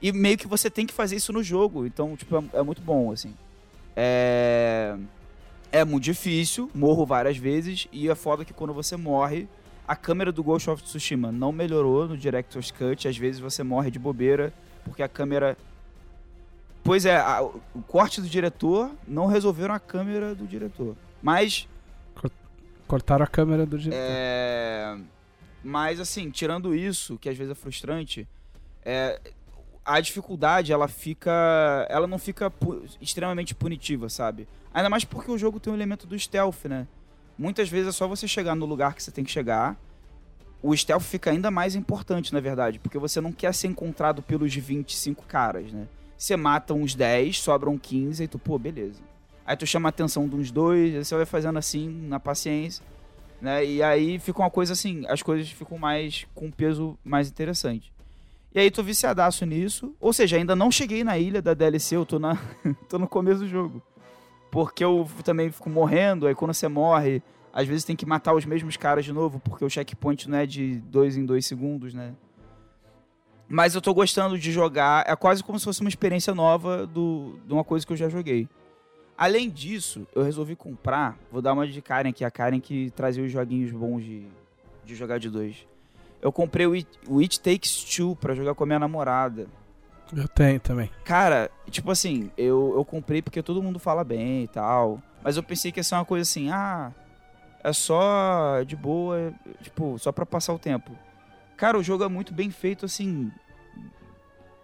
[0.00, 1.86] E meio que você tem que fazer isso no jogo.
[1.86, 3.34] Então, tipo, é, é muito bom, assim.
[3.96, 4.96] É.
[5.70, 9.48] É muito difícil, morro várias vezes, e é foda que quando você morre,
[9.88, 13.90] a câmera do Ghost of Tsushima não melhorou no Director's Cut, às vezes você morre
[13.90, 14.52] de bobeira,
[14.84, 15.58] porque a câmera
[16.84, 20.94] Pois é, a- o corte do diretor não resolveram a câmera do diretor.
[21.22, 21.66] Mas,
[22.86, 23.98] Cortaram a câmera do diretor.
[24.02, 24.98] é,
[25.64, 28.28] mas assim, tirando isso, que às vezes é frustrante,
[28.84, 29.18] é,
[29.82, 34.46] a dificuldade ela fica, ela não fica pu- extremamente punitiva, sabe?
[34.72, 36.86] Ainda mais porque o jogo tem o elemento do stealth, né?
[37.38, 39.76] Muitas vezes é só você chegar no lugar que você tem que chegar.
[40.62, 44.54] O stealth fica ainda mais importante, na verdade, porque você não quer ser encontrado pelos
[44.54, 45.86] 25 caras, né?
[46.16, 49.02] Você mata uns 10, sobram 15, e tu, pô, beleza.
[49.46, 52.84] Aí tu chama a atenção de uns dois, aí você vai fazendo assim, na paciência,
[53.40, 53.64] né?
[53.64, 57.92] E aí fica uma coisa assim, as coisas ficam mais com um peso mais interessante.
[58.54, 62.06] E aí tô viciadaço nisso, ou seja, ainda não cheguei na ilha da DLC, eu
[62.06, 62.38] tô, na,
[62.88, 63.82] tô no começo do jogo.
[64.50, 67.20] Porque eu também fico morrendo, aí quando você morre,
[67.52, 70.46] às vezes tem que matar os mesmos caras de novo, porque o checkpoint não é
[70.46, 72.14] de dois em dois segundos, né?
[73.48, 77.38] Mas eu tô gostando de jogar, é quase como se fosse uma experiência nova do,
[77.46, 78.48] de uma coisa que eu já joguei.
[79.16, 83.22] Além disso, eu resolvi comprar, vou dar uma de Karen aqui, a Karen que trazia
[83.22, 84.26] os joguinhos bons de,
[84.84, 85.66] de jogar de dois.
[86.20, 89.46] Eu comprei o It, o It Takes Two pra jogar com a minha namorada.
[90.16, 90.90] Eu tenho também.
[91.04, 95.02] Cara, tipo assim, eu, eu comprei porque todo mundo fala bem e tal.
[95.22, 96.92] Mas eu pensei que ia ser uma coisa assim, ah,
[97.62, 100.92] é só de boa, tipo, só pra passar o tempo.
[101.56, 103.30] Cara, o jogo é muito bem feito, assim.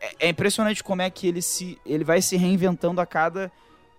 [0.00, 1.78] É, é impressionante como é que ele se.
[1.84, 3.50] ele vai se reinventando a cada.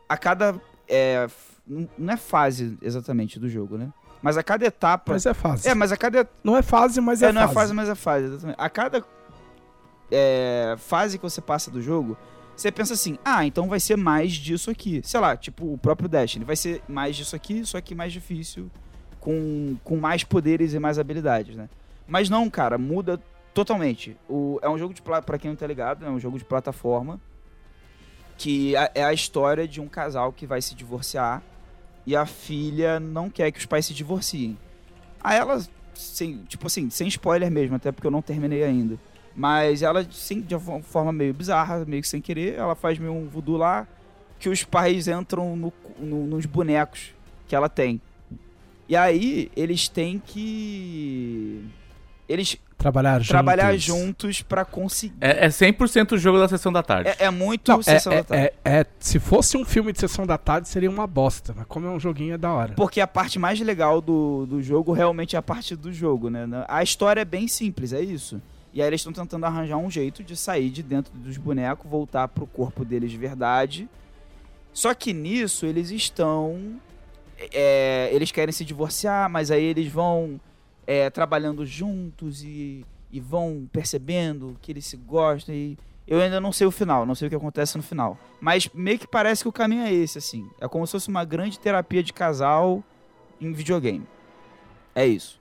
[0.07, 0.59] A cada.
[0.87, 1.27] é,
[1.65, 3.91] não não é fase exatamente do jogo, né?
[4.21, 5.13] Mas a cada etapa.
[5.13, 5.67] Mas é fase.
[5.67, 7.51] É, mas a cada Não é fase, mas é, é, não fase.
[7.51, 8.55] é fase, mas é fase, exatamente.
[8.59, 9.03] A cada
[10.11, 12.15] é, fase que você passa do jogo,
[12.55, 15.01] você pensa assim, ah, então vai ser mais disso aqui.
[15.03, 18.69] Sei lá, tipo o próprio Destiny, vai ser mais disso aqui, só que mais difícil,
[19.19, 21.67] com, com mais poderes e mais habilidades, né?
[22.07, 23.21] Mas não, cara, muda
[23.53, 24.17] totalmente.
[24.29, 27.19] O, é um jogo de, pra quem não tá ligado, é um jogo de plataforma,
[28.37, 31.41] que é- é a história de um casal que vai se divorciar
[32.05, 34.57] e a filha não quer que os pais se divorciem.
[35.23, 35.61] Aí ela,
[35.93, 38.97] sem, tipo assim, sem spoiler mesmo, até porque eu não terminei ainda.
[39.35, 43.13] Mas ela, sim, de uma forma meio bizarra, meio que sem querer, ela faz meio
[43.13, 43.87] um voodoo lá,
[44.39, 47.13] que os pais entram no, no- nos bonecos
[47.47, 48.01] que ela tem.
[48.89, 51.63] E aí, eles têm que.
[52.31, 53.27] Eles Trabalhar juntos.
[53.27, 55.13] trabalhar juntos pra conseguir.
[55.21, 57.09] É, é 100% o jogo da sessão da tarde.
[57.09, 58.43] É, é muito Não, é, sessão da é, tarde.
[58.65, 61.53] é, é- se fosse um filme de sessão da tarde, seria uma bosta.
[61.55, 62.73] Mas como é um joguinho, é da hora.
[62.73, 66.47] Porque a parte mais legal do, do jogo realmente é a parte do jogo, né?
[66.67, 68.41] A história é bem simples, é isso.
[68.73, 72.29] E aí eles estão tentando arranjar um jeito de sair de dentro dos bonecos, voltar
[72.29, 73.87] pro corpo deles de verdade.
[74.73, 76.79] Só que nisso eles estão.
[77.53, 80.39] é, eles querem se divorciar, mas aí eles vão
[80.85, 85.53] é, trabalhando juntos e, e vão percebendo que eles se gostam.
[85.53, 85.77] E
[86.07, 88.17] eu ainda não sei o final, não sei o que acontece no final.
[88.39, 90.49] Mas meio que parece que o caminho é esse, assim.
[90.59, 92.83] É como se fosse uma grande terapia de casal
[93.39, 94.05] em videogame.
[94.93, 95.39] É isso.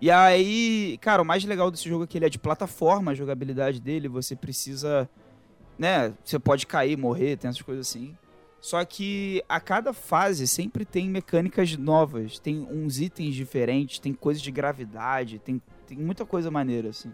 [0.00, 3.14] E aí, cara, o mais legal desse jogo é que ele é de plataforma, a
[3.14, 5.10] jogabilidade dele, você precisa,
[5.76, 8.16] né, você pode cair, morrer, tem essas coisas assim.
[8.60, 14.42] Só que a cada fase sempre tem mecânicas novas, tem uns itens diferentes, tem coisas
[14.42, 17.12] de gravidade, tem, tem muita coisa maneira, assim.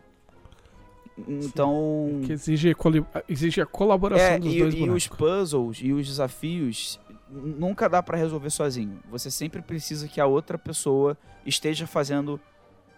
[1.29, 2.21] Então.
[2.25, 2.75] Que exige,
[3.29, 5.03] exige a colaboração É, dos e, dois e bonecos.
[5.05, 6.99] os puzzles e os desafios
[7.31, 8.99] nunca dá pra resolver sozinho.
[9.11, 11.16] Você sempre precisa que a outra pessoa
[11.47, 12.41] esteja fazendo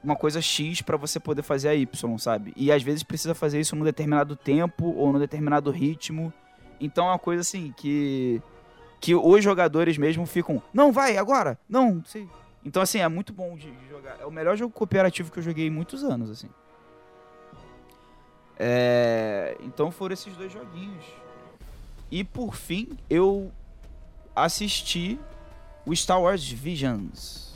[0.03, 2.53] uma coisa X pra você poder fazer a Y, sabe?
[2.57, 6.33] E às vezes precisa fazer isso num determinado tempo ou num determinado ritmo.
[6.81, 8.41] Então é uma coisa assim que
[9.01, 12.27] que os jogadores mesmo ficam, não vai agora, não, sei.
[12.65, 14.17] Então assim é muito bom de, de jogar.
[14.21, 16.49] É o melhor jogo cooperativo que eu joguei em muitos anos, assim.
[18.59, 21.05] É, Então foram esses dois joguinhos.
[22.11, 23.51] E por fim, eu
[24.35, 25.19] assisti
[25.85, 27.55] o Star Wars Visions.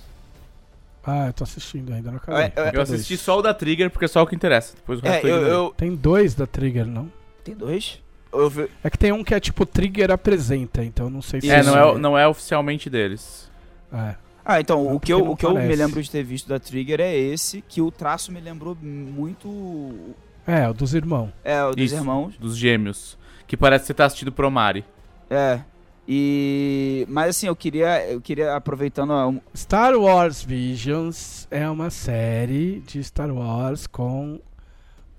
[1.03, 2.45] Ah, eu tô assistindo ainda, não acabei.
[2.45, 2.93] É, é, Eu dois.
[2.93, 4.75] assisti só o da Trigger, porque é só o que interessa.
[4.77, 5.57] Depois o É, resto eu, ignorei.
[5.57, 7.11] eu- Tem dois da Trigger, não?
[7.43, 8.03] Tem dois?
[8.33, 11.51] Eu vi- É que tem um que é tipo Trigger apresenta, então não sei se
[11.51, 13.51] É, não é, não é oficialmente deles.
[13.93, 14.15] É.
[14.45, 16.59] Ah, então, Não, o que, eu, o que eu me lembro de ter visto da
[16.59, 20.15] Trigger é esse, que o traço me lembrou muito.
[20.47, 21.31] É, o dos irmãos.
[21.45, 21.95] É, o dos Isso.
[21.97, 22.37] irmãos.
[22.39, 23.19] Dos gêmeos.
[23.47, 24.85] Que parece que você tá assistindo Promare.
[25.29, 25.61] É.
[26.09, 27.07] E.
[27.09, 28.05] Mas assim, eu queria.
[28.11, 29.13] Eu queria, aproveitando.
[29.13, 34.41] a- Star Wars Visions é uma série de Star Wars com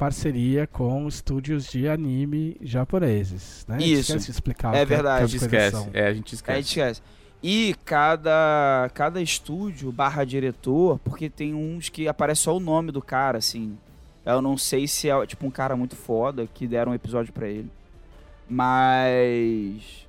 [0.02, 3.78] parceria com estúdios de anime japoneses, né?
[3.78, 4.14] Isso.
[4.14, 5.24] Esquece de explicar É que verdade.
[5.24, 5.76] A que gente esquece.
[5.76, 6.60] É, a gente A gente esquece.
[6.60, 7.02] esquece.
[7.44, 13.00] E cada, cada estúdio barra diretor, porque tem uns que aparece só o nome do
[13.00, 13.78] cara, assim.
[14.26, 17.48] Eu não sei se é tipo um cara muito foda que deram um episódio pra
[17.48, 17.70] ele.
[18.50, 20.08] Mas.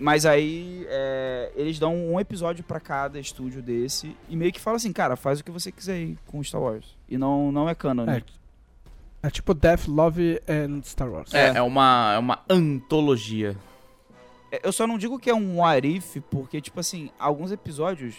[0.00, 4.78] Mas aí é, eles dão um episódio pra cada estúdio desse e meio que fala
[4.78, 6.96] assim, cara, faz o que você quiser aí com Star Wars.
[7.08, 8.08] E não, não é canon.
[8.08, 8.22] É,
[9.22, 11.32] é tipo Death, Love and Star Wars.
[11.34, 13.56] É, é uma, é uma antologia.
[14.50, 18.16] É, Eu só não digo que é um Arif, porque, tipo assim, alguns episódios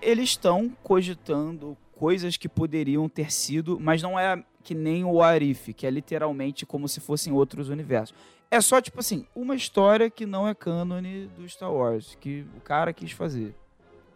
[0.00, 5.72] eles estão cogitando coisas que poderiam ter sido, mas não é que nem o Arif,
[5.72, 8.14] que é literalmente como se fossem outros universos.
[8.50, 12.60] É só, tipo assim, uma história que não é cânone do Star Wars, que o
[12.60, 13.54] cara quis fazer.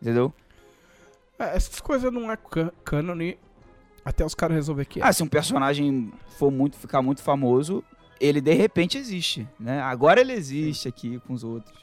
[0.00, 0.32] Entendeu?
[1.38, 2.38] É, essas coisas não é
[2.84, 3.38] cânone
[4.06, 5.04] até os caras resolver que é.
[5.04, 7.82] Ah, se um personagem for muito, ficar muito famoso,
[8.20, 9.80] ele de repente existe, né?
[9.80, 11.74] Agora ele existe aqui com os outros.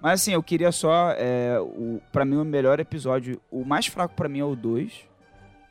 [0.00, 4.12] Mas assim, eu queria só, é, o, pra mim o melhor episódio, o mais fraco
[4.14, 4.92] pra mim é o 2,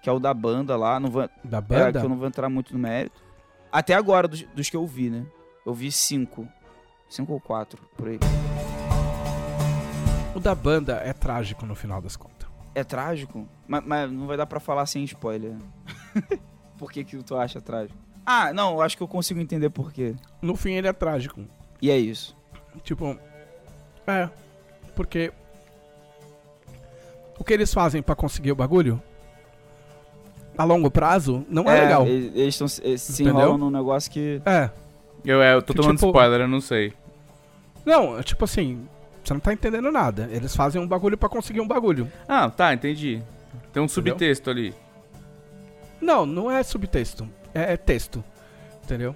[0.01, 1.99] que é o da banda lá, não vou, da é, banda.
[1.99, 3.21] que eu não vou entrar muito no mérito.
[3.69, 5.25] Até agora, dos, dos que eu vi, né?
[5.65, 6.47] Eu vi cinco.
[7.09, 8.19] Cinco ou quatro, por aí.
[10.34, 12.36] O da banda é trágico no final das contas.
[12.77, 15.55] É trágico, mas, mas não vai dar pra falar sem spoiler.
[16.77, 17.97] por que que tu acha trágico?
[18.23, 20.13] Ah, não, eu acho que eu consigo entender por quê.
[20.39, 21.41] No fim ele é trágico.
[21.81, 22.37] E é isso.
[22.83, 23.17] Tipo,
[24.05, 24.29] é,
[24.95, 25.33] porque
[27.39, 29.01] o que eles fazem pra conseguir o bagulho
[30.55, 32.05] a longo prazo não é, legal.
[32.05, 33.39] Eles, eles, tão, eles se Entendeu?
[33.41, 34.39] enrolam num negócio que.
[34.45, 34.69] É.
[35.25, 36.93] Eu, é, eu tô Que tomando tipo- spoiler, eu não sei.
[37.83, 38.87] Não, é tipo assim,
[39.27, 40.29] você não tá entendendo nada.
[40.31, 42.09] Eles fazem um bagulho pra conseguir um bagulho.
[42.27, 43.21] Ah, tá, entendi.
[43.73, 44.73] Tem um subtexto ali.
[45.99, 48.23] Não, não é subtexto, é, é texto.
[48.83, 49.15] Entendeu?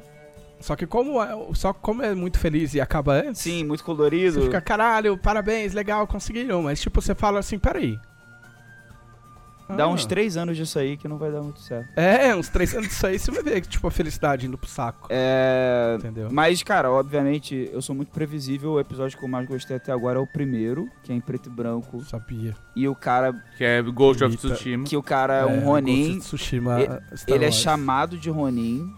[0.59, 4.33] Só que como é, só como é muito feliz e acaba antes, Sim, muito colorido.
[4.33, 6.63] você fica, caralho, parabéns, legal, conseguiram.
[6.63, 7.97] Mas tipo, você fala assim, peraí.
[9.75, 9.87] Dá Ah.
[9.87, 11.89] uns três anos disso aí que não vai dar muito certo.
[11.97, 15.07] É, uns três anos disso aí, você vai ver, tipo, a felicidade indo pro saco.
[15.09, 15.95] É.
[15.99, 16.29] Entendeu?
[16.31, 18.71] Mas, cara, obviamente, eu sou muito previsível.
[18.73, 21.47] O episódio que eu mais gostei até agora é o primeiro, que é em preto
[21.47, 22.01] e branco.
[22.03, 22.55] Sabia.
[22.75, 23.33] E o cara.
[23.57, 24.35] Que é Ghost of.
[24.37, 24.83] Tsushima.
[24.85, 26.11] Que o cara é, um Ghost Ronin.
[26.11, 28.91] of Tsushima, Ele- Ele é chamado de Ronin.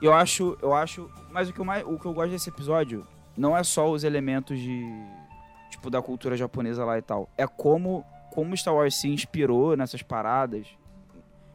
[0.00, 0.56] E eu acho.
[0.62, 1.10] Eu acho.
[1.32, 3.06] Mas o que eu, mais, o que eu gosto desse episódio
[3.36, 4.84] não é só os elementos de.
[5.70, 7.28] Tipo, da cultura japonesa lá e tal.
[7.36, 8.02] É como,
[8.32, 10.66] como Star Wars se inspirou nessas paradas.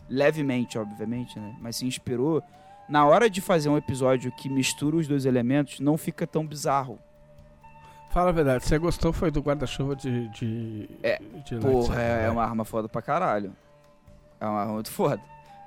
[0.09, 1.55] Levemente, obviamente, né?
[1.61, 2.43] Mas se inspirou.
[2.89, 6.99] Na hora de fazer um episódio que mistura os dois elementos, não fica tão bizarro.
[8.11, 12.29] Fala a verdade, você gostou foi do guarda-chuva de, de, É, de Porra, é, é
[12.29, 13.55] uma arma foda pra caralho.
[14.39, 15.21] É uma arma muito foda.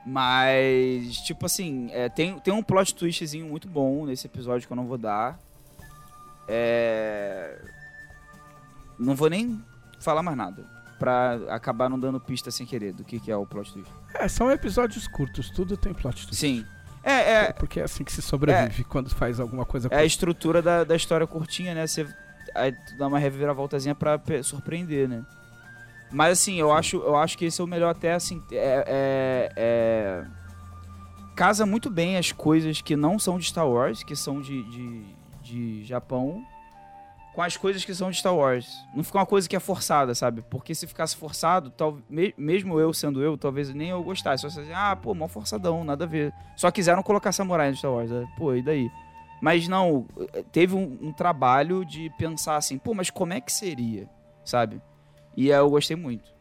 [0.07, 4.77] Mas, tipo assim, é, tem, tem um plot twistzinho muito bom nesse episódio que eu
[4.77, 5.37] não vou dar.
[6.47, 7.61] É.
[8.97, 9.61] Não vou nem
[9.99, 10.65] falar mais nada.
[10.99, 13.93] Pra acabar não dando pista sem querer do que, que é o plot twist.
[14.15, 16.35] É, são episódios curtos, tudo tem plot twist.
[16.37, 16.65] Sim.
[17.03, 20.61] É, é, Porque é assim que se sobrevive quando faz alguma coisa é a estrutura
[20.61, 21.87] da, da história curtinha, né?
[21.87, 22.07] Você
[22.55, 25.25] aí tu dá uma reviravoltazinha pra pe- surpreender, né?
[26.11, 28.43] Mas assim, eu acho, eu acho que esse é o melhor até assim.
[28.51, 30.25] É, é- é-
[31.37, 35.05] Casa muito bem as coisas que não são de Star Wars, que são de, de,
[35.43, 36.43] de Japão,
[37.37, 38.67] com as coisas que são de Star Wars.
[38.95, 40.41] Não fica uma coisa que é forçada, sabe?
[40.51, 44.41] Porque se ficasse forçado, tal, me- mesmo eu sendo eu, talvez nem eu gostasse.
[44.41, 46.33] Só assim, ah, pô, mó forçadão, nada a ver.
[46.57, 48.11] Só quiseram colocar samurai no Star Wars.
[48.11, 48.27] né?
[48.39, 48.91] Pô, e daí?
[49.43, 50.07] Mas não,
[50.51, 54.09] teve um, um trabalho de pensar assim, pô, mas como é que seria,
[54.43, 54.81] sabe?
[55.37, 56.35] E aí eu gostei muito.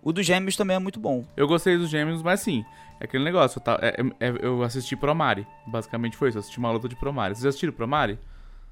[0.00, 1.24] O dos Gêmeos também é muito bom.
[1.36, 2.64] Eu gostei dos gêmeos, mas sim,
[3.00, 3.58] é aquele negócio.
[3.58, 5.44] Eu, ta- é- é- eu assisti Promare.
[5.66, 6.38] Basicamente foi isso.
[6.38, 7.34] Eu assisti uma luta de Promare.
[7.34, 8.16] Vocês já assistiram Promare?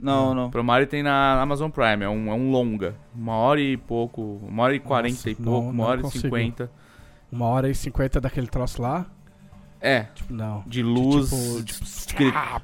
[0.04, 0.50] Não, não.
[0.50, 2.04] Promare tem na Amazon Prime.
[2.04, 2.94] É um, é um longa.
[3.14, 4.40] Uma hora e pouco.
[4.46, 5.68] Uma hora e quarenta e não- pouco.
[5.70, 6.70] Uma não hora e cinquenta.
[7.32, 9.06] Uma hora e cinquenta daquele troço lá.
[9.80, 10.62] É, Tipo, não.
[10.66, 12.18] de luz, tipo, de- tipo,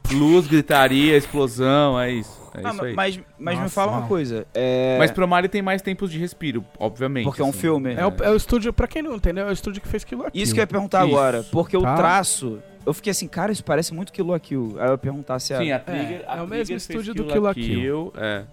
[0.09, 2.41] gri- luz, gritaria, explosão, é isso.
[2.55, 2.95] É Ah, isso aí.
[2.95, 4.09] mas mas me Nossa, fala uma não.
[4.09, 4.47] coisa.
[4.55, 4.97] É...
[4.99, 7.25] Mas Promare tem mais tempos de respiro, obviamente.
[7.25, 7.59] Porque é um assim.
[7.59, 7.93] filme.
[7.93, 10.09] É o, é o estúdio, pra quem não entendeu, é o estúdio que fez la
[10.09, 10.27] Kill.
[10.33, 11.15] Isso que eu ia perguntar Isso.
[11.15, 11.43] agora.
[11.53, 11.93] Porque Tá.
[11.93, 12.59] o traço.
[12.85, 14.77] Eu fiquei assim, cara, isso parece muito Kill la Kill.
[14.81, 15.75] Aí eu perguntar se Sim, é.
[15.75, 16.21] a Trigger.
[16.21, 18.13] é a o Trigger mesmo estúdio do Kill Kill la la Kill.
[18.17, 18.45] É.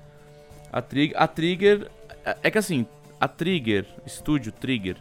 [0.71, 1.89] A, Trig a Trigger.
[2.25, 2.85] é- É que assim,
[3.19, 4.97] a Trigger, estúdio Trigger,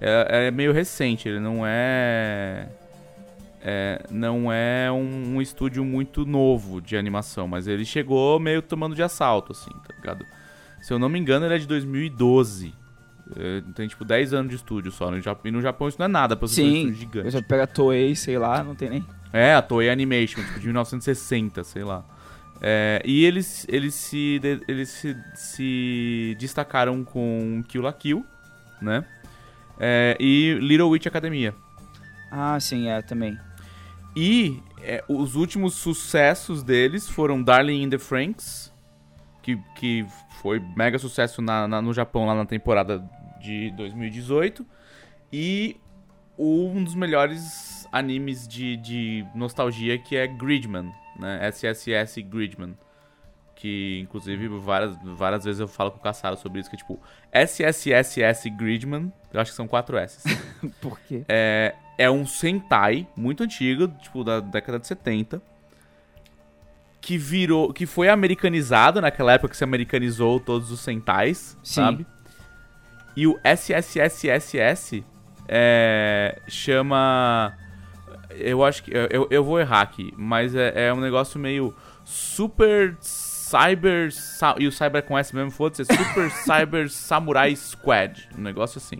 [0.00, 2.68] é, é meio recente, ele não é.
[3.64, 8.94] é, não é um, um estúdio muito novo de animação, mas ele chegou meio tomando
[8.94, 10.24] de assalto, assim, tá ligado?
[10.80, 12.72] Se eu não me engano, ele é de 2012.
[13.36, 15.10] É, tem tipo 10 anos de estúdio só.
[15.10, 16.74] No Japão, e no Japão isso não é nada pra um Sim.
[16.74, 17.30] estúdio gigante.
[17.30, 19.06] Você pega Toei, sei lá, não tem nem.
[19.32, 22.04] É, a Toei Animation, tipo, de 1960, sei lá.
[22.60, 28.24] É, e eles, eles, se, eles se, se destacaram com Kill la Kill,
[28.80, 29.04] né?
[29.80, 31.54] É, e Little Witch Academia.
[32.30, 33.38] Ah, sim, é, também.
[34.14, 38.71] E é, os últimos sucessos deles foram Darling in the Franks,
[39.42, 40.06] que, que
[40.40, 43.02] foi mega sucesso na, na- no Japão lá na temporada
[43.40, 44.64] de 2018.
[45.32, 45.76] E
[46.38, 51.48] um dos melhores animes de, de nostalgia que é Gridman, né?
[51.48, 52.74] SSS Gridman.
[53.54, 56.98] Que inclusive várias, várias vezes eu falo com o Caçaro sobre isso, que é tipo
[57.32, 60.22] SSSS Gridman, eu acho que são quatro S.
[60.80, 61.24] Por quê?
[61.28, 65.40] É, é um Sentai muito antigo, tipo da década de 70,
[67.02, 71.74] que virou, que foi americanizado naquela época que se americanizou todos os Sentais, Sim.
[71.74, 72.06] sabe?
[73.14, 75.04] E o SSSSS
[75.46, 77.54] é, chama
[78.30, 81.74] eu acho que eu, eu vou errar aqui, mas é, é um negócio meio
[82.04, 84.10] super cyber
[84.58, 88.98] e o cyber com S mesmo, foda-se, é super cyber samurai squad, um negócio assim.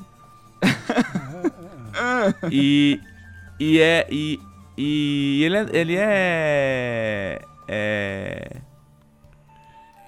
[2.51, 3.01] E.
[3.61, 4.07] E é.
[4.11, 4.41] E,
[4.79, 5.67] e ele é.
[5.73, 7.43] Ele é.
[7.75, 8.57] É.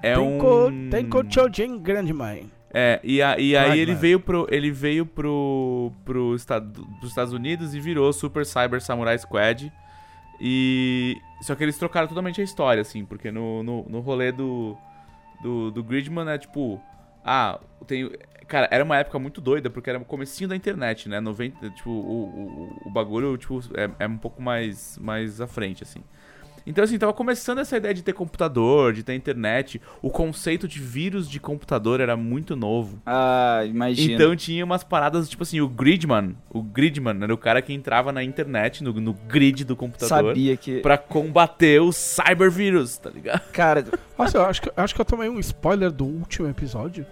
[0.02, 0.90] É um.
[0.90, 2.50] Tenko Chojin Grande Mãe.
[2.76, 4.46] É, e, a- e aí ele veio pro.
[4.50, 5.90] Ele veio pro.
[6.04, 9.72] pro estado, pros Estados Unidos e virou Super Cyber Samurai Squad.
[10.40, 11.16] E.
[11.40, 14.76] Só que eles trocaram totalmente a história, assim, porque no, no, no rolê do.
[15.42, 16.80] Do, do Gridman é tipo.
[17.24, 18.10] Ah, tem.
[18.46, 21.18] Cara, era uma época muito doida, porque era o comecinho da internet, né?
[21.18, 22.24] 90, tipo, o,
[22.84, 26.00] o, o bagulho, tipo, é, é um pouco mais, mais à frente, assim.
[26.66, 29.80] Então, assim, tava começando essa ideia de ter computador, de ter internet.
[30.00, 32.98] O conceito de vírus de computador era muito novo.
[33.04, 34.14] Ah, imagina.
[34.14, 36.34] Então tinha umas paradas, tipo assim, o Gridman.
[36.48, 40.56] O Gridman era o cara que entrava na internet, no, no grid do computador, Sabia
[40.56, 40.80] que.
[40.80, 43.42] pra combater o cybervírus, tá ligado?
[43.52, 43.84] Cara,
[44.18, 47.04] Nossa, eu acho que, eu acho que eu tomei um spoiler do último episódio.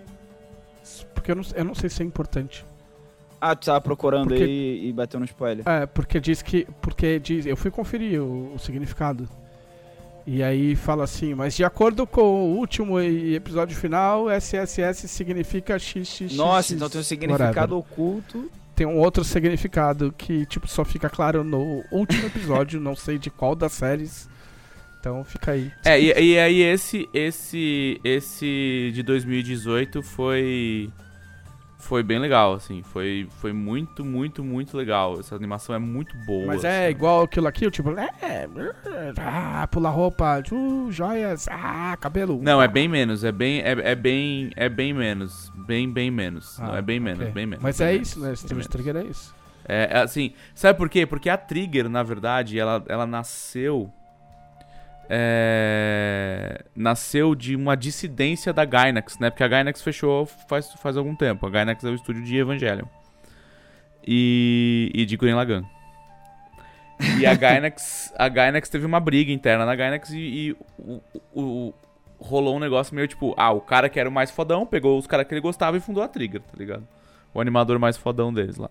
[1.15, 2.65] Porque eu não, eu não sei se é importante.
[3.41, 5.63] ah, tu tava procurando Porque- aí e bateu no spoiler.
[5.69, 6.67] É, porque diz que.
[6.81, 7.45] Porque diz.
[7.45, 9.29] Eu fui conferir o, o significado.
[10.27, 16.35] E aí fala assim, mas de acordo com o último episódio final, SSS significa XXX.
[16.35, 18.51] Nossa, então tem um significado oculto.
[18.75, 23.31] Tem um outro significado que, tipo, só fica claro no último episódio, não sei de
[23.31, 24.29] qual das séries.
[24.99, 25.71] Então fica aí.
[25.85, 30.91] É, e, e aí esse, esse, esse de 2018 foi
[31.83, 35.19] foi bem legal, assim, foi, foi muito, muito, muito legal.
[35.19, 36.47] Essa animação é muito boa.
[36.47, 36.91] Mas é assim.
[36.93, 38.49] igual aquilo aqui, tipo, é,
[39.19, 42.41] ah, pula roupa, uh, joias, ah, cabelo.
[42.41, 46.59] Não, é bem menos, é bem, é, é bem, é bem menos, bem, bem menos.
[46.61, 47.33] Ah, Não, é bem menos, ok.
[47.33, 47.63] bem menos.
[47.63, 48.27] Mas bem é menos, isso, né?
[48.29, 48.67] bem Steven menos.
[48.69, 49.35] Trigger é isso.
[49.69, 51.05] É, é assim, sabe por quê?
[51.05, 53.93] Porque a Trigger, na verdade, ela, ela nasceu.
[55.15, 59.29] É, nasceu de uma dissidência da Gainax, né?
[59.29, 61.47] Porque a Gainax fechou faz, faz algum tempo.
[61.47, 62.87] A Gainax é o estúdio de Evangelion.
[64.07, 65.65] E, e de Gurren Lagann.
[67.21, 71.01] E a Gainax, a Gainax teve uma briga interna na Gainax e, e o-
[71.35, 71.75] o-
[72.19, 75.07] rolou um negócio meio tipo, ah, o cara que era o mais fodão pegou os
[75.07, 76.87] caras que ele gostava e fundou a Trigger, tá ligado?
[77.35, 78.71] O animador mais fodão deles lá.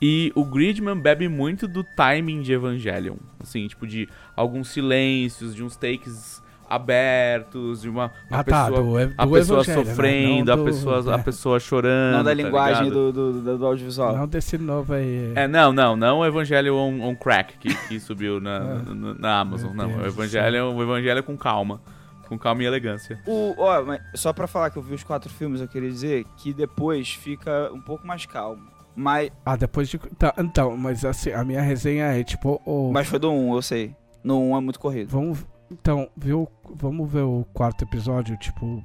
[0.00, 3.16] E o Gridman bebe muito do timing de Evangelion.
[3.40, 8.82] Assim, tipo, de alguns silêncios, de uns takes abertos, de uma, uma ah, tá, pessoa,
[8.82, 9.74] do, do a pessoa né?
[9.74, 12.16] sofrendo, Não a, do- pessoa, a é, pessoa chorando.
[12.18, 13.12] Não da tá linguagem ligado?
[13.12, 14.16] do, do, do audiovisual.
[14.16, 15.32] Não desse novo aí.
[15.34, 18.94] É, não, não, não o Evangelho on, on Crack que, que subiu na, Ah.
[18.94, 19.94] na, na Amazon, Meu não.
[19.94, 21.80] O Deus do Evangelho, o Evangelho com calma.
[22.28, 23.18] Com calma e elegância.
[23.26, 26.26] O, ó, mas só pra falar que eu vi os quatro filmes, eu queria dizer
[26.36, 28.60] que depois fica um pouco mais calmo.
[29.00, 29.96] Mas, Ah, depois de.
[29.96, 32.60] Tá, então, mas assim, a minha resenha é tipo.
[32.66, 33.94] O, mas foi do 1, eu sei.
[34.24, 35.08] No 1 é muito corrido.
[35.08, 35.46] Vamos.
[35.70, 38.82] Então, ver o, vamos ver o quarto episódio, tipo.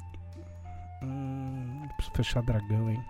[1.01, 3.03] Hum, preciso fechar dragão, hein?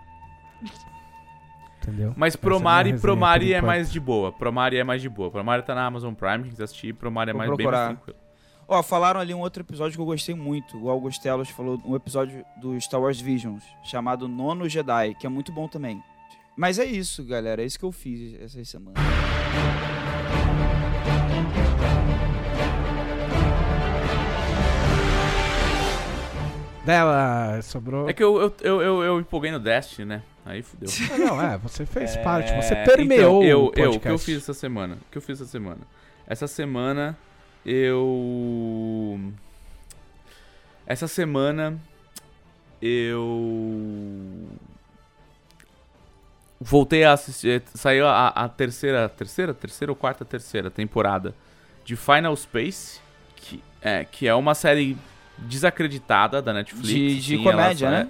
[1.82, 2.14] entendeu?
[2.16, 3.66] Mas Essa é por é enquanto.
[3.66, 4.32] mais de boa.
[4.32, 5.30] Promare é mais de boa.
[5.30, 8.18] Promare tá na Amazon Prime, quem quiser assistir, Promare é Vou mais, bem mais tranquilo.
[8.66, 10.82] Ó, falaram ali um outro episódio que eu gostei muito.
[10.82, 15.52] O Augustelos falou um episódio do Star Wars Visions, chamado Nono Jedi, que é muito
[15.52, 16.02] bom também.
[16.56, 17.62] Mas é isso, galera.
[17.62, 18.94] É isso que eu fiz essa semana.
[26.84, 28.08] Dela, sobrou.
[28.08, 30.22] É que eu, eu, eu, eu, eu empolguei no Destiny, né?
[30.44, 30.88] Aí fudeu.
[31.10, 34.08] Ah, Não, é, você fez É, parte, você permeou então, eu, o eu, o que
[34.08, 34.96] eu fiz essa semana?
[34.96, 35.80] O que eu fiz essa semana?
[36.26, 37.16] Essa semana
[37.64, 39.18] eu
[40.86, 41.80] essa semana
[42.82, 44.46] eu
[46.64, 51.34] voltei a assistir, saiu a, a terceira, terceira, terceira ou quarta terceira temporada
[51.84, 53.00] de Final Space,
[53.36, 54.96] que é, que é uma série
[55.38, 56.88] desacreditada da Netflix.
[56.88, 58.08] De- de assim, comédia, né?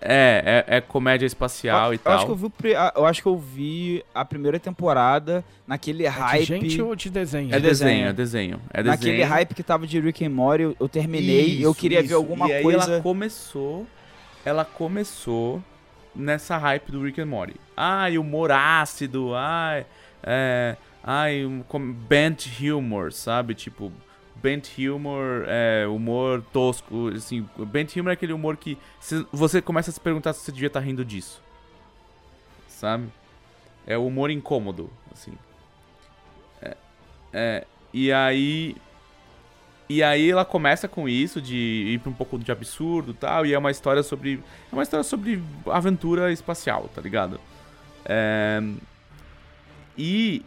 [0.00, 2.12] É, é, é comédia espacial eu, e eu tal.
[2.14, 2.52] acho que eu vi,
[2.94, 6.44] eu acho que eu vi a primeira temporada naquele É de hype.
[6.44, 7.52] gente ou de desenho?
[7.52, 8.06] É desenho, desenho.
[8.06, 8.60] é desenho.
[8.72, 9.28] É Naquele desenho.
[9.28, 12.06] hype que tava de Rick and Morty, eu, eu terminei e eu Isso, queria ver
[12.06, 12.14] isso.
[12.14, 12.92] alguma e aí coisa.
[12.92, 13.84] ela começou,
[14.44, 15.60] ela começou
[16.14, 17.56] nessa hype do Rick and Morty.
[17.76, 19.86] Ai, humor ácido, ai,
[20.22, 21.62] é, ai, um,
[21.92, 23.54] bent humor, sabe?
[23.54, 23.92] Tipo,
[24.36, 28.78] bent humor, é, humor tosco, assim, bent humor é aquele humor que
[29.32, 31.42] você começa a se perguntar se você devia estar rindo disso.
[32.66, 33.08] Sabe?
[33.86, 35.32] É o humor incômodo, assim.
[36.60, 36.76] É,
[37.32, 38.76] é, e aí
[39.88, 41.56] e aí ela começa com isso, de
[41.94, 44.42] ir pra um pouco de absurdo tal, e é uma história sobre.
[44.70, 47.40] É uma história sobre aventura espacial, tá ligado?
[48.04, 48.62] É,
[49.96, 50.44] E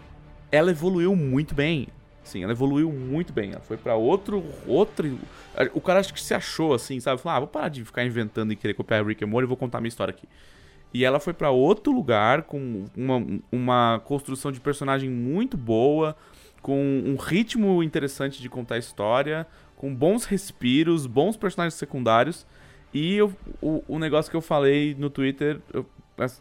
[0.51, 1.87] ela evoluiu muito bem.
[2.23, 3.51] Sim, ela evoluiu muito bem.
[3.51, 4.43] Ela foi pra outro.
[4.65, 5.19] outro
[5.73, 7.19] o cara acho que se achou assim, sabe?
[7.19, 9.57] Falou, ah, vou parar de ficar inventando e querer copiar Rick and Morty e vou
[9.57, 10.27] contar minha história aqui.
[10.93, 16.15] E ela foi pra outro lugar com uma, uma construção de personagem muito boa,
[16.61, 22.45] com um ritmo interessante de contar história, com bons respiros, bons personagens secundários.
[22.93, 25.85] E eu- o, o negócio que eu falei no Twitter, eu-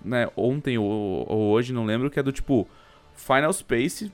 [0.04, 0.84] né, ontem ou,
[1.28, 2.68] ou hoje, não lembro, que é do tipo:
[3.14, 4.12] Final Space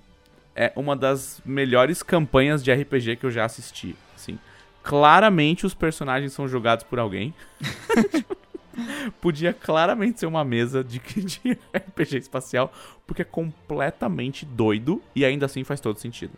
[0.54, 3.96] é uma das melhores campanhas de RPG que eu já assisti.
[4.14, 4.38] Assim,
[4.82, 7.34] claramente os personagens são jogados por alguém.
[9.20, 12.72] Podia claramente ser uma mesa de, de RPG espacial,
[13.06, 16.32] porque é completamente doido e ainda assim faz todo sentido.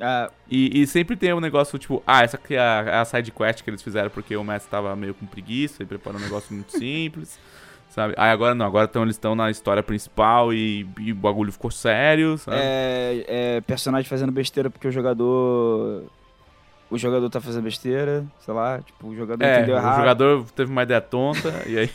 [0.00, 3.30] Ah, E, e sempre tem um negócio tipo, ah, essa aqui é a, a side
[3.30, 6.52] quest que eles fizeram porque o mestre tava meio com preguiça e preparou um negócio
[6.52, 7.38] muito simples,
[7.90, 8.14] sabe?
[8.16, 11.70] Aí agora não, agora tão, eles estão na história principal e, e o bagulho ficou
[11.70, 12.56] sério, sabe?
[12.58, 16.04] é, é personagem fazendo besteira porque o jogador.
[16.94, 19.96] O jogador tá fazendo besteira, sei lá, tipo, o jogador É, entendeu o errado.
[19.96, 21.90] jogador teve uma ideia tonta e aí.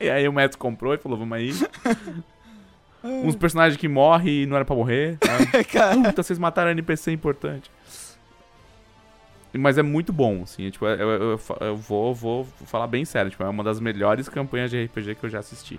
[0.00, 1.50] e aí o mestre comprou e falou, vamos aí.
[3.02, 5.46] Uns personagens que morrem e não era pra morrer, sabe?
[6.08, 7.70] Puta, vocês mataram NPC importante.
[9.52, 10.66] Mas é muito bom, assim.
[10.66, 13.30] é, Tipo, eu, eu- eu vou, vou falar bem sério.
[13.30, 15.78] Tipo, é uma das melhores campanhas de RPG que eu já assisti.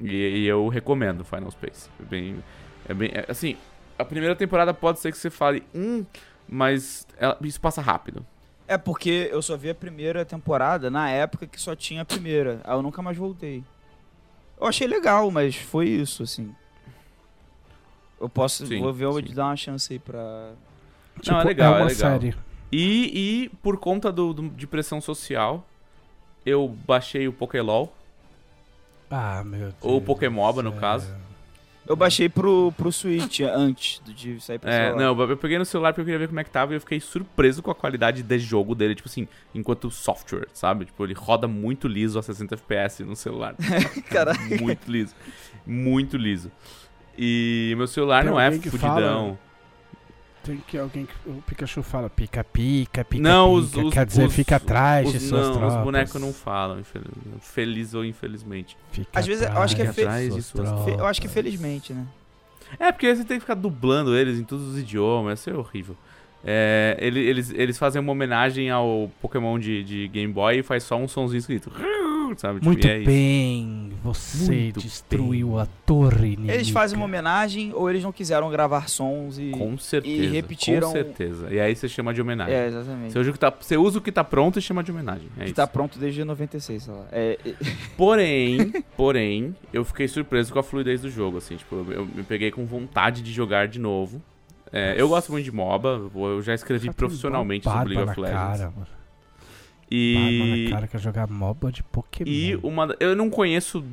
[0.00, 0.06] E,
[0.40, 1.88] e eu recomendo Final Space.
[2.00, 2.36] É bem,
[2.88, 3.10] é bem.
[3.14, 3.56] é, assim,
[3.98, 6.04] a primeira temporada pode ser que você fale, hum,
[6.48, 8.24] mas ela- isso passa rápido.
[8.66, 12.60] é porque eu só vi a primeira temporada na época que só tinha a primeira.
[12.64, 13.62] Aí eu nunca mais voltei.
[14.60, 16.54] Eu achei legal, mas foi isso, assim.
[18.20, 18.66] Eu posso.
[18.66, 20.52] Sim, vou ver, eu vou dar uma chance aí pra.
[21.26, 22.10] Não, é legal, é é uma legal.
[22.12, 22.34] série.
[22.72, 25.64] E, e por conta do, do- de pressão social,
[26.46, 27.92] eu baixei o Pokélol.
[29.10, 29.74] Ah, meu Deus.
[29.82, 30.80] Ou Pokémoba, no é.
[30.80, 31.14] caso.
[31.86, 35.02] Eu baixei pro, pro Switch antes de sair pra É, celular.
[35.14, 36.80] não, eu peguei no celular porque eu queria ver como é que tava e eu
[36.80, 40.86] fiquei surpreso com a qualidade de jogo dele, tipo assim, enquanto software, sabe?
[40.86, 43.54] Tipo, ele roda muito liso a 60 FPS no celular.
[44.08, 44.40] Caraca.
[44.60, 45.14] muito liso.
[45.66, 46.50] Muito liso.
[47.18, 49.38] E meu celular Tem não é alguém que fudidão.
[50.44, 51.12] Tem que alguém que.
[51.30, 53.22] O Pikachu fala pica-pica, pica-pica.
[53.22, 55.74] Não, os, os Quer dizer, os- fica atrás de os, suas não, tropas.
[55.78, 56.82] os bonecos não falam,
[57.40, 58.76] feliz ou infelizmente.
[58.92, 61.00] Fica Às vezes eu acho que é atrás fe- de atrás de suas suas- Fe-
[61.00, 62.06] Eu acho que felizmente, né?
[62.78, 65.96] É, porque você tem que ficar dublando eles em todos os idiomas, isso é horrível.
[66.44, 70.82] É, ele- eles, eles fazem uma homenagem ao Pokémon de, de Game Boy e faz
[70.84, 71.70] só um sonzinho escrito.
[72.36, 72.54] Sabe?
[72.60, 73.06] Tipo, Muito e é isso.
[73.06, 75.60] bem, você Muito destruiu bem.
[75.60, 76.54] a torre inimiga.
[76.54, 79.50] Eles fazem uma homenagem ou eles não quiseram gravar sons e.
[79.50, 80.32] Com certeza.
[80.32, 81.52] repetiram- Com certeza.
[81.52, 82.54] E aí você chama de homenagem.
[82.54, 83.12] É, exatamente.
[83.12, 85.28] Você, usa o que tá, você usa o que tá pronto e chama de homenagem.
[85.36, 85.54] É que isso.
[85.54, 87.04] tá pronto desde 96, sei lá.
[87.12, 87.38] É,
[87.96, 92.22] Porém, porém, eu fiquei surpreso com a fluidez do jogo, assim, tipo, eu, eu me
[92.22, 94.20] peguei com vontade de jogar de novo.
[94.72, 98.40] É, eu gosto muito de MOBA, eu já escrevi tem profissionalmente sobre League of Legends.
[98.40, 98.86] cara, mano.
[99.94, 100.16] E.
[100.16, 102.28] Ah, mano, cara quer jogar MOBA de Pokémon.
[102.30, 102.94] E uma.
[102.98, 103.84] Eu não conheço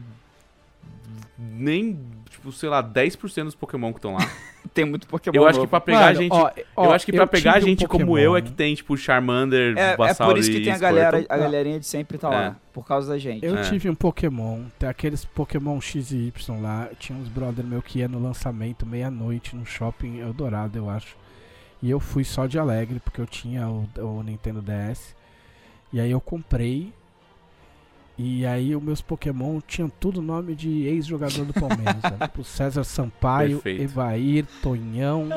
[1.38, 2.00] nem,
[2.30, 4.20] tipo, sei lá, 10% dos Pokémon que estão lá.
[4.76, 5.70] Tem muito Pokémon Eu acho que novo.
[5.70, 6.32] pra pegar Mano, gente.
[6.34, 8.18] ó, ó, eu acho que pra pegar um gente como Pokémon.
[8.20, 11.26] eu é que tem, tipo, Charmander, É, é Bulbasaur por isso que tem a galera,
[11.28, 12.32] a galerinha de sempre tá É.
[12.32, 12.56] lá.
[12.72, 13.44] Por causa da gente.
[13.44, 13.64] Eu É.
[13.64, 16.90] tive um Pokémon, tem aqueles Pokémon X e Y lá.
[17.00, 21.18] Tinha uns brother meu que ia no lançamento meia-noite no shopping Eldorado, eu acho.
[21.82, 25.16] E eu fui só de alegre, porque eu tinha o, o Nintendo DS.
[25.94, 26.94] E aí eu comprei.
[28.18, 32.02] E aí os meus Pokémon tinham tudo nome de ex-jogador do Palmeiras.
[32.02, 32.20] sabe?
[32.28, 33.82] Tipo César Sampaio, Perfeito.
[33.82, 35.28] Evair, Tonhão,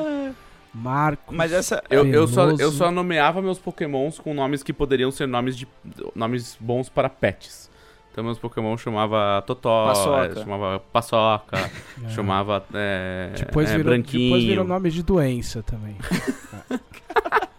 [0.73, 1.35] Marcos.
[1.35, 1.83] Mas essa.
[1.89, 5.67] Eu, eu, só, eu só nomeava meus pokémons com nomes que poderiam ser nomes de
[6.13, 7.71] nomes bons para pets.
[8.11, 10.25] Então meus pokémon chamava Totó, Paçoca.
[10.39, 11.57] eh, chamava Paçoca,
[12.05, 12.09] É.
[12.09, 14.23] chamava eh, Depois, eh, virou, Branquinho.
[14.29, 15.95] depois virou nome de doença também.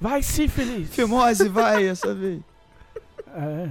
[0.00, 0.94] Vai, sífilis!
[0.94, 2.40] Fimose, vai, essa vez.
[3.38, 3.68] É.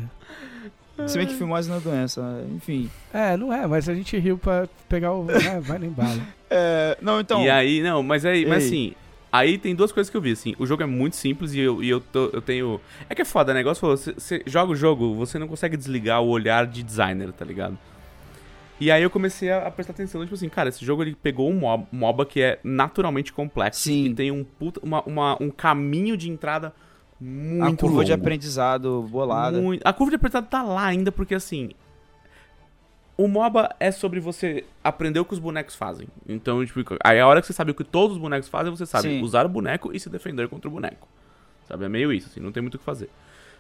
[1.07, 2.21] Se bem que fimose não é doença,
[2.55, 2.89] enfim.
[3.11, 5.25] É, não é, mas a gente riu pra pegar o.
[5.25, 6.21] né, vai no embalo.
[6.47, 7.41] É, não, então.
[7.43, 8.69] E aí, não, mas aí, mas Ei.
[8.69, 8.93] assim,
[9.31, 11.83] aí tem duas coisas que eu vi, assim, o jogo é muito simples e eu,
[11.83, 12.79] e eu, tô- eu tenho...
[13.09, 16.21] É que é foda, né, negócio falou, você joga o jogo, você não consegue desligar
[16.21, 17.77] o olhar de designer, tá ligado?
[18.79, 21.53] E aí eu comecei a, prestar atenção, tipo assim, cara, esse jogo ele pegou um
[21.59, 24.05] mob- MOBA que é naturalmente complexo Sim.
[24.07, 26.73] e tem um, puta, uma, uma- um caminho de entrada
[27.19, 28.21] muito a curva de longo.
[28.23, 29.61] aprendizado bolada.
[29.61, 31.71] Muito- A curva de aprendizado tá lá ainda, porque assim.
[33.17, 36.05] O MOBA é sobre você aprender o que os bonecos fazem.
[36.27, 38.85] Então, tipo, aí a hora que você sabe o que todos os bonecos fazem, você
[38.85, 39.21] sabe Sim.
[39.21, 41.07] usar o boneco e se defender contra o boneco.
[41.65, 41.85] Sabe?
[41.85, 43.09] É meio isso, assim, não tem muito o que fazer.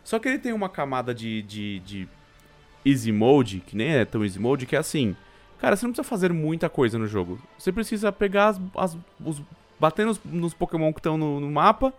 [0.03, 2.09] Só que ele tem uma camada de, de, de
[2.85, 5.15] easy mode, que nem é tão easy mode, que é assim.
[5.59, 7.39] Cara, você não precisa fazer muita coisa no jogo.
[7.57, 8.61] Você precisa pegar as.
[8.75, 9.41] as os,
[9.79, 11.93] bater nos, nos Pokémon que estão no, no mapa,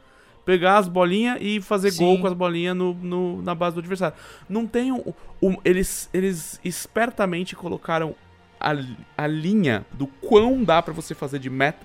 [0.45, 2.05] pegar as bolinhas e fazer Sim.
[2.05, 4.17] gol com as bolinhas no, no- na base do adversário.
[4.49, 5.03] Não tem um,
[5.43, 8.15] um- eles, eles espertamente colocaram
[8.61, 8.73] a,
[9.19, 11.85] a linha do quão dá pra você fazer de meta,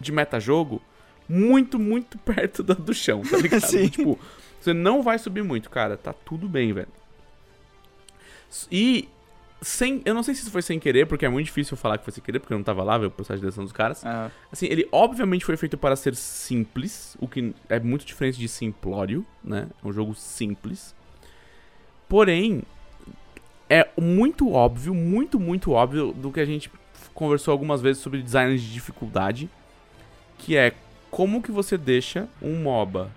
[0.00, 0.80] de meta-jogo
[1.28, 3.60] muito, muito perto do, do chão, tá ligado?
[3.68, 3.88] Sim.
[3.88, 4.18] Tipo,
[4.60, 5.96] você não vai subir muito, cara.
[5.96, 6.88] Tá tudo bem, velho.
[8.70, 9.08] E
[9.62, 12.04] sem, eu não sei se isso foi sem querer, porque é muito difícil falar que
[12.04, 14.04] foi sem querer, porque eu não tava lá, ver o processo de direção dos caras.
[14.04, 14.30] É.
[14.50, 19.24] Assim, ele obviamente foi feito para ser simples, o que é muito diferente de simplório,
[19.44, 19.68] né?
[19.82, 20.94] É um jogo simples.
[22.08, 22.62] Porém,
[23.68, 26.70] é muito óbvio, muito, muito óbvio do que a gente
[27.14, 29.48] conversou algumas vezes sobre design de dificuldade,
[30.38, 30.72] que é
[31.10, 33.10] como que você deixa um MOBA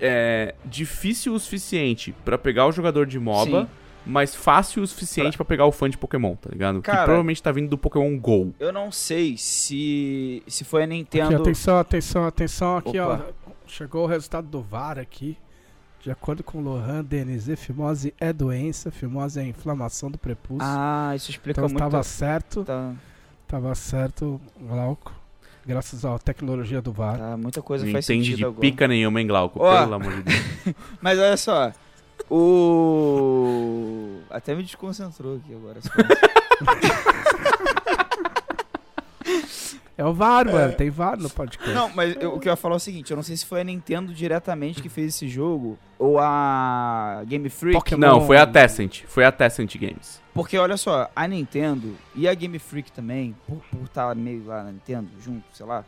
[0.00, 3.68] é, difícil o suficiente para pegar o jogador de MOBA, Sim.
[4.06, 6.80] Mas fácil o suficiente para pegar o fã de Pokémon, tá ligado?
[6.82, 8.54] Cara- que provavelmente tá vindo do Pokémon GO.
[8.58, 11.36] Eu não sei se se foi a Aqui, Nintendo.
[11.36, 12.76] atenção, atenção, atenção.
[12.78, 13.26] Aqui, Opa.
[13.28, 13.50] ó.
[13.66, 15.36] Chegou o resultado do VAR aqui.
[16.02, 20.62] De acordo com Lohan DNZ, fimose é doença, fimose é inflamação do prepúcio.
[20.62, 21.76] Ah, isso explica então muito.
[21.84, 22.94] estava certo, Tá,
[23.46, 25.12] tava certo, Glauco.
[25.66, 27.18] Graças à tecnologia do VAR.
[27.18, 28.60] tá, muita coisa Não faz entende sentido de agora.
[28.60, 29.60] pica nenhuma, hein, Glauco?
[29.62, 29.78] Ó.
[29.82, 30.40] Pelo amor de Deus.
[31.02, 31.70] Mas olha só.
[32.30, 34.20] O.
[34.30, 35.80] Até me desconcentrou aqui agora.
[39.98, 40.72] É o VAR, mano.
[40.74, 41.74] Tem VAR no podcast.
[41.74, 43.44] Não, mas eu- o que eu ia falar é o seguinte: eu não sei se
[43.44, 47.74] foi a Nintendo diretamente que fez esse jogo ou a Game Freak.
[47.76, 48.00] Pokémon.
[48.00, 49.02] Não, foi a Tencent.
[49.06, 50.18] Foi a Tencent Games.
[50.32, 54.72] Porque olha só, a Nintendo e a Game Freak também, por estar meio lá na
[54.72, 55.84] Nintendo, junto, sei lá.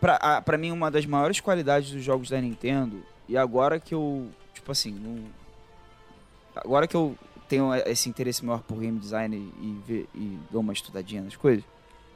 [0.00, 3.94] Pra, a- pra mim, uma das maiores qualidades dos jogos da Nintendo, e agora que
[3.94, 4.26] eu,
[4.56, 5.24] tipo assim, não,
[6.54, 7.16] agora que eu
[7.48, 11.64] tenho esse interesse maior por game design e, ver- e dou uma estudadinha nas coisas,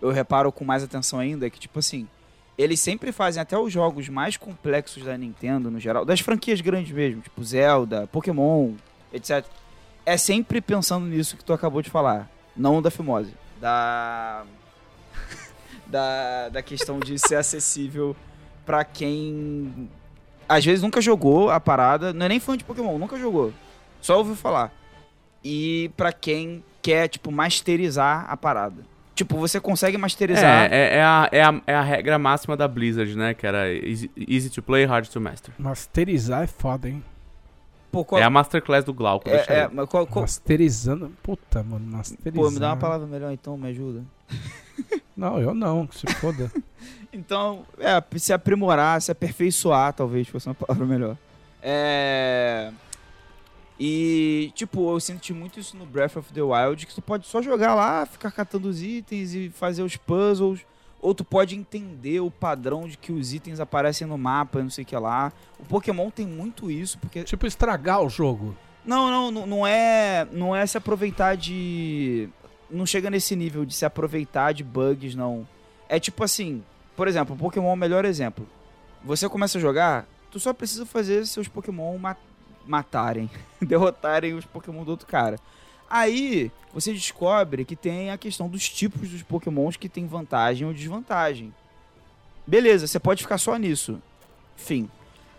[0.03, 2.09] eu reparo com mais atenção ainda que, tipo assim,
[2.59, 6.93] eles sempre fazem até os jogos mais complexos da Nintendo, no geral, das franquias grandes
[6.93, 8.75] mesmo, tipo Zelda, Pokémon,
[9.12, 9.47] etc
[10.05, 12.29] é sempre pensando nisso que tu acabou de falar.
[12.57, 13.33] Não da fimose.
[13.61, 14.45] Da.
[15.87, 18.17] da, da questão de ser acessível
[18.65, 19.89] pra quem.
[20.51, 22.13] Às vezes nunca jogou a parada.
[22.13, 23.53] Não é nem fã de Pokémon, nunca jogou.
[24.01, 24.73] Só ouviu falar.
[25.45, 28.83] E pra quem quer, tipo, masterizar a parada.
[29.15, 30.73] Tipo, você consegue masterizar.
[30.73, 33.33] É, é, é a, é, a, é a regra máxima da Blizzard, né?
[33.33, 35.55] Que era easy, easy to play, hard to master.
[35.57, 37.05] Masterizar é foda, hein?
[37.91, 39.71] Pô, qual- É a masterclass do Glauco, deixa é, é, aí.
[39.73, 41.11] mas qual- qual- Masterizando.
[41.23, 42.37] Puta, mano, masterizando.
[42.45, 44.05] Pô, me dá uma palavra melhor então, me ajuda.
[45.17, 46.51] Não, eu não, que se foda.
[47.12, 51.17] Então, é, se aprimorar, se aperfeiçoar, talvez fosse uma palavra melhor.
[51.61, 52.71] É.
[53.79, 57.43] E, tipo, eu senti muito isso no Breath of the Wild, que tu pode só
[57.43, 60.61] jogar lá, ficar catando os itens e fazer os puzzles.
[61.01, 64.85] Ou tu pode entender o padrão de que os itens aparecem no mapa, não sei
[64.85, 65.33] o que lá.
[65.59, 68.55] O Pokémon tem muito isso, porque Tipo, estragar o jogo.
[68.85, 72.29] não, não, não- não é, não é se aproveitar de
[72.71, 75.47] não chega nesse nível de se aproveitar de bugs, não.
[75.89, 76.63] É tipo assim,
[76.97, 78.47] por exemplo, o Pokémon é o melhor exemplo.
[79.05, 82.17] Você começa a jogar, tu só precisa fazer seus Pokémon ma-
[82.67, 83.29] matarem,
[83.61, 85.39] derrotarem os Pokémon do outro cara.
[85.91, 90.73] Aí você descobre que tem a questão dos tipos dos Pokémons que tem vantagem ou
[90.73, 91.53] desvantagem.
[92.47, 94.01] Beleza, você pode ficar só nisso.
[94.57, 94.89] Fim.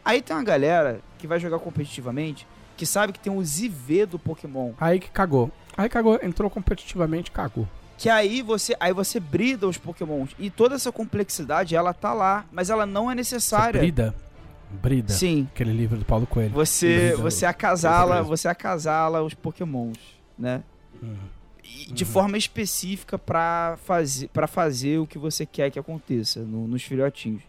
[0.04, 2.46] Aí tem uma galera que vai jogar competitivamente
[2.76, 4.74] que sabe que tem os IV do Pokémon.
[4.80, 5.52] Aí que cagou.
[5.78, 7.68] Aí cagou, entrou competitivamente, cagou.
[7.98, 10.32] Que aí você, aí você brida os Pokémons.
[10.40, 13.80] E toda essa complexidade, ela tá lá, mas ela não é Você necessária.
[13.80, 14.16] brida.
[14.72, 15.14] Brida.
[15.14, 15.48] Sim.
[15.54, 16.52] Aquele livro do Paulo Coelho.
[16.54, 17.18] Você, Brida.
[17.18, 19.98] você acasala, você acasala os Pokémons,
[20.42, 20.64] né?
[21.02, 21.16] Uhum.
[21.64, 26.68] E de forma específica pra fazer, pra fazer o que você quer que aconteça no-
[26.68, 27.44] nos filhotinhos.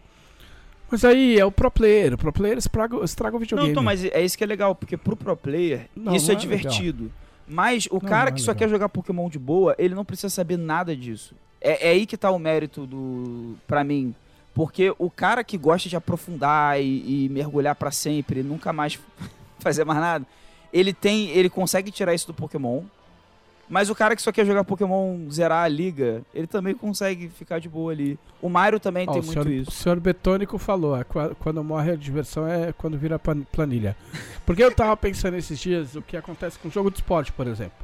[0.91, 2.13] Mas aí é o pro player.
[2.15, 3.71] O pro player estraga, estraga o Não, videogame.
[3.71, 6.37] então, mas é isso que é legal, porque pro pro player, Não, isso não é,
[6.37, 7.11] é divertido.
[7.49, 8.59] Mas o Não, cara não é que só legal.
[8.59, 11.35] quer jogar Pokémon de boa, ele não precisa saber nada disso.
[11.61, 13.57] É, é aí que tá o mérito do.
[13.67, 14.15] pra mim.
[14.55, 18.99] Porque o cara que gosta de aprofundar e, e mergulhar pra sempre, e nunca mais
[19.59, 20.27] fazer mais nada,
[20.73, 21.29] ele tem.
[21.31, 22.83] ele consegue tirar isso do Pokémon.
[23.69, 27.59] Mas o cara que só quer jogar Pokémon, zerar a liga, ele também consegue ficar
[27.59, 28.19] de boa ali.
[28.43, 29.71] O Mario também Ó, tem muito senhor, isso.
[29.71, 33.97] o senhor Betônico falou, qua- quando morre a diversão é quando vira planilha.
[34.45, 37.47] Porque eu tava pensando esses dias o que acontece com o jogo de esporte, por
[37.47, 37.79] exemplo.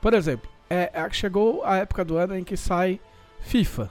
[0.00, 2.98] Por exemplo, é, é- chegou a época do ano em que sai
[3.42, 3.90] FIFA.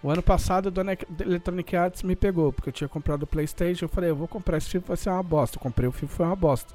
[0.00, 3.86] O ano passado a dona Electronic Arts me pegou, porque eu tinha comprado o Playstation,
[3.86, 5.56] eu falei, eu vou comprar esse FIFA, vai ser uma bosta.
[5.56, 6.72] Eu comprei o FIFA, foi uma bosta.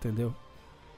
[0.00, 0.34] Entendeu?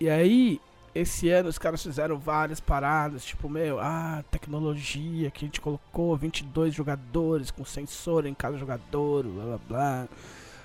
[0.00, 0.60] E aí,
[0.94, 6.16] esse ano os caras fizeram várias paradas, tipo, meu, ah, tecnologia que a gente colocou
[6.16, 10.08] 22 jogadores com sensor em cada jogador, blá blá blá.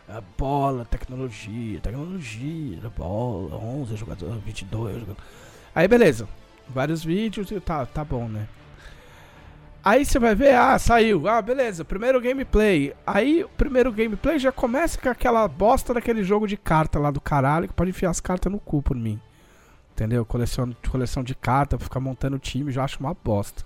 [0.09, 5.23] A bola, tecnologia, tecnologia, a bola, 11 jogadores, 22 jogadores.
[5.75, 6.29] Aí beleza,
[6.69, 8.47] vários vídeos e tá, tá bom, né?
[9.87, 12.93] Aí você vai ver, ah, saiu, ah, beleza, primeiro gameplay.
[13.05, 17.21] Aí o primeiro gameplay já começa com aquela bosta daquele jogo de carta lá do
[17.21, 19.17] caralho, que pode enfiar as cartas no cu por mim.
[19.93, 20.25] Entendeu?
[20.25, 23.63] Coleção, coleção de carta, ficar montando time, já acho uma bosta.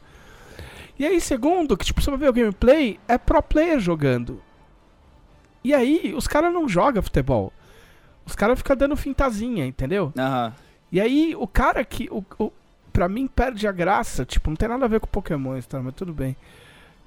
[1.00, 4.44] E aí, segundo, que tipo, você vai ver o gameplay, é pro player jogando.
[5.64, 7.52] E aí, os caras não jogam futebol.
[8.28, 10.14] Os caras ficam dando fintazinha, entendeu?
[10.16, 10.54] Aham.
[10.92, 12.08] E aí, o cara que.
[12.12, 12.52] O, o,
[13.02, 14.24] pra mim, perde a graça.
[14.24, 15.82] Tipo, não tem nada a ver com Pokémon, tá?
[15.82, 16.38] Mas tudo bem.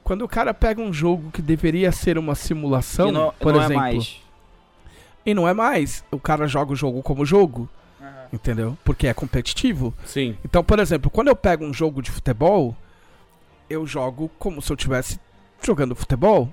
[0.03, 3.75] Quando o cara pega um jogo que deveria ser uma simulação, não, por não exemplo.
[3.75, 4.21] é mais.
[5.25, 6.05] E não é mais.
[6.11, 7.69] O cara joga o jogo como jogo,
[8.33, 8.77] entendeu?
[8.85, 9.95] Porque é competitivo.
[10.05, 10.37] Sim.
[10.45, 12.77] Então, por exemplo, quando eu pego um jogo de futebol,
[13.71, 15.21] eu jogo como se eu estivesse
[15.63, 16.53] jogando futebol.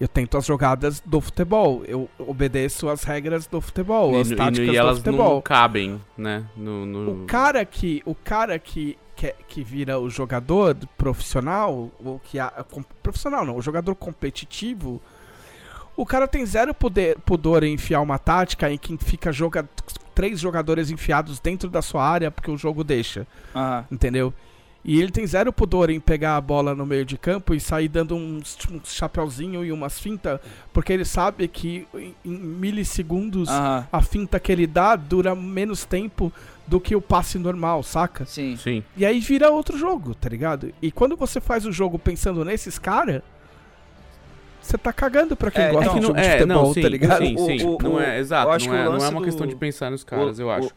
[0.00, 1.84] Eu tento as jogadas do futebol.
[1.86, 5.34] Eu obedeço as regras do futebol, as E, e- táticas e do elas futebol.
[5.34, 6.44] não cabem, né?
[6.56, 12.18] No, no- O cara que, o cara que, que, que vira o jogador profissional, ou
[12.18, 15.02] que a, com- profissional não, o jogador competitivo,
[15.94, 19.68] o cara tem zero poder, pudor em enfiar uma tática em que fica joga,
[20.14, 23.26] três jogadores enfiados dentro da sua área porque o jogo deixa,
[23.92, 24.32] entendeu?
[24.82, 27.86] E ele tem zero pudor em pegar a bola no meio de campo e sair
[27.86, 30.40] dando uns, uns chapeuzinho e umas fintas,
[30.72, 33.86] porque ele sabe que em, em milissegundos Aham.
[33.92, 36.32] a finta que ele dá dura menos tempo
[36.66, 38.24] do que o passe normal, saca?
[38.24, 38.56] Sim.
[38.56, 38.82] Sim.
[38.96, 40.72] E aí vira outro jogo, tá ligado?
[40.80, 43.20] E quando você faz o jogo pensando nesses caras,
[44.62, 46.64] você tá cagando pra quem É, gosta é de que jogo não, de é, futebol,
[46.66, 47.18] não, sim, tá ligado?
[47.26, 47.66] sim, sim.
[47.66, 48.46] O- o- não é, exato.
[48.46, 50.50] Não o é, não é uma do- questão de pensar nos caras, o- eu o-
[50.50, 50.70] acho.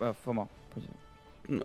[0.00, 0.48] Ah, foi mal.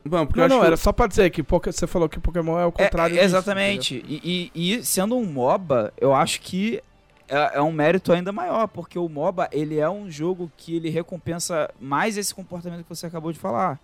[0.05, 2.19] Bom, porque Não, eu não, acho era só pra dizer que Poké- você falou que
[2.19, 4.03] Pokémon é o É, contrário é, disso, exatamente.
[4.07, 6.81] E, e- e sendo um MOBA, eu acho que
[7.29, 10.89] é, é um mérito ainda maior, porque o MOBA ele é um jogo que ele
[10.89, 13.79] recompensa mais esse comportamento que você acabou de falar.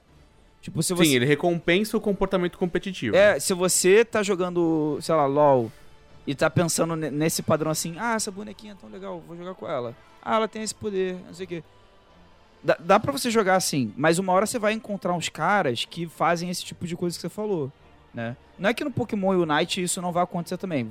[0.62, 3.16] Tipo, se você Sim, ele recompensa o comportamento competitivo.
[3.16, 5.70] É, se você tá jogando, sei lá, LOL
[6.26, 9.54] e tá pensando ne- nesse padrão assim, ah, essa bonequinha é tão legal, vou jogar
[9.56, 9.94] com ela.
[10.22, 11.64] Ah, ela tem esse poder, não sei o quê.
[12.64, 16.08] Dá, dá pra você jogar assim, mas uma hora você vai encontrar uns caras que
[16.08, 17.72] fazem esse tipo de coisa que você falou,
[18.14, 18.38] né?
[18.58, 20.90] Não é que no Pokémon Unite isso não vai acontecer também.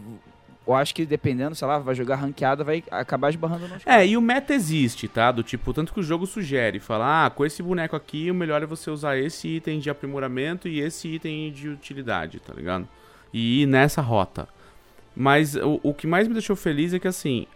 [0.67, 4.17] Eu acho que dependendo, sei lá, vai jogar ranqueada, vai acabar esbarrando nos É, e
[4.17, 5.33] o meta existe, tá?
[5.33, 8.63] Do tipo, tanto que o jogo sugere, fala, ah, com esse boneco aqui, o melhor
[8.63, 12.87] é você usar esse item de aprimoramento e esse item de utilidade, tá ligado?
[13.33, 14.47] E ir nessa rota.
[15.17, 17.47] Mas o, o que mais me deixou feliz é que, assim,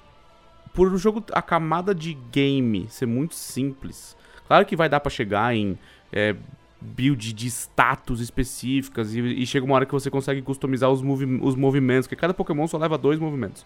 [0.77, 4.15] por o jogo, a camada de game ser muito simples,
[4.47, 5.79] claro que vai dar pra chegar em
[6.13, 6.37] é,
[6.79, 11.25] build de status específicas e, e chega uma hora que você consegue customizar os, movi
[11.25, 13.65] os movimentos, porque cada Pokémon só leva dois movimentos.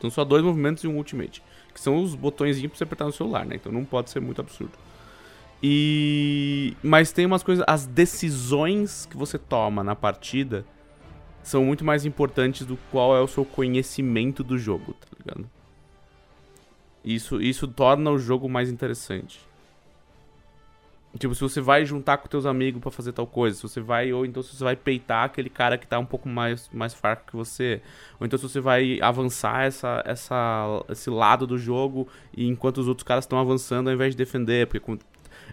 [0.00, 1.42] São só dois movimentos e um Ultimate,
[1.74, 3.56] que são os botõezinhos pra você apertar no celular, né?
[3.56, 4.74] Então não pode ser muito absurdo.
[5.60, 10.64] E mas tem umas coisas, as decisões que você toma na partida
[11.42, 15.55] são muito mais importantes do qual é o seu conhecimento do jogo, tá ligado?
[17.06, 19.40] Isso isso torna o jogo mais interessante.
[21.18, 24.12] Tipo, se você vai juntar com teus amigos para fazer tal coisa, se você vai,
[24.12, 27.24] ou então se você vai peitar aquele cara que tá um pouco mais, mais fraco
[27.26, 27.80] que você,
[28.20, 32.06] ou então se você vai avançar essa, essa, esse lado do jogo
[32.36, 34.98] e enquanto os outros caras estão avançando ao invés de defender, porque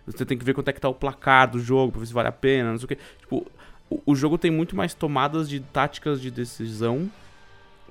[0.05, 2.13] você tem que ver quanto é que tá o placar do jogo pra ver se
[2.13, 2.97] vale a pena, não sei o que.
[3.19, 3.47] Tipo,
[3.89, 7.09] o, o jogo tem muito mais tomadas de táticas de decisão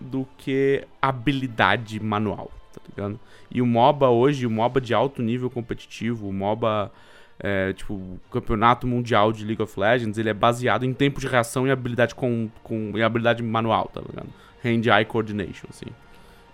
[0.00, 3.20] do que habilidade manual, tá ligado?
[3.50, 6.90] E o MOBA hoje, o MOBA de alto nível competitivo, o MOBA
[7.38, 11.26] é, tipo, o campeonato mundial de League of Legends, ele é baseado em tempo de
[11.26, 14.28] reação e habilidade com, com e habilidade manual, tá ligado?
[14.64, 15.86] Hand-eye coordination, assim.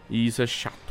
[0.08, 0.88] E isso é chato.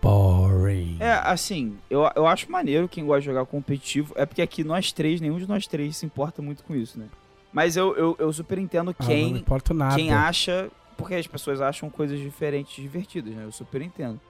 [0.00, 0.96] Boring.
[1.00, 4.14] É, assim, eu, eu acho maneiro quem gosta de jogar competitivo.
[4.16, 7.06] É porque aqui nós três, nenhum de nós três se importa muito com isso, né?
[7.52, 9.96] Mas eu, eu, eu super entendo Ah, não quem, nada.
[9.96, 10.70] quem acha.
[10.98, 13.44] Porque as pessoas acham coisas diferentes, divertidas, né?
[13.44, 14.20] Eu super entendo.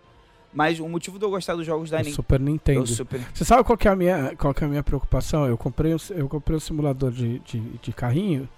[0.55, 2.15] Mas o motivo de eu gostar dos jogos da Nintendo.
[2.17, 2.87] Super Nintendo.
[2.87, 3.21] Super.
[3.35, 5.47] Você sabe qual que é a minha, qual é a minha preocupação?
[5.47, 8.49] Eu comprei, um- eu comprei um simulador de, de, de carrinho.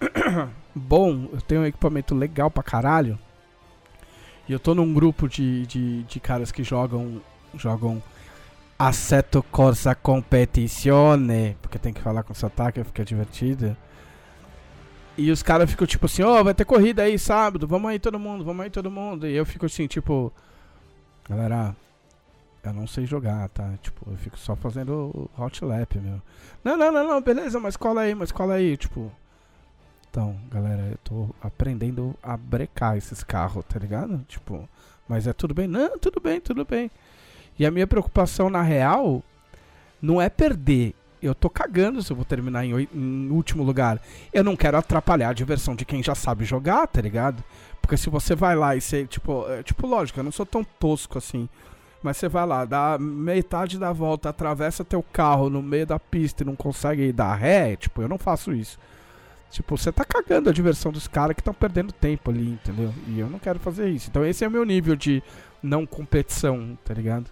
[0.74, 3.18] Bom, eu tenho um equipamento legal pra caralho.
[4.48, 7.20] E eu tô num grupo de, de, de caras que jogam.
[7.56, 8.02] jogam
[8.78, 11.56] Assetto Corsa Competizione.
[11.62, 13.76] Porque tem que falar com sotaque, fica divertido.
[15.16, 18.18] E os caras ficam tipo assim, ó, vai ter corrida aí sábado, vamos aí todo
[18.18, 19.26] mundo, vamos aí todo mundo.
[19.26, 20.32] E eu fico assim, tipo.
[21.28, 21.74] Galera,
[22.64, 23.74] eu não sei jogar, tá?
[23.80, 26.20] Tipo, eu fico só fazendo hot lap, meu.
[26.64, 29.12] Não, não, não, não, beleza, mas cola aí, mas cola aí, tipo.
[30.10, 34.24] Então, galera, eu tô aprendendo a brecar esses carros, tá ligado?
[34.28, 34.68] Tipo,
[35.08, 35.66] mas é tudo bem?
[35.66, 36.90] Não, tudo bem, tudo bem.
[37.58, 39.22] E a minha preocupação, na real,
[40.00, 40.94] não é perder.
[41.24, 44.00] Eu tô cagando se eu vou terminar em, em último lugar.
[44.32, 47.42] Eu não quero atrapalhar a diversão de quem já sabe jogar, tá ligado?
[47.80, 50.62] Porque se você vai lá e você, tipo, é, tipo, lógico, eu não sou tão
[50.62, 51.48] tosco assim.
[52.02, 56.42] Mas você vai lá, dá metade da volta, atravessa teu carro no meio da pista
[56.42, 58.78] e não consegue dar ré, tipo, eu não faço isso.
[59.50, 62.92] Tipo, você tá cagando a diversão dos caras que estão perdendo tempo ali, entendeu?
[63.06, 64.10] E eu não quero fazer isso.
[64.10, 65.22] Então esse é o meu nível de
[65.62, 67.30] não competição, tá ligado?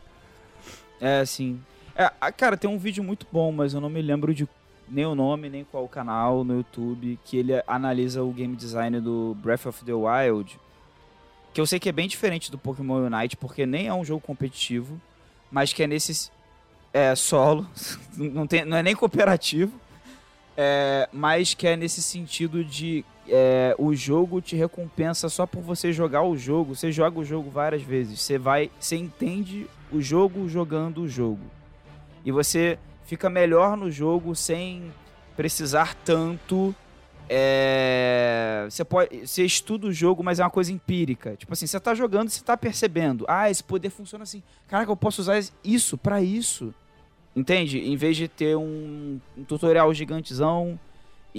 [1.01, 1.61] É, assim.
[1.95, 4.49] É, ah, cara, tem um vídeo muito bom, mas eu não me lembro de
[4.89, 9.37] nem o nome, nem qual canal no YouTube, que ele analisa o game design do
[9.41, 10.59] Breath of the Wild.
[11.53, 14.21] Que eu sei que é bem diferente do Pokémon Unite, porque nem é um jogo
[14.21, 15.01] competitivo,
[15.51, 16.31] mas que é nesse.
[16.95, 17.67] É solo,
[18.17, 19.73] não, tem, não é nem cooperativo,
[20.55, 25.91] é, mas que é nesse sentido de é, o jogo te recompensa só por você
[25.91, 26.75] jogar o jogo.
[26.75, 31.41] Você joga o jogo várias vezes, você vai, você entende o jogo jogando o jogo.
[32.25, 34.93] E você fica melhor no jogo sem
[35.37, 36.75] precisar tanto.
[37.29, 39.27] é, Você pode.
[39.27, 41.35] Você estuda o jogo, mas é uma coisa empírica.
[41.37, 43.25] Tipo assim, você tá jogando, você tá percebendo.
[43.29, 44.43] Ah, esse poder funciona assim.
[44.69, 46.73] Caraca, eu posso usar isso pra isso.
[47.35, 47.79] Entende?
[47.79, 50.79] Em vez de ter um, um tutorial gigantezão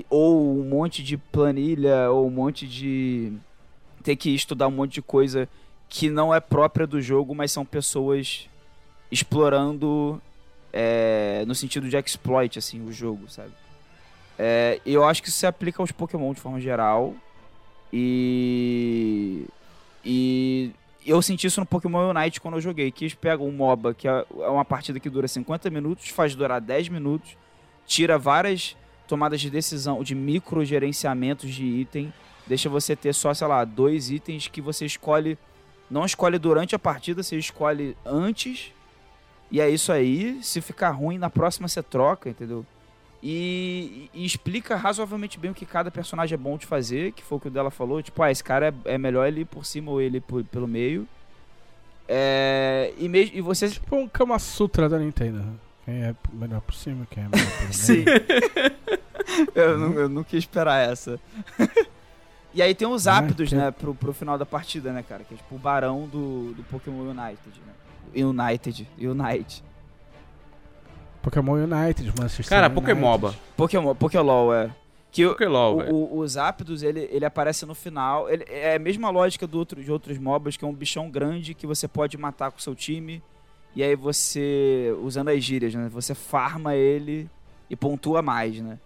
[0.09, 3.31] ou um monte de planilha ou um monte de
[4.01, 5.47] ter que estudar um monte de coisa
[5.87, 8.49] que não é própria do jogo, mas são pessoas
[9.11, 10.19] explorando
[10.73, 13.51] é, no sentido de exploit assim o jogo, sabe?
[14.37, 17.13] É, eu acho que isso se aplica aos Pokémon de forma geral
[17.91, 19.45] e
[20.03, 20.71] e
[21.05, 24.07] eu senti isso no Pokémon Unite quando eu joguei, que eles pegam um MOBA, que
[24.07, 27.37] é é uma partida que dura 50 minutos, faz durar 10 minutos,
[27.85, 28.75] tira várias
[29.07, 32.11] tomadas de decisão, de micro gerenciamentos de item,
[32.47, 35.37] deixa você ter só, sei lá, dois itens que você escolhe,
[35.89, 38.71] não escolhe durante a partida, você escolhe antes,
[39.53, 42.65] e é isso aí, se ficar ruim, na próxima você troca, entendeu?
[43.25, 47.37] E, e explica razoavelmente bem o que cada personagem é bom de fazer, que foi
[47.37, 48.01] o que o dela falou.
[48.03, 50.43] Tipo, ah, esse cara é, é melhor ele ir por cima ou ele ir por-
[50.43, 51.07] pelo meio.
[52.07, 53.69] É, e, mesmo, e você.
[53.69, 55.41] Tipo um Kama Sutra da Nintendo.
[55.85, 57.73] Quem é melhor por cima, quem é melhor por meio.
[57.73, 58.03] Sim.
[59.55, 61.17] eu, não, eu não quis esperar essa.
[62.53, 65.23] e aí tem os Ah, ápidos, que- né, pro, pro final da partida, né, cara?
[65.23, 67.73] Que é tipo o barão do, do Pokémon United, né?
[68.15, 68.87] United.
[68.99, 69.63] Unite.
[71.21, 72.81] Pokémon United, Manchester Cara, United.
[72.81, 73.35] Pokémoba.
[73.55, 74.69] Pokémon, Pokélol, é.
[75.11, 78.29] Que o, Pokélol, o, o- os ápidos, ele, ele aparece no final.
[78.29, 81.53] Ele, é a mesma lógica do outro, de outros MOBAs, que é um bichão grande
[81.53, 83.21] que você pode matar com o seu time.
[83.75, 85.87] E aí você, usando as gírias, né?
[85.89, 87.29] Você farma ele
[87.69, 88.77] e pontua mais, né?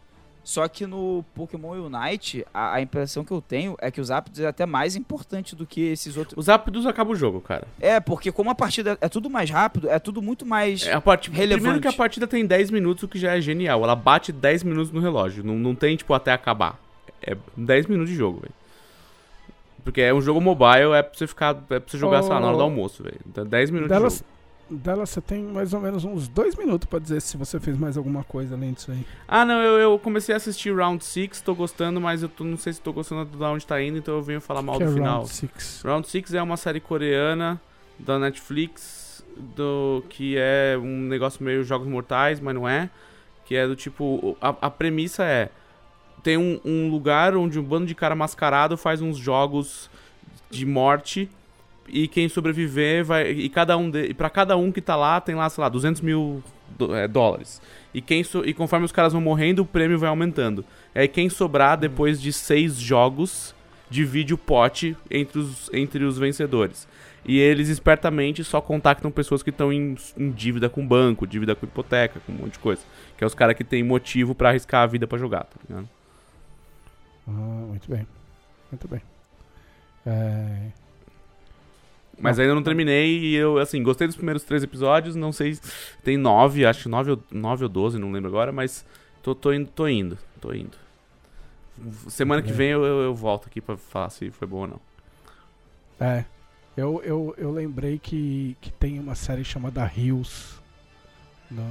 [0.48, 4.40] Só que no Pokémon Unite, a, a impressão que eu tenho é que os Zapdos
[4.40, 6.38] é até mais importante do que esses outros.
[6.38, 7.68] Os Zapdos acaba o jogo, cara.
[7.82, 10.88] É, porque como a partida é tudo mais rápido, é tudo muito mais.
[10.88, 11.30] É a part...
[11.30, 11.60] Relevante.
[11.64, 13.84] Primeiro que a partida tem 10 minutos, o que já é genial.
[13.84, 15.44] Ela bate 10 minutos no relógio.
[15.44, 16.80] Não, não tem, tipo, até acabar.
[17.22, 18.54] É 10 minutos de jogo, velho.
[19.84, 21.58] Porque é um jogo mobile, é pra você ficar.
[21.70, 22.68] É pra você jogar, sei lá, na hora do Oh.
[22.68, 23.20] almoço, velho.
[23.28, 24.30] Então 10 minutos Delas, de jogo.
[24.70, 27.98] Dela você tem mais ou menos uns dois minutos pra dizer se você fez mais
[27.98, 29.06] alguma coisa além disso aí.
[29.28, 32.58] Ah, não, eu, eu comecei a assistir Round 6, tô gostando, mas eu tô- não
[32.58, 34.92] sei se tô gostando de onde tá indo, então eu venho falar mal que do
[34.92, 35.16] é final.
[35.20, 35.82] Round Six.
[35.86, 37.60] Round 6 é uma série coreana
[38.00, 39.24] da Netflix,
[39.56, 42.90] do que é um negócio meio Jogos Mortais, mas não é.
[43.46, 44.36] Que é do tipo.
[44.42, 45.50] A, a premissa é.
[46.24, 49.90] Tem um, um lugar onde um bando de cara mascarado faz uns jogos
[50.50, 51.30] de morte.
[51.88, 53.32] E quem sobreviver vai.
[53.32, 55.70] E cada um de, e pra cada um que tá lá, tem lá, sei lá,
[55.70, 56.44] 200 mil
[56.78, 57.62] do- é, dólares.
[57.94, 60.66] E, quem so- e conforme os caras vão morrendo, o prêmio vai aumentando.
[60.94, 63.56] Aí quem sobrar depois de seis jogos
[63.90, 66.88] divide o pote entre os, entre os vencedores.
[67.26, 71.66] E eles espertamente só contactam pessoas que estão em, em dívida com banco, dívida com
[71.66, 72.82] hipoteca, com um monte de coisa.
[73.18, 75.90] Que é os caras que tem motivo pra arriscar a vida pra jogar, tá ligado?
[77.28, 78.08] Ah, muito bem.
[78.72, 79.02] Muito bem.
[80.06, 80.68] É,
[82.20, 85.62] Mas ainda não terminei e eu, assim, gostei dos primeiros três episódios, não sei, se-
[86.04, 88.86] tem nove, acho que nove ou, nove ou doze, não lembro agora, mas
[89.22, 90.78] tô, tô indo, tô indo, tô indo.
[92.10, 94.68] Semana que Muito vem eu, eu, eu volto aqui pra falar se foi bom ou
[94.68, 94.82] não.
[96.00, 96.26] é.
[96.76, 100.62] Eu, eu, eu lembrei que, que tem uma série chamada Hills.
[101.50, 101.64] No,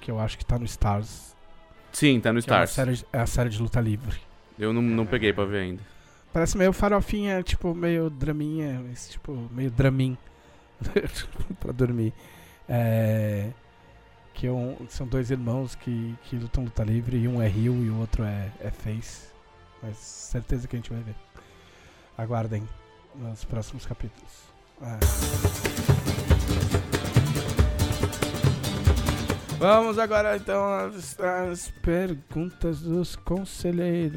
[0.00, 1.36] que eu acho que tá no Stars.
[1.92, 2.70] Sim, tá no é, Stars.
[2.70, 4.20] série, é a série de luta livre.
[4.58, 5.82] Eu não, não peguei pra ver ainda.
[6.38, 10.16] Parece meio farofinha, tipo, meio draminha, mas, tipo, meio dramin.
[11.58, 12.14] pra dormir.
[12.68, 13.50] É,
[14.34, 17.74] que é um- são dois irmãos que, que lutam luta livre, e um é Rio
[17.84, 19.32] e o outro é, é Face.
[19.82, 21.16] Mas certeza que a gente vai ver.
[22.16, 22.62] Aguardem
[23.16, 24.30] nos próximos capítulos.
[24.80, 24.96] É.
[29.58, 34.16] Vamos agora então às, às perguntas dos conselheiros.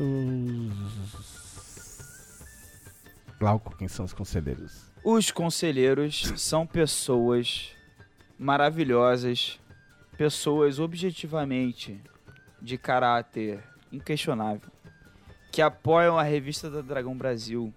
[3.42, 4.92] Glauco, quem são os conselheiros?
[5.04, 7.72] Os conselheiros são pessoas
[8.38, 9.60] maravilhosas,
[10.16, 12.00] pessoas objetivamente
[12.62, 14.70] de caráter inquestionável,
[15.52, 17.74] que apoiam a revista da Dragão Brasil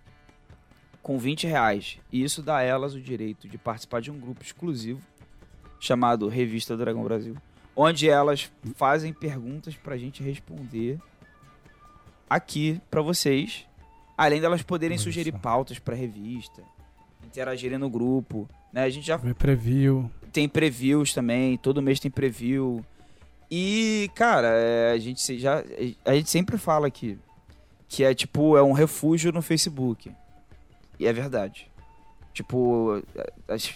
[1.03, 1.99] com 20 reais.
[2.13, 5.01] E isso dá a elas o direito de participar de um grupo exclusivo
[5.81, 7.39] chamado Revista Dragão Brasil,
[7.75, 11.01] onde elas fazem perguntas pra gente responder
[12.29, 13.67] aqui pra vocês,
[14.17, 16.63] além delas poderem Olha sugerir pautas pra revista,
[17.27, 18.85] interagirem no grupo, né?
[18.85, 20.11] A gente já Ver preview.
[20.33, 22.85] tem previews também, todo mês tem preview.
[23.51, 25.63] E, cara, é, a gente já
[26.05, 27.19] a gente sempre fala aqui
[27.89, 30.11] que é tipo é um refúgio no Facebook.
[30.99, 31.71] E é verdade.
[32.33, 33.75] Tipo, é, as-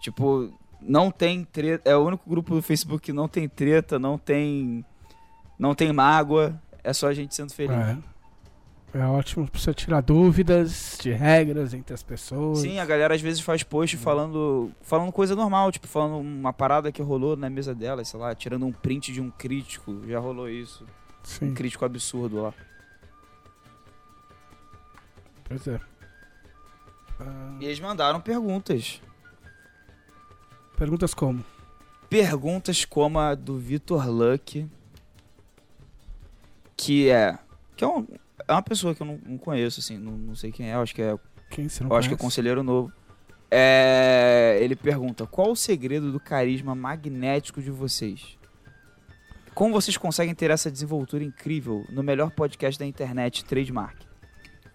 [0.00, 4.16] tipo não tem treta, é o único grupo do Facebook que não tem treta, não
[4.18, 4.84] tem
[5.58, 7.74] não tem mágoa, é só a gente sendo feliz.
[7.76, 7.96] É.
[8.94, 12.60] É ótimo pra você tirar dúvidas de regras entre as pessoas.
[12.60, 16.90] Sim, a galera às vezes faz post falando, falando coisa normal, tipo, falando uma parada
[16.90, 20.48] que rolou na mesa dela, sei lá, tirando um print de um crítico, já rolou
[20.48, 20.84] isso.
[20.84, 20.88] Um
[21.24, 22.54] Sim, crítico absurdo lá.
[25.44, 25.80] pois é.
[27.20, 29.00] Ah, E eles mandaram perguntas.
[30.76, 31.44] perguntas como?
[32.08, 34.66] Perguntas como a do Vitor Luck,
[36.76, 37.38] que é.
[37.76, 38.06] Que é, um-
[38.46, 40.80] é uma pessoa que eu não, não conheço, assim, não, não sei quem é, eu
[40.80, 41.16] acho que é
[41.50, 42.92] Quem você não Eu acho que é conselheiro novo.
[43.50, 48.36] É, ele pergunta: qual o segredo do carisma magnético de vocês?
[49.54, 53.96] Como vocês conseguem ter essa desenvoltura incrível no melhor podcast da internet, Trademark?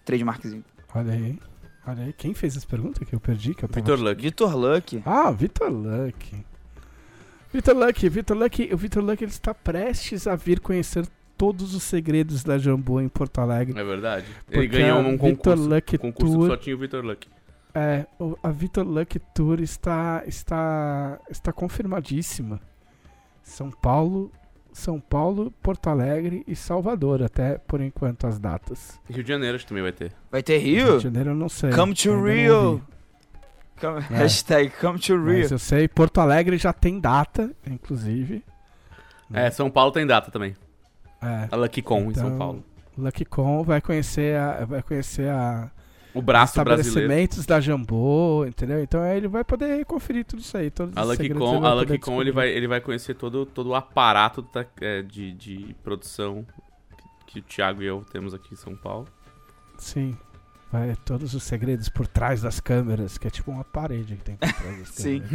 [0.04, 0.64] Trademarkzinho.
[0.92, 1.38] Olha aí.
[1.86, 2.12] Olha aí.
[2.12, 3.54] Quem fez essa pergunta que eu perdi?
[3.54, 4.22] Que eu tava Vitor Luck.
[4.22, 5.02] Vitor Luck.
[5.06, 6.44] Ah, Vitor Luck.
[7.52, 11.06] Vitor Luck, Vitor Luck, o Vitor Luck ele está prestes a vir conhecer
[11.42, 13.76] todos os segredos da Jambô em Porto Alegre.
[13.76, 14.24] É verdade.
[14.48, 15.18] Ele Porque ganhou um Vitor
[15.56, 15.68] concurso.
[15.68, 17.28] Luck um concurso que Tour, só tinha o Vitor Luck.
[17.74, 18.06] é,
[18.44, 22.60] a Vitor Luck Tour está está está confirmadíssima.
[23.42, 24.30] São Paulo,
[24.72, 29.00] São Paulo, Porto Alegre e Salvador, até por enquanto as datas.
[29.10, 30.12] Rio de Janeiro acho que também vai ter.
[30.30, 30.96] Vai ter Rio Rio?
[30.98, 31.70] de Janeiro eu não sei.
[31.72, 32.80] Come to Rio.
[33.80, 34.16] Come- É.
[34.16, 35.40] Hashtag come to Rio.
[35.40, 38.44] Mas eu sei, Porto Alegre já tem data, inclusive.
[39.34, 40.54] É, São Paulo tem data também.
[41.22, 41.48] É.
[41.50, 42.64] A Lucky Con em São Então, Paulo.
[42.98, 45.70] Lucky Con vai conhecer a, vai conhecer a,
[46.12, 46.88] O braço brasileiro.
[46.88, 48.82] estabelecimentos da Jambô, entendeu?
[48.82, 50.70] Então ele vai poder conferir tudo isso aí.
[50.70, 53.46] Todos A Lucky Con, ele vai a Lucky Con ele, vai, ele vai conhecer todo,
[53.46, 56.44] todo o aparato da- é, de, de produção
[57.26, 59.06] que, que o Thiago e eu temos aqui em São Paulo.
[59.78, 60.16] Sim.
[60.70, 64.36] Vai todos os segredos por trás das câmeras, que é tipo uma parede que tem
[64.36, 65.22] por trás das Sim.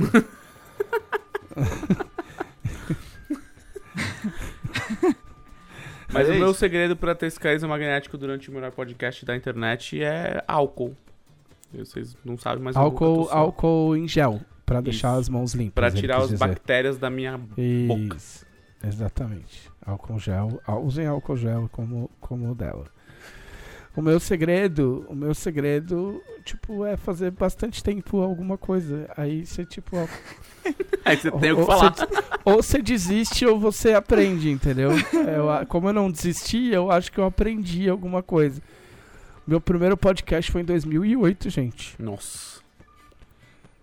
[6.17, 9.35] Mas o é meu segredo pra ter esse carisma magnético durante o melhor podcast da
[9.35, 10.95] internet é álcool.
[11.73, 15.73] Vocês não sabem, mas álcool, álcool em gel, pra deixar as mãos limpas.
[15.73, 16.37] Pra ele tirar as dizer.
[16.37, 18.15] bactérias da minha boca.
[18.15, 18.45] Isso.
[18.83, 19.69] Exatamente.
[19.85, 20.61] Álcool gel.
[20.83, 22.85] Usem álcool gel como, como o dela.
[23.97, 29.09] O meu segredo, o meu segredo, tipo, é fazer bastante tempo alguma coisa.
[29.17, 30.07] Aí você, tipo, ó,
[31.03, 31.95] Aí você tem o ou, que falar.
[31.95, 32.05] Você,
[32.45, 34.91] ou você desiste ou você aprende, entendeu?
[35.35, 38.61] Eu a- como eu não desisti, eu acho que eu aprendi alguma coisa.
[39.47, 41.95] Meu primeiro podcast foi em 2008, gente.
[41.97, 42.56] Nossa.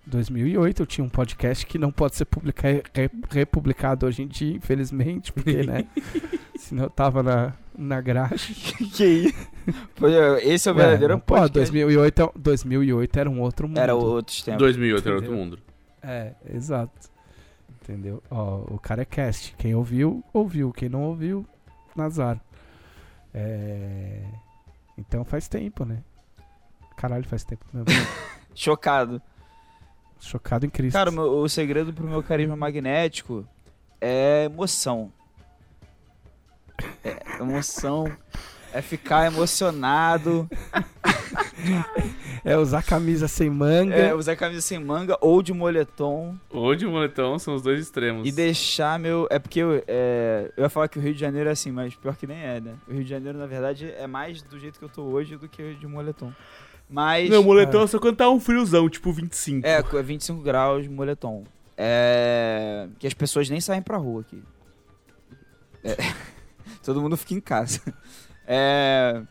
[0.07, 4.55] 2008 eu tinha um podcast que não pode ser publica re- republicado hoje em dia,
[4.57, 5.87] infelizmente, porque, né?
[6.59, 8.55] senão eu tava na, na grade.
[8.95, 9.49] que isso?
[9.97, 10.07] Pô,
[10.43, 11.73] Esse é o Ué, verdadeiro não pode, podcast.
[11.73, 13.79] 2008, é- 2008 era um outro mundo.
[13.79, 14.59] Era outros tempos.
[14.61, 15.45] 2008 era outro Entendeu?
[15.45, 15.59] mundo.
[16.03, 17.09] É, exato.
[17.83, 18.23] Entendeu?
[18.31, 19.55] Ó, o cara é cast.
[19.59, 20.73] Quem ouviu, ouviu.
[20.73, 21.47] Quem não ouviu,
[21.97, 22.39] nazar.
[23.33, 24.23] É...
[24.97, 25.99] Então faz tempo, né?
[26.97, 27.87] Caralho, faz tempo mesmo.
[28.55, 29.21] Chocado.
[30.25, 30.95] Chocado em Cristo.
[30.95, 33.47] Cara, o, meu- o segredo pro meu carisma magnético
[34.01, 35.13] é emoção.
[37.05, 38.11] É emoção.
[38.73, 40.49] É ficar emocionado.
[42.45, 43.95] É usar camisa sem manga.
[43.95, 46.37] É usar camisa sem manga ou de moletom.
[46.51, 48.29] Ou de moletom são os dois extremos.
[48.29, 49.27] E deixar meu.
[49.31, 51.95] É porque eu, é, eu ia falar que o Rio de Janeiro é assim, mas
[51.95, 52.75] pior que nem é, né?
[52.87, 55.49] O Rio de Janeiro, na verdade, é mais do jeito que eu tô hoje do
[55.49, 56.33] que de moletom.
[56.89, 57.31] Mas.
[57.31, 59.67] Não, moletom é só quando tá um friozão, tipo 25.
[59.67, 61.45] É, é 25 graus de moletom.
[61.77, 62.89] É.
[62.99, 64.43] Que as pessoas nem saem pra rua aqui.
[65.83, 65.97] É,
[66.85, 67.81] Todo mundo fica em casa.
[68.47, 69.23] É.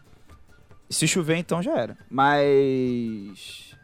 [0.89, 1.97] Se chover, então já era.
[2.09, 3.75] Mas.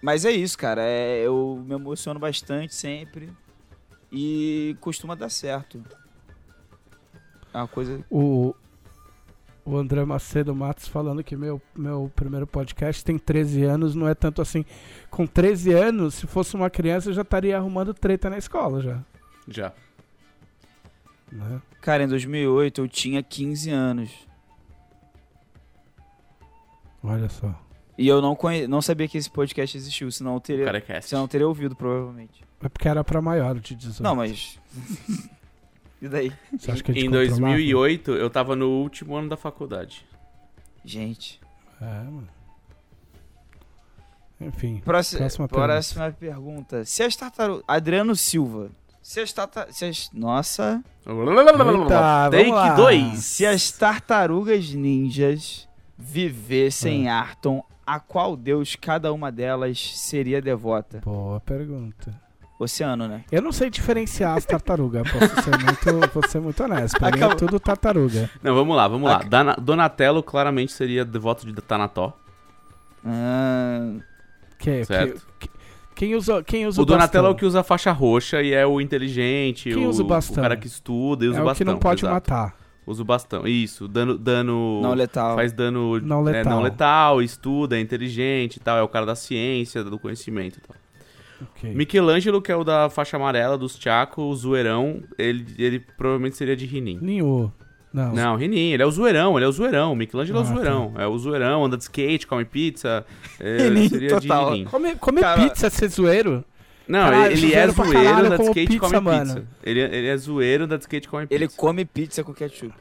[0.00, 0.82] Mas é isso, cara.
[0.82, 3.32] É, eu me emociono bastante sempre.
[4.12, 5.82] E costuma dar certo.
[7.52, 8.04] É uma coisa.
[8.10, 8.54] O,
[9.64, 14.14] o André Macedo Matos falando que meu, meu primeiro podcast tem 13 anos, não é
[14.14, 14.64] tanto assim.
[15.10, 19.02] Com 13 anos, se fosse uma criança, eu já estaria arrumando treta na escola já.
[19.48, 19.72] Já.
[21.32, 21.60] Né?
[21.80, 24.10] Cara, em 2008 eu tinha 15 anos.
[27.02, 27.54] Olha só.
[27.96, 28.66] E eu não, conhe...
[28.66, 32.42] não sabia que esse podcast existiu, senão eu teria, é senão eu teria ouvido, provavelmente.
[32.60, 34.02] É porque era pra maior de 18.
[34.02, 34.58] Não, mas.
[36.06, 36.32] e daí?
[36.58, 37.28] Você acha que Em controlava?
[37.40, 40.04] 2008, eu tava no último ano da faculdade.
[40.84, 41.40] Gente.
[41.80, 42.28] É, mano.
[44.40, 44.82] Enfim.
[44.84, 46.84] Próxima, Próxima próxima, pergunta.
[46.84, 47.64] Se as tartarugas.
[47.66, 48.70] Adriano Silva.
[49.00, 50.10] Se as tartarugas.
[50.12, 50.82] Nossa.
[51.06, 52.74] Eita, Take vamos lá.
[52.74, 53.18] 2.
[53.18, 61.00] Se as tartarugas ninjas vivessem em Arton, a qual deus cada uma delas seria devota?
[61.04, 62.22] Boa pergunta.
[62.58, 63.24] Oceano, né?
[63.32, 66.98] Eu não sei diferenciar as tartarugas, posso ser muito, vou ser muito honesto.
[66.98, 67.36] Pra mim é Acabou.
[67.36, 68.30] tudo tartaruga.
[68.42, 69.18] Não, vamos lá, vamos lá.
[69.18, 72.16] Dana- Donatello claramente seria devoto de Tanató.
[73.04, 73.94] Ah,
[74.58, 75.20] Que, Certo.
[75.38, 75.54] que- que-
[75.94, 78.64] quem usa, quem usa O Donatello é o que usa a faixa roxa e é
[78.66, 80.42] o inteligente, Quem o, usa o bastão?
[80.42, 81.66] cara que estuda e usa é o o bastão.
[81.66, 82.14] que não pode exato.
[82.14, 82.56] matar.
[82.86, 83.46] Usa o bastão.
[83.46, 84.16] Isso, dano.
[84.16, 85.34] dano não letal.
[85.36, 86.52] Faz dano Não é, letal.
[86.54, 90.60] não letal, estuda, é inteligente e tal, é o cara da ciência, do conhecimento e
[90.60, 90.76] tal.
[91.42, 91.74] Ok.
[91.74, 96.56] Michelangelo, que é o da faixa amarela, dos Chaco, o zoeirão, ele, ele provavelmente seria
[96.56, 96.98] de Rinin.
[97.02, 97.52] Ninho.
[97.92, 98.12] Não.
[98.12, 99.94] Não, Rinin, ele é o zoeirão, ele é o zoeirão.
[99.94, 100.54] Michelangelo é o Ah, tá.
[100.54, 100.92] zoeirão.
[100.96, 103.04] É o zoeirão, anda de skate, come pizza.
[103.38, 104.46] É, Rinin seria total.
[104.50, 104.64] de Rinin.
[104.66, 106.44] Come, come Cara- pizza, ser zoeiro?
[106.86, 109.34] Não, Caralho, ele, ele é zoeiro caralho, anda de como skate e pizza, come mano.
[109.34, 109.46] pizza.
[109.62, 111.34] Ele, ele é zoeiro, anda de skate come pizza.
[111.44, 112.74] Ele come pizza com ketchup.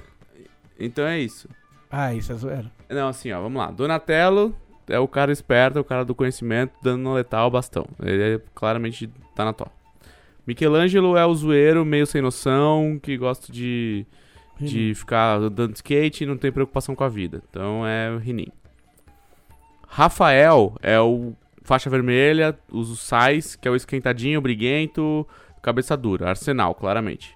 [0.79, 1.47] Então é isso.
[1.89, 2.69] Ah, isso é zoeiro.
[2.89, 3.69] Não, assim, ó, vamos lá.
[3.71, 4.53] Donatello
[4.93, 7.85] é o cara esperto, é o cara do conhecimento, dando no letal bastão.
[8.01, 9.71] Ele é claramente tá na top.
[10.45, 14.05] Michelangelo é o zoeiro, meio sem noção, que gosta de,
[14.59, 17.41] de ficar andando de skate e não tem preocupação com a vida.
[17.49, 18.51] Então é o Rinin.
[19.87, 21.33] Rafael é o
[21.63, 25.25] faixa vermelha, usa o sais, que é o esquentadinho, briguento,
[25.61, 26.29] cabeça dura.
[26.29, 27.35] Arsenal, claramente.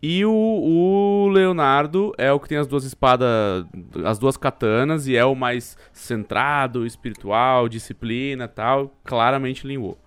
[0.00, 3.66] E o, o Leonardo é o que tem as duas espadas,
[4.04, 8.96] as duas katanas, e é o mais centrado, espiritual, disciplina e tal.
[9.04, 9.98] Claramente Linwo.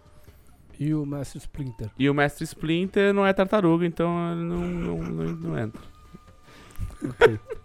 [0.79, 1.89] E o Mestre Splinter.
[1.99, 5.81] E o Mestre Splinter não é tartaruga, então ele não, não, não, não entra.
[7.03, 7.39] Ok.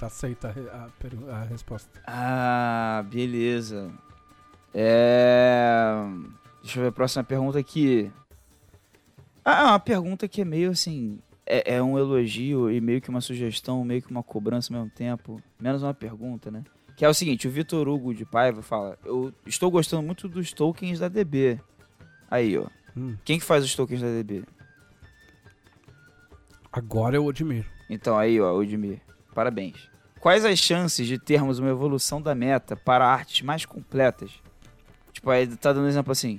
[0.00, 2.00] Tá aceita a, a a resposta.
[2.06, 3.90] Ah, beleza.
[4.72, 5.92] É.
[6.62, 8.10] Deixa eu ver a próxima pergunta aqui.
[9.44, 11.18] Ah, é uma pergunta que é meio assim.
[11.46, 14.94] É, é um elogio e meio que uma sugestão, meio que uma cobrança ao mesmo
[14.94, 15.40] tempo.
[15.58, 16.62] Menos uma pergunta, né?
[16.96, 20.52] Que é o seguinte: o Vitor Hugo de Paiva fala: Eu estou gostando muito dos
[20.52, 21.58] tokens da DB.
[22.30, 22.66] Aí, ó.
[22.96, 24.44] Hum, Quem que faz os tokens da DB?
[26.72, 27.66] agora eu admiro.
[27.88, 29.00] Então, aí, ó, Odmir,
[29.34, 29.90] parabéns.
[30.20, 34.30] Quais as chances de termos uma evolução da meta para artes mais completas?
[35.12, 36.38] Tipo, aí tá dando um exemplo assim.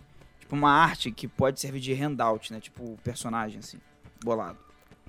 [0.52, 2.60] Tipo, uma arte que pode servir de handout, né?
[2.60, 3.78] Tipo, o personagem, assim,
[4.24, 4.58] bolado.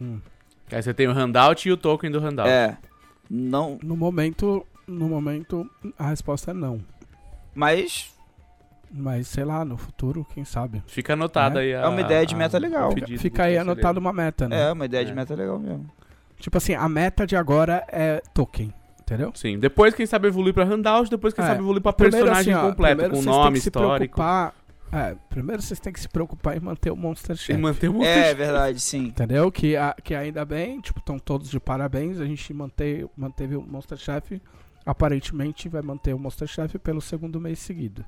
[0.00, 0.20] Hum.
[0.68, 2.48] Que Aí você tem o handout e o token do handout.
[2.48, 2.78] É.
[3.28, 3.76] Não.
[3.82, 6.80] No momento, no momento, a resposta é não.
[7.54, 8.12] Mas
[8.94, 10.82] Mas sei lá, no futuro, quem sabe.
[10.86, 11.62] Fica anotado É.
[11.62, 11.74] aí.
[11.74, 12.92] A, É uma ideia de meta legal.
[13.18, 14.68] Fica, aí anotado uma meta, né?
[14.68, 15.14] é uma ideia de É.
[15.14, 15.90] meta legal mesmo.
[16.38, 19.32] Tipo assim, a meta de agora é token, entendeu?
[19.34, 21.48] Sim, depois quem sabe evoluir pra handout, depois quem É.
[21.48, 24.20] sabe evoluir pra Primeiro, personagem assim, ó, completo, com nome, histórico.
[24.92, 27.58] É, primeiro vocês têm que se preocupar em manter o Monster E Chef.
[27.58, 29.06] manter o É verdade, sim.
[29.06, 29.50] Entendeu?
[29.50, 32.20] Que, a- que ainda bem, tipo, estão todos de parabéns.
[32.20, 34.38] A gente manteve, manteve o Monster Chef.
[34.84, 38.04] Aparentemente vai manter o Monster Chef pelo segundo mês seguido.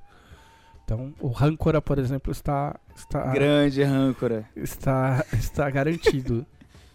[0.84, 4.44] Então, o Rancora, por exemplo, está está Grande Rancora.
[4.54, 6.44] está, está garantido.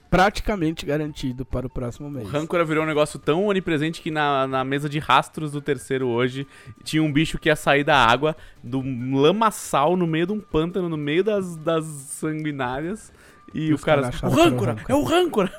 [0.10, 2.30] Praticamente garantido para o próximo O mês.
[2.30, 6.48] Rancora virou um negócio tão onipresente que na, na mesa de rastros do terceiro hoje
[6.84, 8.82] tinha um bicho que ia sair da água, do
[9.18, 13.12] lamaçal no meio de um pântano, no meio das, das sanguinárias.
[13.54, 14.10] E E o cara.
[14.12, 14.72] caras O o Rancora!
[14.72, 15.52] É Rancora." o Rancora!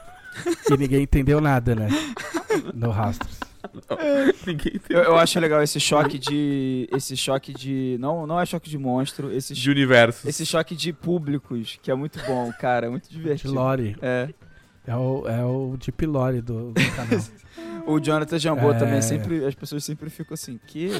[0.70, 1.88] E ninguém entendeu nada, né?
[2.74, 3.38] No Rastros.
[4.46, 4.96] Ninguém tem.
[4.96, 6.88] Eu, eu acho legal esse choque de.
[6.92, 7.96] Esse choque de.
[8.00, 10.24] Não, não é choque de monstro, esse, De universos.
[10.24, 12.86] esse choque de públicos, que é muito bom, cara.
[12.86, 13.54] É muito De divertido.
[13.54, 13.96] Lore.
[14.02, 14.28] É.
[14.86, 17.20] É o, é o Deep Lore do, do canal.
[17.86, 18.78] O Jonathan Jambô É.
[18.78, 19.44] também sempre.
[19.44, 20.90] As pessoas sempre ficam assim, que?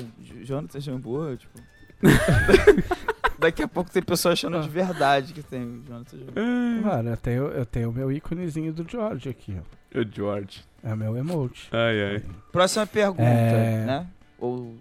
[0.43, 1.37] Jonathan Jambô?
[1.37, 1.61] Tipo.
[3.39, 6.33] Daqui a pouco tem pessoa achando de verdade que tem Jonathan Jambô.
[6.87, 9.99] Mano, eu tenho, eu tenho o meu íconezinho do George aqui, ó.
[9.99, 10.63] O George.
[10.83, 11.69] É meu emote.
[11.73, 12.23] Ai, ai.
[12.53, 13.85] Próxima pergunta, É.
[13.87, 14.07] né?
[14.39, 14.77] Ou.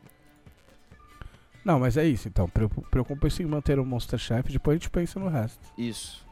[1.63, 2.47] Não, mas é isso, então.
[2.49, 5.59] Preocu- Preocupa-se em manter o Monster Chef, depois a gente pensa no resto.
[5.77, 6.25] Isso.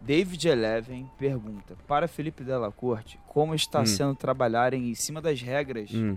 [0.00, 3.86] David Eleven pergunta: Para Felipe Della Corte, como está Hum.
[3.86, 6.16] sendo trabalhar em cima das regras Hum.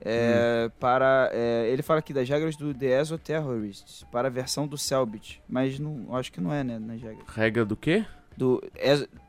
[0.00, 4.76] É, para é, ele fala aqui das regras do The Exoterrorists para a versão do
[4.76, 7.26] Selbit, mas não, acho que não é, né, nas regras.
[7.28, 8.04] Regra do quê?
[8.36, 8.62] Do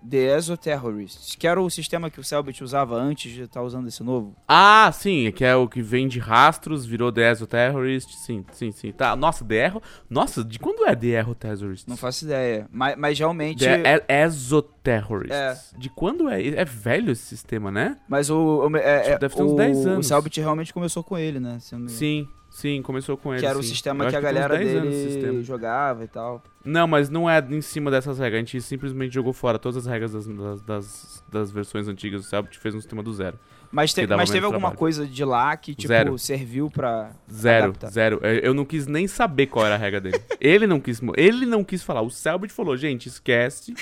[0.10, 4.04] The Exoterrorists, que era o sistema que o Selbit usava antes de estar usando esse
[4.04, 4.36] novo.
[4.48, 8.10] Ah, sim, que é o que vem de rastros, virou The Exo Terrorist.
[8.18, 8.92] Sim, sim, sim.
[8.92, 9.16] Tá.
[9.16, 9.82] Nossa, The Erro.
[10.10, 11.88] Nossa, de quando é The Erro Terrorist?
[11.88, 15.34] Não faço ideia, mas, mas realmente The E- Exoterrorist.
[15.34, 15.58] É.
[15.78, 16.46] De quando é?
[16.48, 17.98] É velho esse sistema, né?
[18.08, 20.08] mas o, o, é, Tipo, deve ter uns o, 10 o anos.
[20.08, 21.58] Selbit realmente começou com ele, né?
[21.60, 22.28] sendo- Sim,
[22.58, 23.42] sim, começou com ele.
[23.42, 23.70] que era o sim.
[23.70, 25.44] sistema Eu que a galera 10 anos esse dele sistema.
[25.44, 26.42] jogava e tal.
[26.66, 28.36] Não, mas não é em cima dessas regras.
[28.36, 32.28] A gente simplesmente jogou fora todas as regras das, das, das, das versões antigas do
[32.28, 33.38] Selbit e fez um sistema do zero.
[33.72, 34.78] Mas, te- mas teve alguma trabalho.
[34.80, 36.18] coisa de lá que tipo Zero.
[36.18, 37.90] serviu pra Zero, Adaptar.
[37.92, 38.20] zero.
[38.24, 40.22] Eu não quis nem saber qual era a regra dele.
[40.40, 42.02] ele não quis, ele não quis falar.
[42.02, 43.74] O Selbit falou, gente, esquece.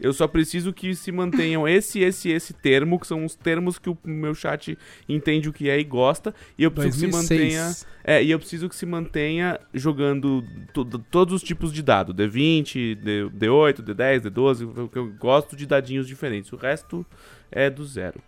[0.00, 3.88] Eu só preciso que se mantenham esse, esse, esse termo, que são os termos que
[3.90, 4.76] o meu chat
[5.08, 6.34] entende o que é e gosta.
[6.56, 7.62] E eu preciso que se mantenha.
[7.64, 7.86] 2006.
[8.04, 10.42] É, e eu preciso que se mantenha jogando
[10.72, 12.14] to- todos os tipos de dado.
[12.14, 16.52] D20, D, D8, D10, D12, porque eu gosto de dadinhos diferentes.
[16.52, 17.04] O resto
[17.50, 18.20] é do zero.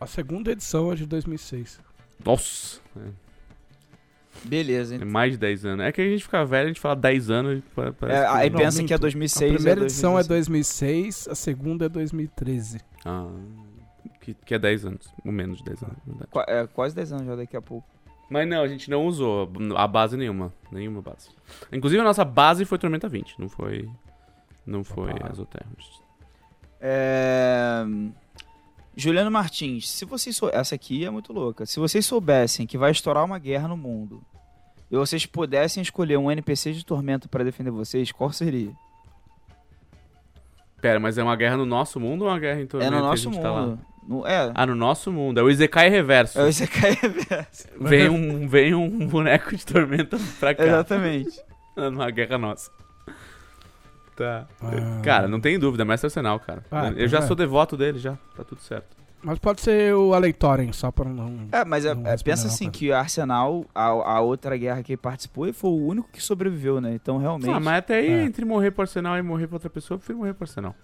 [0.00, 1.80] A segunda edição é de 2006.
[2.24, 2.80] Nossa,
[4.44, 5.08] Beleza, é então.
[5.08, 5.84] mais de 10 anos.
[5.86, 8.26] É que a gente fica velho, a gente fala 10 anos e pa- parece É,
[8.26, 8.86] que- aí Não, pensa minto.
[8.88, 9.54] que é A 2006.
[9.54, 10.26] primeira é edição é 2006.
[10.26, 12.80] 2006, a segunda é 2013.
[13.04, 13.28] Ah,
[14.20, 15.06] que, que é 10 anos.
[15.24, 15.96] Ou menos de 10 anos.
[16.30, 17.86] Qua- é, quase 10 anos já daqui a pouco.
[18.30, 20.52] Mas não, a gente não usou a base nenhuma.
[20.72, 21.28] Nenhuma base.
[21.70, 23.88] Inclusive a nossa base foi Tormenta 20, não foi.
[24.66, 25.28] Não foi Opa.
[25.30, 26.00] Exoterrorist.
[26.80, 27.84] É...
[28.94, 30.50] Juliano Martins, se vocês sou...
[30.52, 31.64] essa aqui é muito louca.
[31.64, 34.22] Se vocês soubessem que vai estourar uma guerra no mundo
[34.90, 38.70] e vocês pudessem escolher um NPC de tormento pra defender vocês, qual seria?
[40.80, 43.06] Pera, mas é uma guerra no nosso mundo ou uma guerra em Tormenta é no
[43.06, 43.66] nosso tá lá?
[43.66, 43.80] mundo.
[44.06, 44.50] No- é.
[44.52, 45.38] Ah, no nosso mundo.
[45.38, 46.38] É o Izekai Reverso.
[46.40, 47.68] É o Isekai Reverso.
[47.80, 50.64] Vem, um, vem um boneco de Tormenta pra cá.
[50.64, 51.40] Exatamente.
[51.76, 52.70] Numa guerra nossa.
[54.16, 54.46] Tá.
[54.60, 55.00] Ah.
[55.02, 56.62] Cara, não tem dúvida, Mestre Arsenal, cara.
[56.70, 57.22] Ah, Eu já é.
[57.22, 58.16] sou devoto dele, já.
[58.36, 58.96] Tá tudo certo.
[59.24, 61.46] Mas pode ser o Aleitorem, só pra não.
[61.52, 62.76] É, mas é- Não é, pensa assim cara.
[62.78, 66.20] que a Arsenal, a, a outra guerra que ele participou, ele foi o único que
[66.22, 66.92] sobreviveu, né?
[66.94, 67.48] Então realmente.
[67.50, 68.22] Ah, mas até aí, É.
[68.24, 70.74] entre morrer pro Arsenal e morrer pra outra pessoa, eu prefiro morrer pro Arsenal.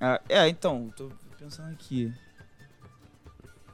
[0.00, 2.12] Ah, é, então, tô pensando aqui.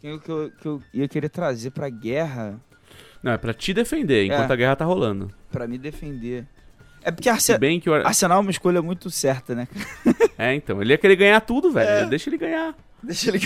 [0.00, 2.60] Quem que eu, que eu ia querer trazer pra guerra,
[3.22, 4.52] Não, é pra te defender, enquanto É.
[4.52, 5.30] a guerra tá rolando.
[5.50, 6.46] pra me defender.
[7.06, 7.94] É porque Se Arce- bem que o...
[7.94, 9.68] Ar- Arsenal é uma escolha muito certa, né?
[10.36, 11.88] É, então, ele ia querer ganhar tudo, velho.
[11.88, 12.06] É.
[12.06, 12.74] Deixa ele ganhar.
[13.02, 13.40] Deixa ele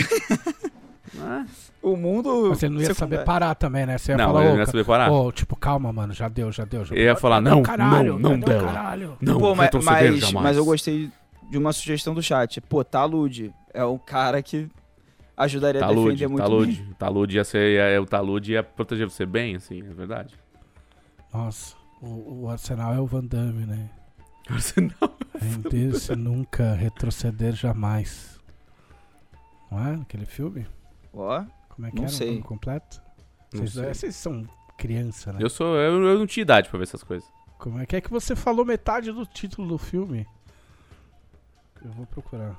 [1.20, 1.44] Ah,
[1.82, 2.48] O mundo.
[2.48, 3.24] Você não ia saber secundário.
[3.26, 3.96] parar também, né?
[3.98, 5.12] Você ia Não, falar, ele não ia saber parar.
[5.12, 6.84] ô, tipo, calma, mano, já deu, já deu.
[6.84, 9.16] Já Ele ia falar, não, caralho, não, não deu, caralho.
[9.20, 11.10] Não, Pô, mas, mas, mas eu gostei
[11.50, 12.60] de uma sugestão do chat.
[12.62, 14.68] Pô, Talude é um cara que
[15.36, 16.50] ajudaria a Talude, defender muito bem.
[16.50, 16.94] Talude.
[16.98, 17.92] Talude ia ser.
[17.92, 20.34] Ia, o Talude ia proteger você bem, assim, é verdade.
[21.32, 23.90] Nossa, o, o Arsenal é o Van Damme, né?
[24.48, 25.16] Arsenal.
[25.40, 28.38] Render-se nunca, retroceder jamais.
[29.70, 29.94] Não é?
[29.94, 30.66] Aquele filme?
[31.12, 32.28] Ó, Como é que Não era sei.
[32.28, 33.00] o nome completo?
[33.52, 33.84] Não Vocês, sei.
[33.84, 34.44] é, vocês são
[34.76, 35.38] criança, né?
[35.42, 35.76] Eu sou.
[35.76, 37.28] Eu, eu não tinha idade pra ver essas coisas.
[37.58, 40.26] Como é que é que você falou metade do título do filme?
[41.84, 42.58] Eu vou procurar.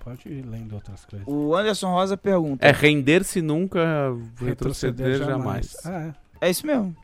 [0.00, 1.26] Pode ir lendo outras coisas.
[1.26, 2.64] o Anderson Rosa pergunta.
[2.66, 5.74] É render-se nunca, retroceder, jamais.
[5.86, 6.94] Ah, É isso mesmo.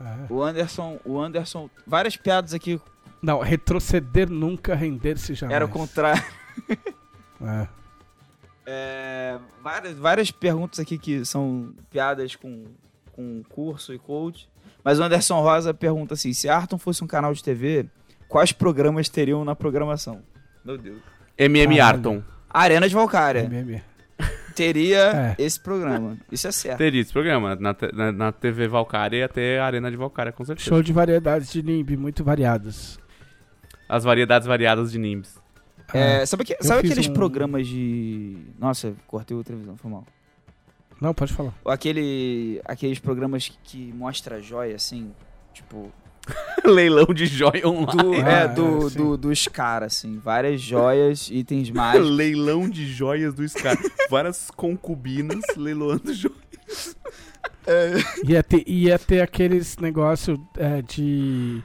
[0.00, 0.32] É.
[0.32, 2.80] O Anderson, o Anderson, várias piadas aqui
[3.20, 5.56] Não, retroceder nunca, render-se jamais.
[5.56, 6.22] era o contrário.
[7.40, 7.68] É.
[8.66, 12.64] É, várias, várias perguntas aqui que são piadas com,
[13.12, 14.48] com curso e coach.
[14.84, 17.86] Mas o Anderson Rosa pergunta assim: se Arton fosse um canal de TV,
[18.28, 20.22] quais programas teriam na programação?
[20.64, 21.00] Meu Deus.
[21.38, 21.80] MM.
[21.80, 22.22] Arton.
[22.50, 23.44] Arena de Valkyria.
[23.44, 23.82] MM.
[24.58, 25.42] Teria É.
[25.42, 26.16] esse programa.
[26.30, 26.78] Isso é certo.
[26.78, 27.56] Teria esse programa.
[27.56, 30.68] Na, na, na TV Valkyria ia ter a Arena de Valkyria, com certeza.
[30.68, 32.98] Show de variedades de NIMB, muito variadas.
[33.88, 35.40] As variedades variadas de Nimbs.
[35.94, 38.36] É, sabe que- sabe aqueles um- programas de.
[38.58, 40.04] Nossa, cortei a televisão, foi mal.
[41.00, 41.54] Não, pode falar.
[41.64, 45.12] Aquele, aqueles programas que, que mostra joia, assim.
[45.54, 45.90] Tipo.
[46.64, 48.02] Leilão de joia online.
[48.02, 48.98] Do, Ah, é, é, do, sim.
[48.98, 50.18] do, dos caras, assim.
[50.18, 52.10] Várias joias, itens mágicos.
[52.14, 53.76] Leilão de joias do Scar.
[54.10, 56.96] Várias concubinas leiloando joias.
[58.26, 61.62] Ia ter, ia ter aqueles negócio é, de.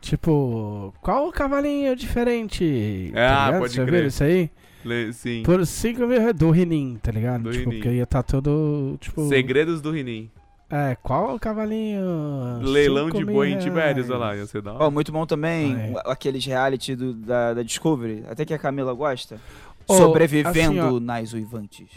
[0.00, 3.12] Tipo, qual o cavalinho diferente?
[3.14, 3.60] Ah, ligado?
[3.60, 4.06] pode Já crer.
[4.06, 4.50] isso aí?
[4.84, 5.42] Le- Sim.
[5.44, 7.44] Por 5 mil do Rinin, tá ligado?
[7.44, 7.82] Do tipo, Rinin.
[7.82, 8.96] porque ia estar todo.
[9.00, 9.28] Tipo.
[9.28, 10.28] Segredos do Rinin.
[10.74, 12.58] É, qual o cavalinho?
[12.62, 13.64] Leilão Cinco de boi em reais.
[13.64, 14.84] Tibérios, olha lá, ia ser da hora.
[14.84, 16.12] Ó, muito bom também Ah, é.
[16.12, 19.38] aqueles reality do- da, da Discovery, até que a Camila gosta.
[19.86, 20.48] Ô, Sobrevivendo
[20.88, 21.88] assim, nas uivantes.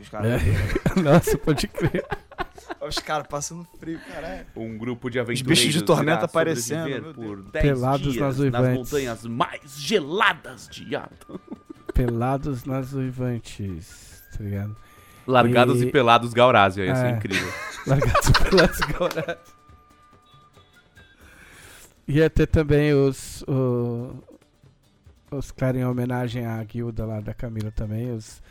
[0.00, 1.00] Os caras É.
[1.00, 2.04] Nossa, pode crer.
[2.86, 4.46] os caras passando frio, caralho.
[4.54, 7.50] Um grupo de aventureiros bichos de tormenta aparecendo, por Deus.
[7.50, 8.78] 10 Pelados dias nas nas uivantes.
[8.78, 11.38] montanhas mais geladas de Arton.
[11.92, 14.76] Pelados nas uivantes, tá ligado?
[15.26, 17.10] Largados e, E- pelados Gaurásia, ia ser É.
[17.10, 17.48] incrível.
[17.86, 19.38] Largados e pelados agora.
[22.06, 23.42] Ia ter também os.
[23.42, 24.14] O,
[25.30, 28.12] os caras em homenagem à guilda lá da Camila também.
[28.12, 28.42] Os,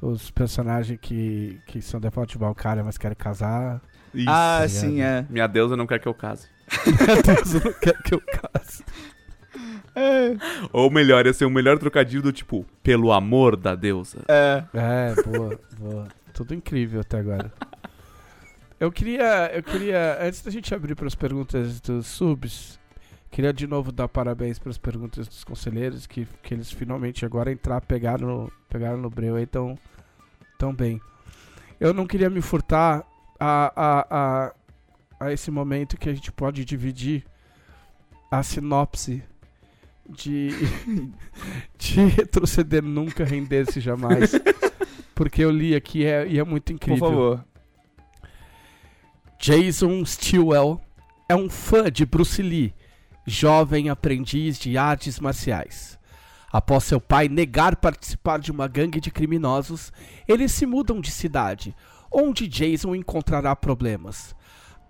[0.00, 3.80] os personagens que, que são default de Valkyria, mas querem casar.
[4.14, 4.28] Isso.
[4.28, 5.26] ah, tá sim, é.
[5.28, 6.48] Minha deusa não quer que eu case.
[6.86, 8.84] Meu Deus, eu não quero que eu case.
[10.72, 14.18] Ou melhor, ia ser um melhor trocadilho do tipo, pelo amor da deusa.
[14.28, 14.62] É.
[14.74, 16.08] É, boa, boa.
[16.34, 17.50] Tudo incrível até agora.
[18.78, 22.78] Eu queria, eu queria, antes da gente abrir para as perguntas dos subs,
[23.30, 27.50] queria de novo dar parabéns para as perguntas dos conselheiros, que, que eles finalmente agora
[27.50, 29.78] entrar, pegaram no, pegaram no breu aí tão,
[30.58, 31.00] tão bem.
[31.80, 33.02] Eu não queria me furtar
[33.40, 34.54] a, a, a,
[35.20, 37.24] a esse momento que a gente pode dividir
[38.30, 39.22] a sinopse
[40.08, 40.50] de,
[41.78, 44.32] de retroceder nunca, render-se jamais.
[45.14, 47.08] Porque eu li aqui e é, e é muito Por incrível.
[47.08, 47.44] favor.
[49.38, 50.80] Jason Stillwell
[51.28, 52.74] é um fã de Bruce Lee,
[53.26, 55.98] jovem aprendiz de artes marciais.
[56.50, 59.92] Após seu pai negar participar de uma gangue de criminosos,
[60.26, 61.76] eles se mudam de cidade,
[62.10, 64.34] onde Jason encontrará problemas.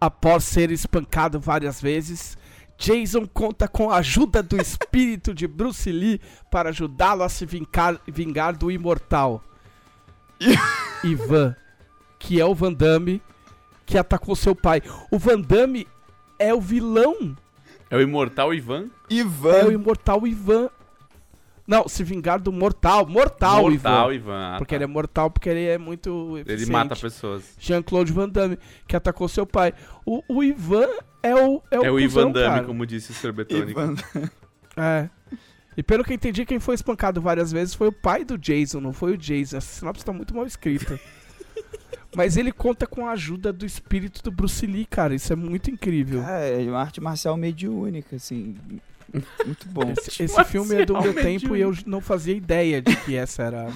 [0.00, 2.38] Após ser espancado várias vezes,
[2.78, 6.20] Jason conta com a ajuda do espírito de Bruce Lee
[6.50, 9.42] para ajudá-lo a se vingar, vingar do imortal
[11.02, 11.56] Ivan,
[12.18, 13.20] que é o Van Damme
[13.86, 14.82] que atacou seu pai.
[15.10, 15.86] O Van Damme
[16.38, 17.36] é o vilão,
[17.88, 18.90] É o imortal Ivan?
[19.08, 19.72] é o Ivan.
[19.72, 20.68] imortal Ivan.
[21.68, 24.14] Não, se vingar do mortal, mortal, mortal Ivan.
[24.14, 24.54] Ivan.
[24.54, 24.76] ah, Porque tá.
[24.76, 26.70] ele é mortal, porque ele é muito Ele eficiente.
[26.72, 27.42] mata pessoas.
[27.58, 28.56] Jean-Claude Van Damme,
[28.86, 29.72] que atacou seu pai.
[30.04, 30.86] O, o Ivan
[31.24, 32.64] é o é o, É o Ivan Damme, cara.
[32.64, 33.32] como disse o Sr.
[33.32, 33.70] Betônico.
[33.80, 33.94] Ivan.
[34.76, 35.08] É.
[35.76, 38.80] E pelo que eu entendi, quem foi espancado várias vezes foi o pai do Jason,
[38.80, 39.56] não foi o Jason.
[39.56, 40.98] Essa sinopse tá muito mal escrita.
[42.16, 45.14] Mas ele conta com a ajuda do espírito do Bruce Lee, cara.
[45.14, 46.24] Isso é muito incrível.
[46.24, 48.56] É, é uma arte marcial mediúnica, assim.
[49.44, 49.92] Muito bom.
[49.92, 51.42] Esse, esse filme é do meu mediúnico.
[51.42, 53.70] tempo e eu não fazia ideia de que essa era.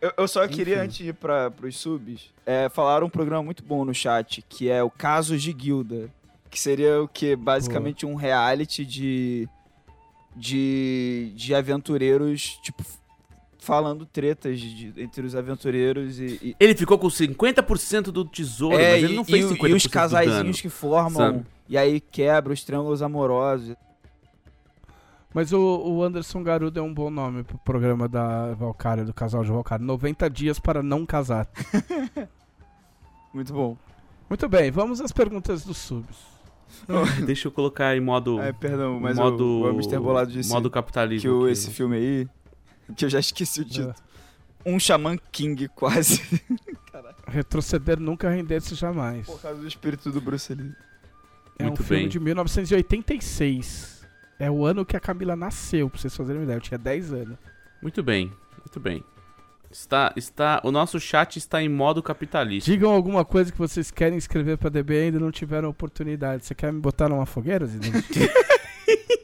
[0.00, 0.84] Eu, eu só queria, Enfim.
[0.84, 4.68] antes de ir pra, pros subs, é, falaram um programa muito bom no chat, que
[4.68, 6.10] é o Casos de Guilda.
[6.50, 7.36] Que seria o que?
[7.36, 9.48] Basicamente um reality de.
[10.34, 11.32] de.
[11.36, 12.82] de aventureiros, tipo.
[13.64, 16.24] Falando tretas de- entre os aventureiros e.
[16.42, 19.68] e- Ele ficou com 50% do tesouro, é, mas ele e- não fez e, 50%
[19.70, 21.10] e os casaizinhos que formam.
[21.12, 21.46] sabe?
[21.68, 23.76] E aí quebra os triângulos amorosos.
[25.32, 29.44] Mas o, o Anderson Garuda é um bom nome pro programa da Valkyria, do casal
[29.44, 29.78] de Valkyria.
[29.86, 31.48] 90 dias para não casar.
[33.32, 33.76] Muito bom.
[34.28, 36.16] Muito bem, vamos às perguntas dos subs.
[37.24, 38.40] Deixa eu colocar em modo...
[38.40, 39.98] É, perdão, mas modo, o, o Mr.
[40.00, 41.30] Bolado disse Modo que capitalismo.
[41.32, 42.28] o, aqui, esse filme aí.
[42.96, 43.94] Que eu já esqueci o título.
[44.64, 44.70] É.
[44.70, 46.22] Um Xamã King, quase.
[47.26, 49.26] Retroceder nunca render-se jamais.
[49.26, 50.72] Por causa do espírito do Bruce Lee.
[51.58, 52.08] É Muito um filme bem.
[52.08, 54.02] de 1986.
[54.38, 56.56] É o ano que a Camila nasceu, pra vocês fazerem uma ideia.
[56.56, 57.38] Eu tinha 10 anos.
[57.80, 59.04] Muito bem, muito bem.
[59.70, 62.70] Está, está, o nosso chat está em modo capitalista.
[62.70, 66.44] Digam alguma coisa que vocês querem escrever pra DB e ainda não tiveram oportunidade.
[66.44, 67.92] Você quer me botar numa fogueira, Zidane?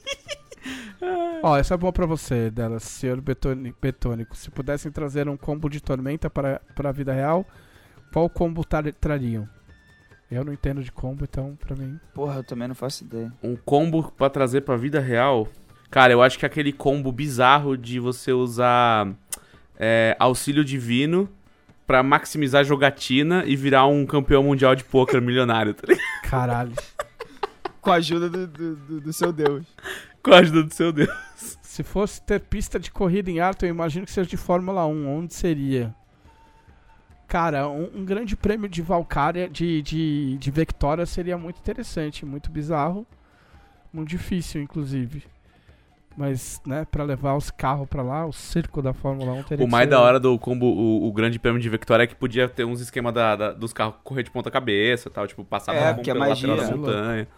[1.43, 4.37] Ó, essa é boa pra você, dela, senhor Betônico.
[4.37, 7.47] Se pudessem trazer um combo de tormenta para, para a vida real,
[8.13, 9.49] qual combo tar- trariam?
[10.31, 11.99] Eu não entendo de combo, então pra mim.
[12.13, 13.33] Porra, eu também não faço ideia.
[13.43, 15.49] Um combo pra trazer pra vida real.
[15.91, 19.09] Cara, eu acho que aquele combo bizarro de você usar
[19.79, 21.29] é, auxílio divino
[21.87, 26.05] pra maximizar a jogatina e virar um campeão mundial de poker milionário, tá ligado?
[26.25, 26.73] Caralho.
[27.81, 29.65] Com a ajuda do, do- do seu Deus.
[30.23, 31.09] Com a ajuda do seu Deus.
[31.63, 35.09] Se fosse ter pista de corrida em Arthur, eu imagino que seja de Fórmula 1.
[35.19, 35.95] Onde seria?
[37.29, 42.51] Cara, um, um grande prêmio de Valkyria, de, de, de Victoria, seria muito interessante, muito
[42.51, 43.07] bizarro.
[43.93, 45.23] Muito difícil, inclusive.
[46.17, 49.69] Mas, né, pra levar os carros pra lá, o circo da Fórmula 1 teria O
[49.69, 52.15] que mais ser- da hora do combo, o, o grande prêmio de Victoria é que
[52.17, 55.45] podia ter uns esquemas da, da- dos carros correr de ponta cabeça e tal, tipo,
[55.45, 56.77] passar É, pela é pela lateral da magia.
[56.77, 57.29] montanha.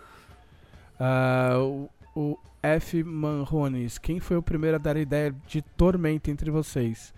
[0.98, 1.52] Ah,
[2.20, 3.02] o, F.
[3.02, 7.14] Manrones, quem foi o primeiro a dar a ideia de tormenta entre vocês?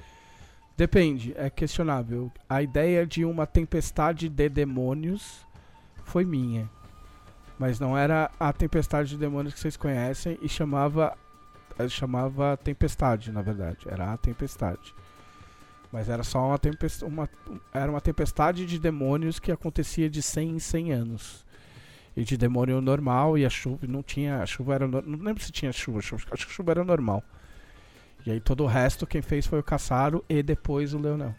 [0.76, 2.30] Depende, é questionável.
[2.48, 5.46] A ideia de uma tempestade de demônios
[6.04, 6.70] foi minha.
[7.58, 11.16] Mas não era a tempestade de demônios que vocês conhecem e chamava
[11.78, 13.86] eh, chamava tempestade, na verdade.
[13.88, 14.94] Era a tempestade.
[15.90, 17.28] Mas era só uma tempestade, uma,
[17.72, 21.41] era uma tempestade de demônios que acontecia de 100 em 100 anos
[22.16, 25.42] e de demônio normal e a chuva não tinha a chuva era no- não lembro
[25.42, 27.22] se tinha chuva acho acho que a chuva era normal
[28.26, 31.34] e aí todo o resto quem fez foi o Caçaro e depois o Leonel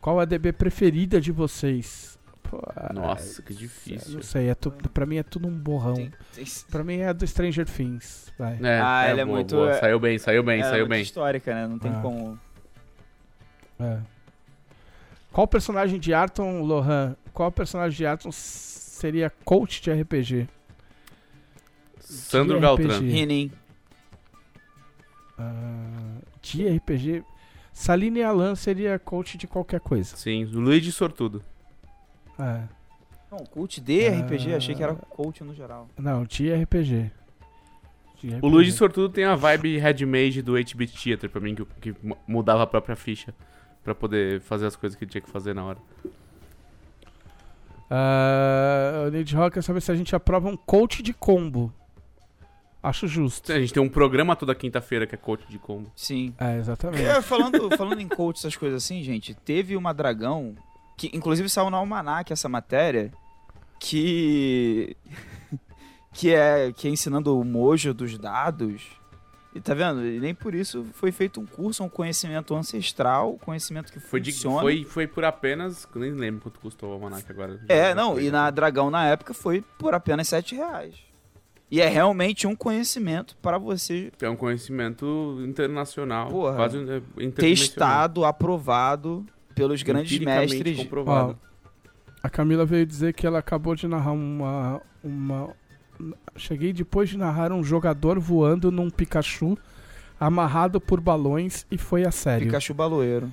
[0.00, 2.12] qual a DB preferida de vocês
[2.42, 2.60] Pô,
[2.92, 4.14] Nossa, que é, difícil.
[4.16, 7.08] não sei é tu, pra mim é tudo um borrão Tem- tem- Pra mim é
[7.08, 9.72] a do Stranger Things vai É, Ah, é, ela é boa, muito- boa.
[9.78, 11.02] Saiu bem, saiu bem, é saiu muito bem.
[11.02, 11.66] histórica, né?
[11.66, 12.00] Não tem Ah.
[12.02, 12.38] como.
[13.80, 13.98] É.
[15.32, 18.30] Qual personagem de Arton Lohan qual personagem de Arton
[19.02, 20.46] seria coach de RPG
[21.98, 22.96] Sandro de Galtran.
[22.98, 23.10] RPG.
[23.10, 23.50] Rinin.
[25.38, 27.24] Ah, de RPG.
[27.72, 30.14] Saline Alan seria coach de qualquer coisa.
[30.16, 31.42] Sim, o Luigi Sortudo.
[32.38, 32.62] É.
[33.30, 34.20] Não, coach de Ah.
[34.20, 35.88] RPG, achei que era coach no geral.
[35.98, 37.10] Não, de RPG.
[38.20, 38.46] De O RPG.
[38.46, 42.16] Luigi Sortudo tem a vibe Red Mage do 8-Bit Theater pra mim, que, que mu-
[42.28, 43.34] mudava a própria ficha
[43.82, 45.78] pra poder fazer as coisas que tinha que fazer na hora.
[47.94, 51.70] Ah, o Need Rock quer saber se a gente aprova um coach de combo.
[52.82, 53.52] Acho justo.
[53.52, 55.92] A gente tem um programa toda quinta-feira que é coach de combo.
[55.94, 56.34] Sim.
[56.38, 57.04] É, exatamente.
[57.04, 60.56] É, falando, falando em coach, essas coisas assim, gente, teve uma dragão
[60.96, 63.12] que, inclusive, saiu no Almanac essa matéria,
[63.78, 64.96] que.
[66.14, 69.01] que é, que é ensinando o mojo dos dados.
[69.54, 70.04] E tá vendo?
[70.06, 74.32] E nem por isso foi feito um curso, um conhecimento ancestral, conhecimento que Foi, de,
[74.32, 74.60] funciona.
[74.60, 75.86] foi, foi por apenas.
[75.94, 77.60] Nem lembro quanto custou o Almanac agora.
[77.68, 78.50] É, não, e na.
[78.50, 80.94] Dragão na época foi por apenas 7 reais.
[81.70, 86.28] E é realmente um conhecimento para você É um conhecimento internacional.
[86.28, 86.56] Porra.
[86.56, 89.24] Quase é, testado, aprovado
[89.54, 90.76] pelos grandes mestres.
[90.76, 91.38] comprovado.
[92.22, 94.80] A Camila veio dizer que ela acabou de narrar uma.
[95.02, 95.54] uma
[96.36, 99.56] cheguei depois de narrar um jogador voando num Pikachu
[100.18, 102.46] amarrado por balões e foi a sério.
[102.46, 103.30] Pikachu Baloeiro.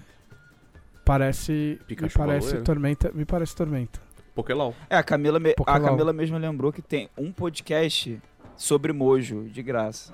[1.05, 1.79] Parece.
[1.87, 2.63] Pikachu me parece baloeiro?
[2.63, 3.11] tormenta.
[3.13, 3.99] Me parece tormenta.
[4.35, 4.75] Pokélol.
[4.89, 5.81] É, a Camila, me- a Pokémon.
[5.85, 8.21] Camila mesma lembrou que tem um podcast
[8.55, 10.13] sobre Mojo, de graça.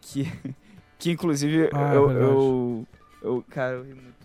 [0.00, 0.24] Que,
[0.98, 2.30] que inclusive Ah, é eu, verdade.
[2.32, 2.86] eu,
[3.22, 4.21] eu- Cara, eu ri muito.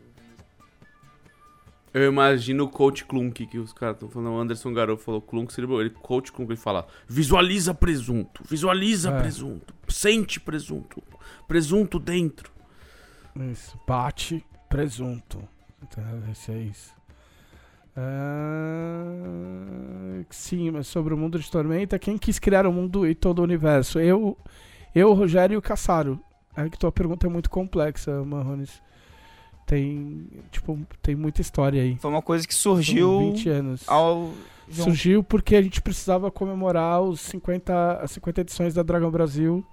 [1.98, 4.36] Eu imagino o Coach Clunk, que os caras estão falando.
[4.36, 5.82] O Anderson Garoto falou Clunk, seria bom.
[5.82, 9.20] ele Coach Clunk, ele fala: visualiza presunto, visualiza É.
[9.20, 11.02] presunto, sente presunto,
[11.48, 12.52] presunto dentro.
[13.52, 13.80] Isso.
[13.88, 14.46] Bate.
[14.70, 15.42] Presunto.
[15.82, 16.94] Então, esse é isso.
[17.96, 19.14] Ah,
[20.30, 23.44] sim, mas sobre o mundo de Tormenta, quem quis criar o mundo e todo o
[23.44, 24.00] universo?
[24.00, 24.38] Eu,
[24.94, 26.20] eu Rogério e o Caçaro.
[26.56, 28.82] É que tua pergunta é muito complexa, Marrones.
[29.68, 31.98] Tem, tipo, tem muita história aí.
[31.98, 33.84] Foi uma coisa que São surgiu 20 anos.
[33.88, 34.32] ao.
[34.72, 39.64] Surgiu porque a gente precisava comemorar os 50, as 50 edições da Dragão Brasil.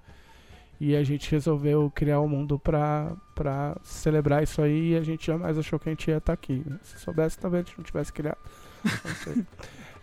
[0.81, 4.91] E a gente resolveu criar um mundo pra, pra celebrar isso aí.
[4.91, 6.63] E a gente jamais achou que a gente ia estar aqui.
[6.67, 6.77] né?
[6.83, 8.39] Se soubesse, talvez a gente não tivesse criado.
[8.85, 9.47] Não sei.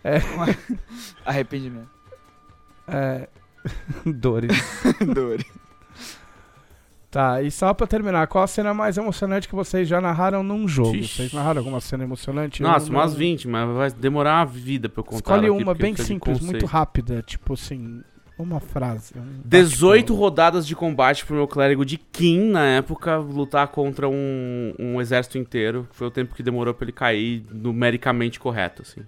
[1.24, 1.90] Arrependimento.
[2.88, 3.28] É.
[4.06, 4.52] Dores.
[5.14, 5.46] Dori.
[7.12, 10.66] Tá, e só pra terminar, qual a cena mais emocionante que vocês já narraram num
[10.66, 10.96] jogo?
[10.96, 11.14] Ixi.
[11.14, 12.62] Vocês narraram alguma cena emocionante?
[12.62, 15.16] Nossa, não- umas 20, mas vai demorar uma vida pra eu contar.
[15.18, 18.02] Escolhe aqui, uma bem simples, muito rápida, tipo assim,
[18.38, 19.12] uma frase.
[19.18, 20.20] um 18 bate-bola.
[20.20, 25.36] rodadas de combate pro meu clérigo de Kim, na época, lutar contra um, um exército
[25.36, 25.86] inteiro.
[25.92, 29.02] Foi o tempo que demorou pra ele cair numericamente correto, assim.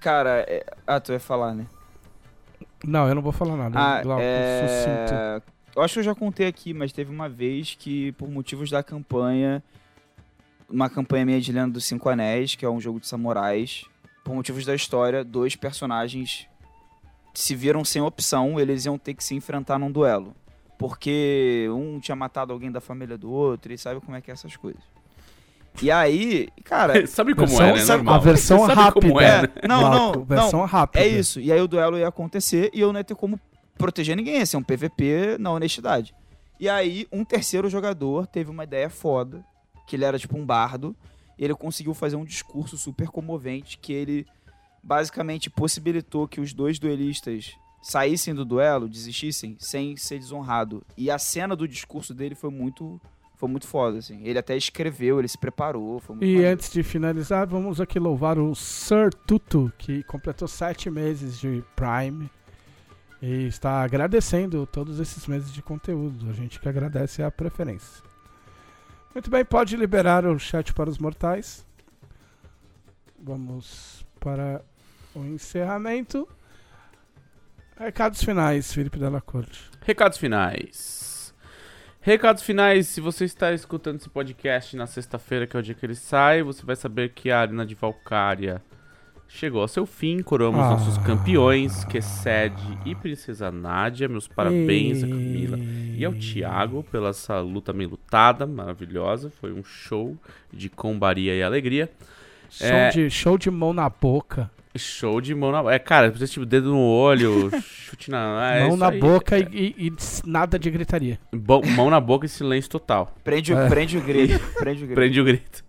[0.00, 0.64] Cara, é...
[0.86, 1.66] ah, tu ia falar, né?
[2.82, 3.78] Não, eu não vou falar nada.
[3.78, 5.52] Ah, Glauco, sucinto.
[5.74, 5.78] É...
[5.78, 8.82] Eu acho que eu já contei aqui, mas teve uma vez que, por motivos da
[8.82, 9.62] campanha,
[10.68, 13.84] uma campanha minha de Lenda dos Cinco Anéis, que é um jogo de samurais,
[14.24, 16.46] por motivos da história, dois personagens
[17.34, 20.34] se viram sem opção, eles iam ter que se enfrentar num duelo.
[20.78, 24.34] Porque um tinha matado alguém da família do outro, e sabe como é que é
[24.34, 24.82] essas coisas.
[25.80, 27.78] E aí, cara, sabe como Versão- é, né?
[27.80, 29.22] sabe- a versão como rápida.
[29.22, 29.48] é, né?
[29.66, 31.02] não, não, versão não, rápida.
[31.04, 31.40] É isso.
[31.40, 33.40] E aí o duelo ia acontecer e eu não ia ter como
[33.78, 34.38] proteger ninguém.
[34.38, 36.14] Ia ser um PVP na honestidade.
[36.60, 39.44] E aí um terceiro jogador teve uma ideia foda,
[39.86, 40.94] que ele era tipo um bardo.
[41.38, 44.26] E ele conseguiu fazer um discurso super comovente que ele
[44.82, 50.84] basicamente possibilitou que os dois duelistas saíssem do duelo, desistissem, sem ser desonrado.
[50.96, 53.00] E a cena do discurso dele foi muito
[53.36, 54.20] foi muito foda, assim.
[54.22, 56.46] Ele até escreveu, ele se preparou, E maneiro.
[56.48, 62.30] antes de finalizar, vamos aqui louvar o Sir Tutu, que completou sete meses de Prime.
[63.22, 66.28] E está agradecendo todos esses meses de conteúdo.
[66.28, 68.02] A gente que agradece a preferência.
[69.14, 71.64] Muito bem, pode liberar o chat para os mortais.
[73.16, 74.60] Vamos para
[75.14, 76.28] o encerramento.
[77.78, 79.70] Recados finais, Felipe Della Corte.
[79.82, 81.32] Recados finais.
[82.00, 85.86] Recados finais, se você está escutando esse podcast na sexta-feira, que é o dia que
[85.86, 88.60] ele sai, você vai saber que a Arena de Valkyria
[89.34, 90.20] chegou ao seu fim.
[90.22, 90.70] Coroamos Ah.
[90.70, 92.54] nossos campeões, Kessed
[92.84, 94.08] e Princesa Nádia.
[94.08, 95.58] Meus parabéns a Camila
[95.96, 99.30] e ao Thiago pela essa luta bem lutada, maravilhosa.
[99.40, 100.16] Foi um show
[100.52, 101.90] de combaria e alegria.
[102.50, 102.88] Show, É.
[102.90, 104.50] de, show de mão na boca.
[104.74, 105.70] Show de mão na...
[105.72, 108.54] É, cara, precisa tipo dedo no olho, chute na...
[108.54, 108.98] é mão isso na aí.
[108.98, 109.92] boca e, e- e
[110.24, 111.18] nada de gritaria.
[111.30, 113.14] Bo- Mão na boca e silêncio total.
[113.22, 113.68] Prende, o- É.
[113.68, 114.94] prende o grito, prende o grito.
[114.94, 115.64] Prende o grito.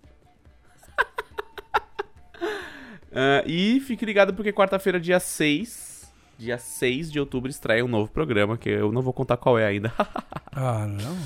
[3.16, 8.12] Ah, e fique ligado porque quarta-feira, dia 6, dia 6 de outubro, estreia um novo
[8.12, 9.92] programa, que eu não vou contar qual é ainda.
[10.56, 11.18] Ah, não.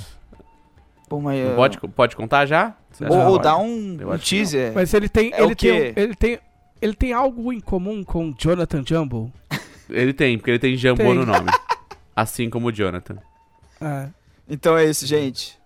[1.10, 2.74] Pô, mas, é- pode, pode contar já?
[3.02, 3.44] Ou, pode?
[3.44, 4.72] dá um, um teaser.
[4.74, 5.34] Mas ele tem.
[5.34, 5.94] É ele, tem quê?
[5.98, 6.40] ele tem.
[6.82, 9.34] Ele tem algo em comum com Jonathan Jumble.
[9.90, 11.14] Ele tem, porque ele tem Jambô Tem.
[11.14, 11.50] no nome.
[12.16, 13.18] assim como o Jonathan.
[13.82, 14.08] É.
[14.50, 15.58] Então é isso, gente.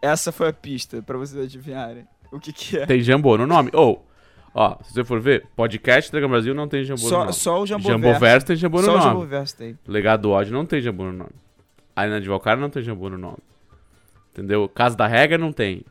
[0.00, 2.86] Essa foi a pista pra vocês adivinharem o que que é.
[2.86, 3.70] Tem Jambô no nome.
[3.72, 4.05] Ou,
[4.56, 7.32] ó, se você for ver, podcast Dragão Brasil não tem Jambô no Só, nome.
[7.34, 9.08] só o Jambo Jambô Verso tem Jambô no Só o nome.
[9.10, 9.78] Jambo Verso tem.
[9.86, 11.30] Legado do ódio não tem Jambu no nome.
[11.94, 13.38] Arena de Valkyria não tem Jambu no nome.
[14.32, 14.68] Entendeu?
[14.68, 15.82] Casa da Regra não tem.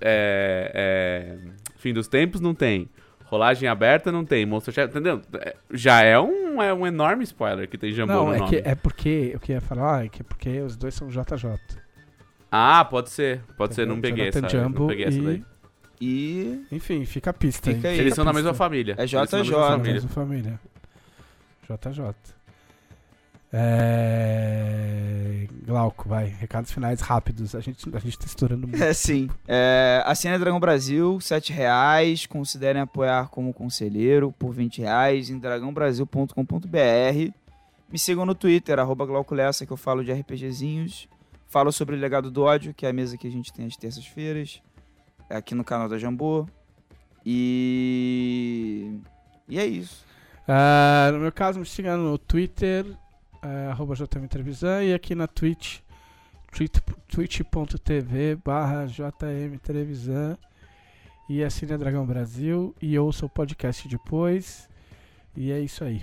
[0.00, 2.88] É, é, Fim dos Tempos não tem.
[3.26, 4.46] Rolagem aberta não tem.
[4.46, 5.20] Monster Chef, entendeu?
[5.40, 8.50] É, Já é um, é um enorme spoiler que tem Jambu Não, no é, nome.
[8.50, 9.30] que, é porque.
[9.34, 11.58] Eu queria falar é que é porque os dois são JJ.
[12.50, 13.40] Ah, pode ser.
[13.56, 13.96] Pode ser, Entendeu?
[13.96, 15.44] não peguei Jonathan essa, Jumbo não peguei essa e- daí.
[16.06, 16.66] E.
[16.70, 17.72] Enfim, fica a pista.
[17.72, 17.94] Fica hein?
[17.94, 18.00] aí.
[18.00, 18.42] Eles Fica são da pista.
[18.42, 18.94] mesma família.
[18.98, 19.68] É Eles são da mesma JJ.
[19.68, 19.92] família.
[19.94, 20.60] Mesma família.
[21.68, 22.14] JJ.
[23.56, 25.46] É...
[25.64, 26.26] Glauco, vai.
[26.26, 27.54] Recados finais rápidos.
[27.54, 28.82] A gente, a gente tá estourando muito.
[28.82, 29.30] É sim.
[29.48, 32.26] É, assine Dragão Brasil, 7 reais.
[32.26, 37.32] Considerem apoiar como conselheiro por 20 reais em dragãobrasil.com.br.
[37.90, 41.08] Me sigam no Twitter, arroba Glauco Lessa, que eu falo de RPGzinhos.
[41.46, 43.76] Falo sobre o Legado do Ódio, que é a mesa que a gente tem às
[43.76, 44.60] terças-feiras.
[45.28, 46.46] É aqui no canal da Jambô.
[47.24, 48.98] E.
[49.48, 50.04] E é isso.
[50.46, 52.84] Ah, no meu caso, me siga no Twitter,
[53.42, 55.80] ah, arroba JM Trevisan, e aqui na Twitch,
[56.52, 60.36] twit- twitch.tv barra JM Trevisan.
[61.28, 64.68] E assine a Dragão Brasil e ouça o podcast depois.
[65.34, 66.02] E é isso aí.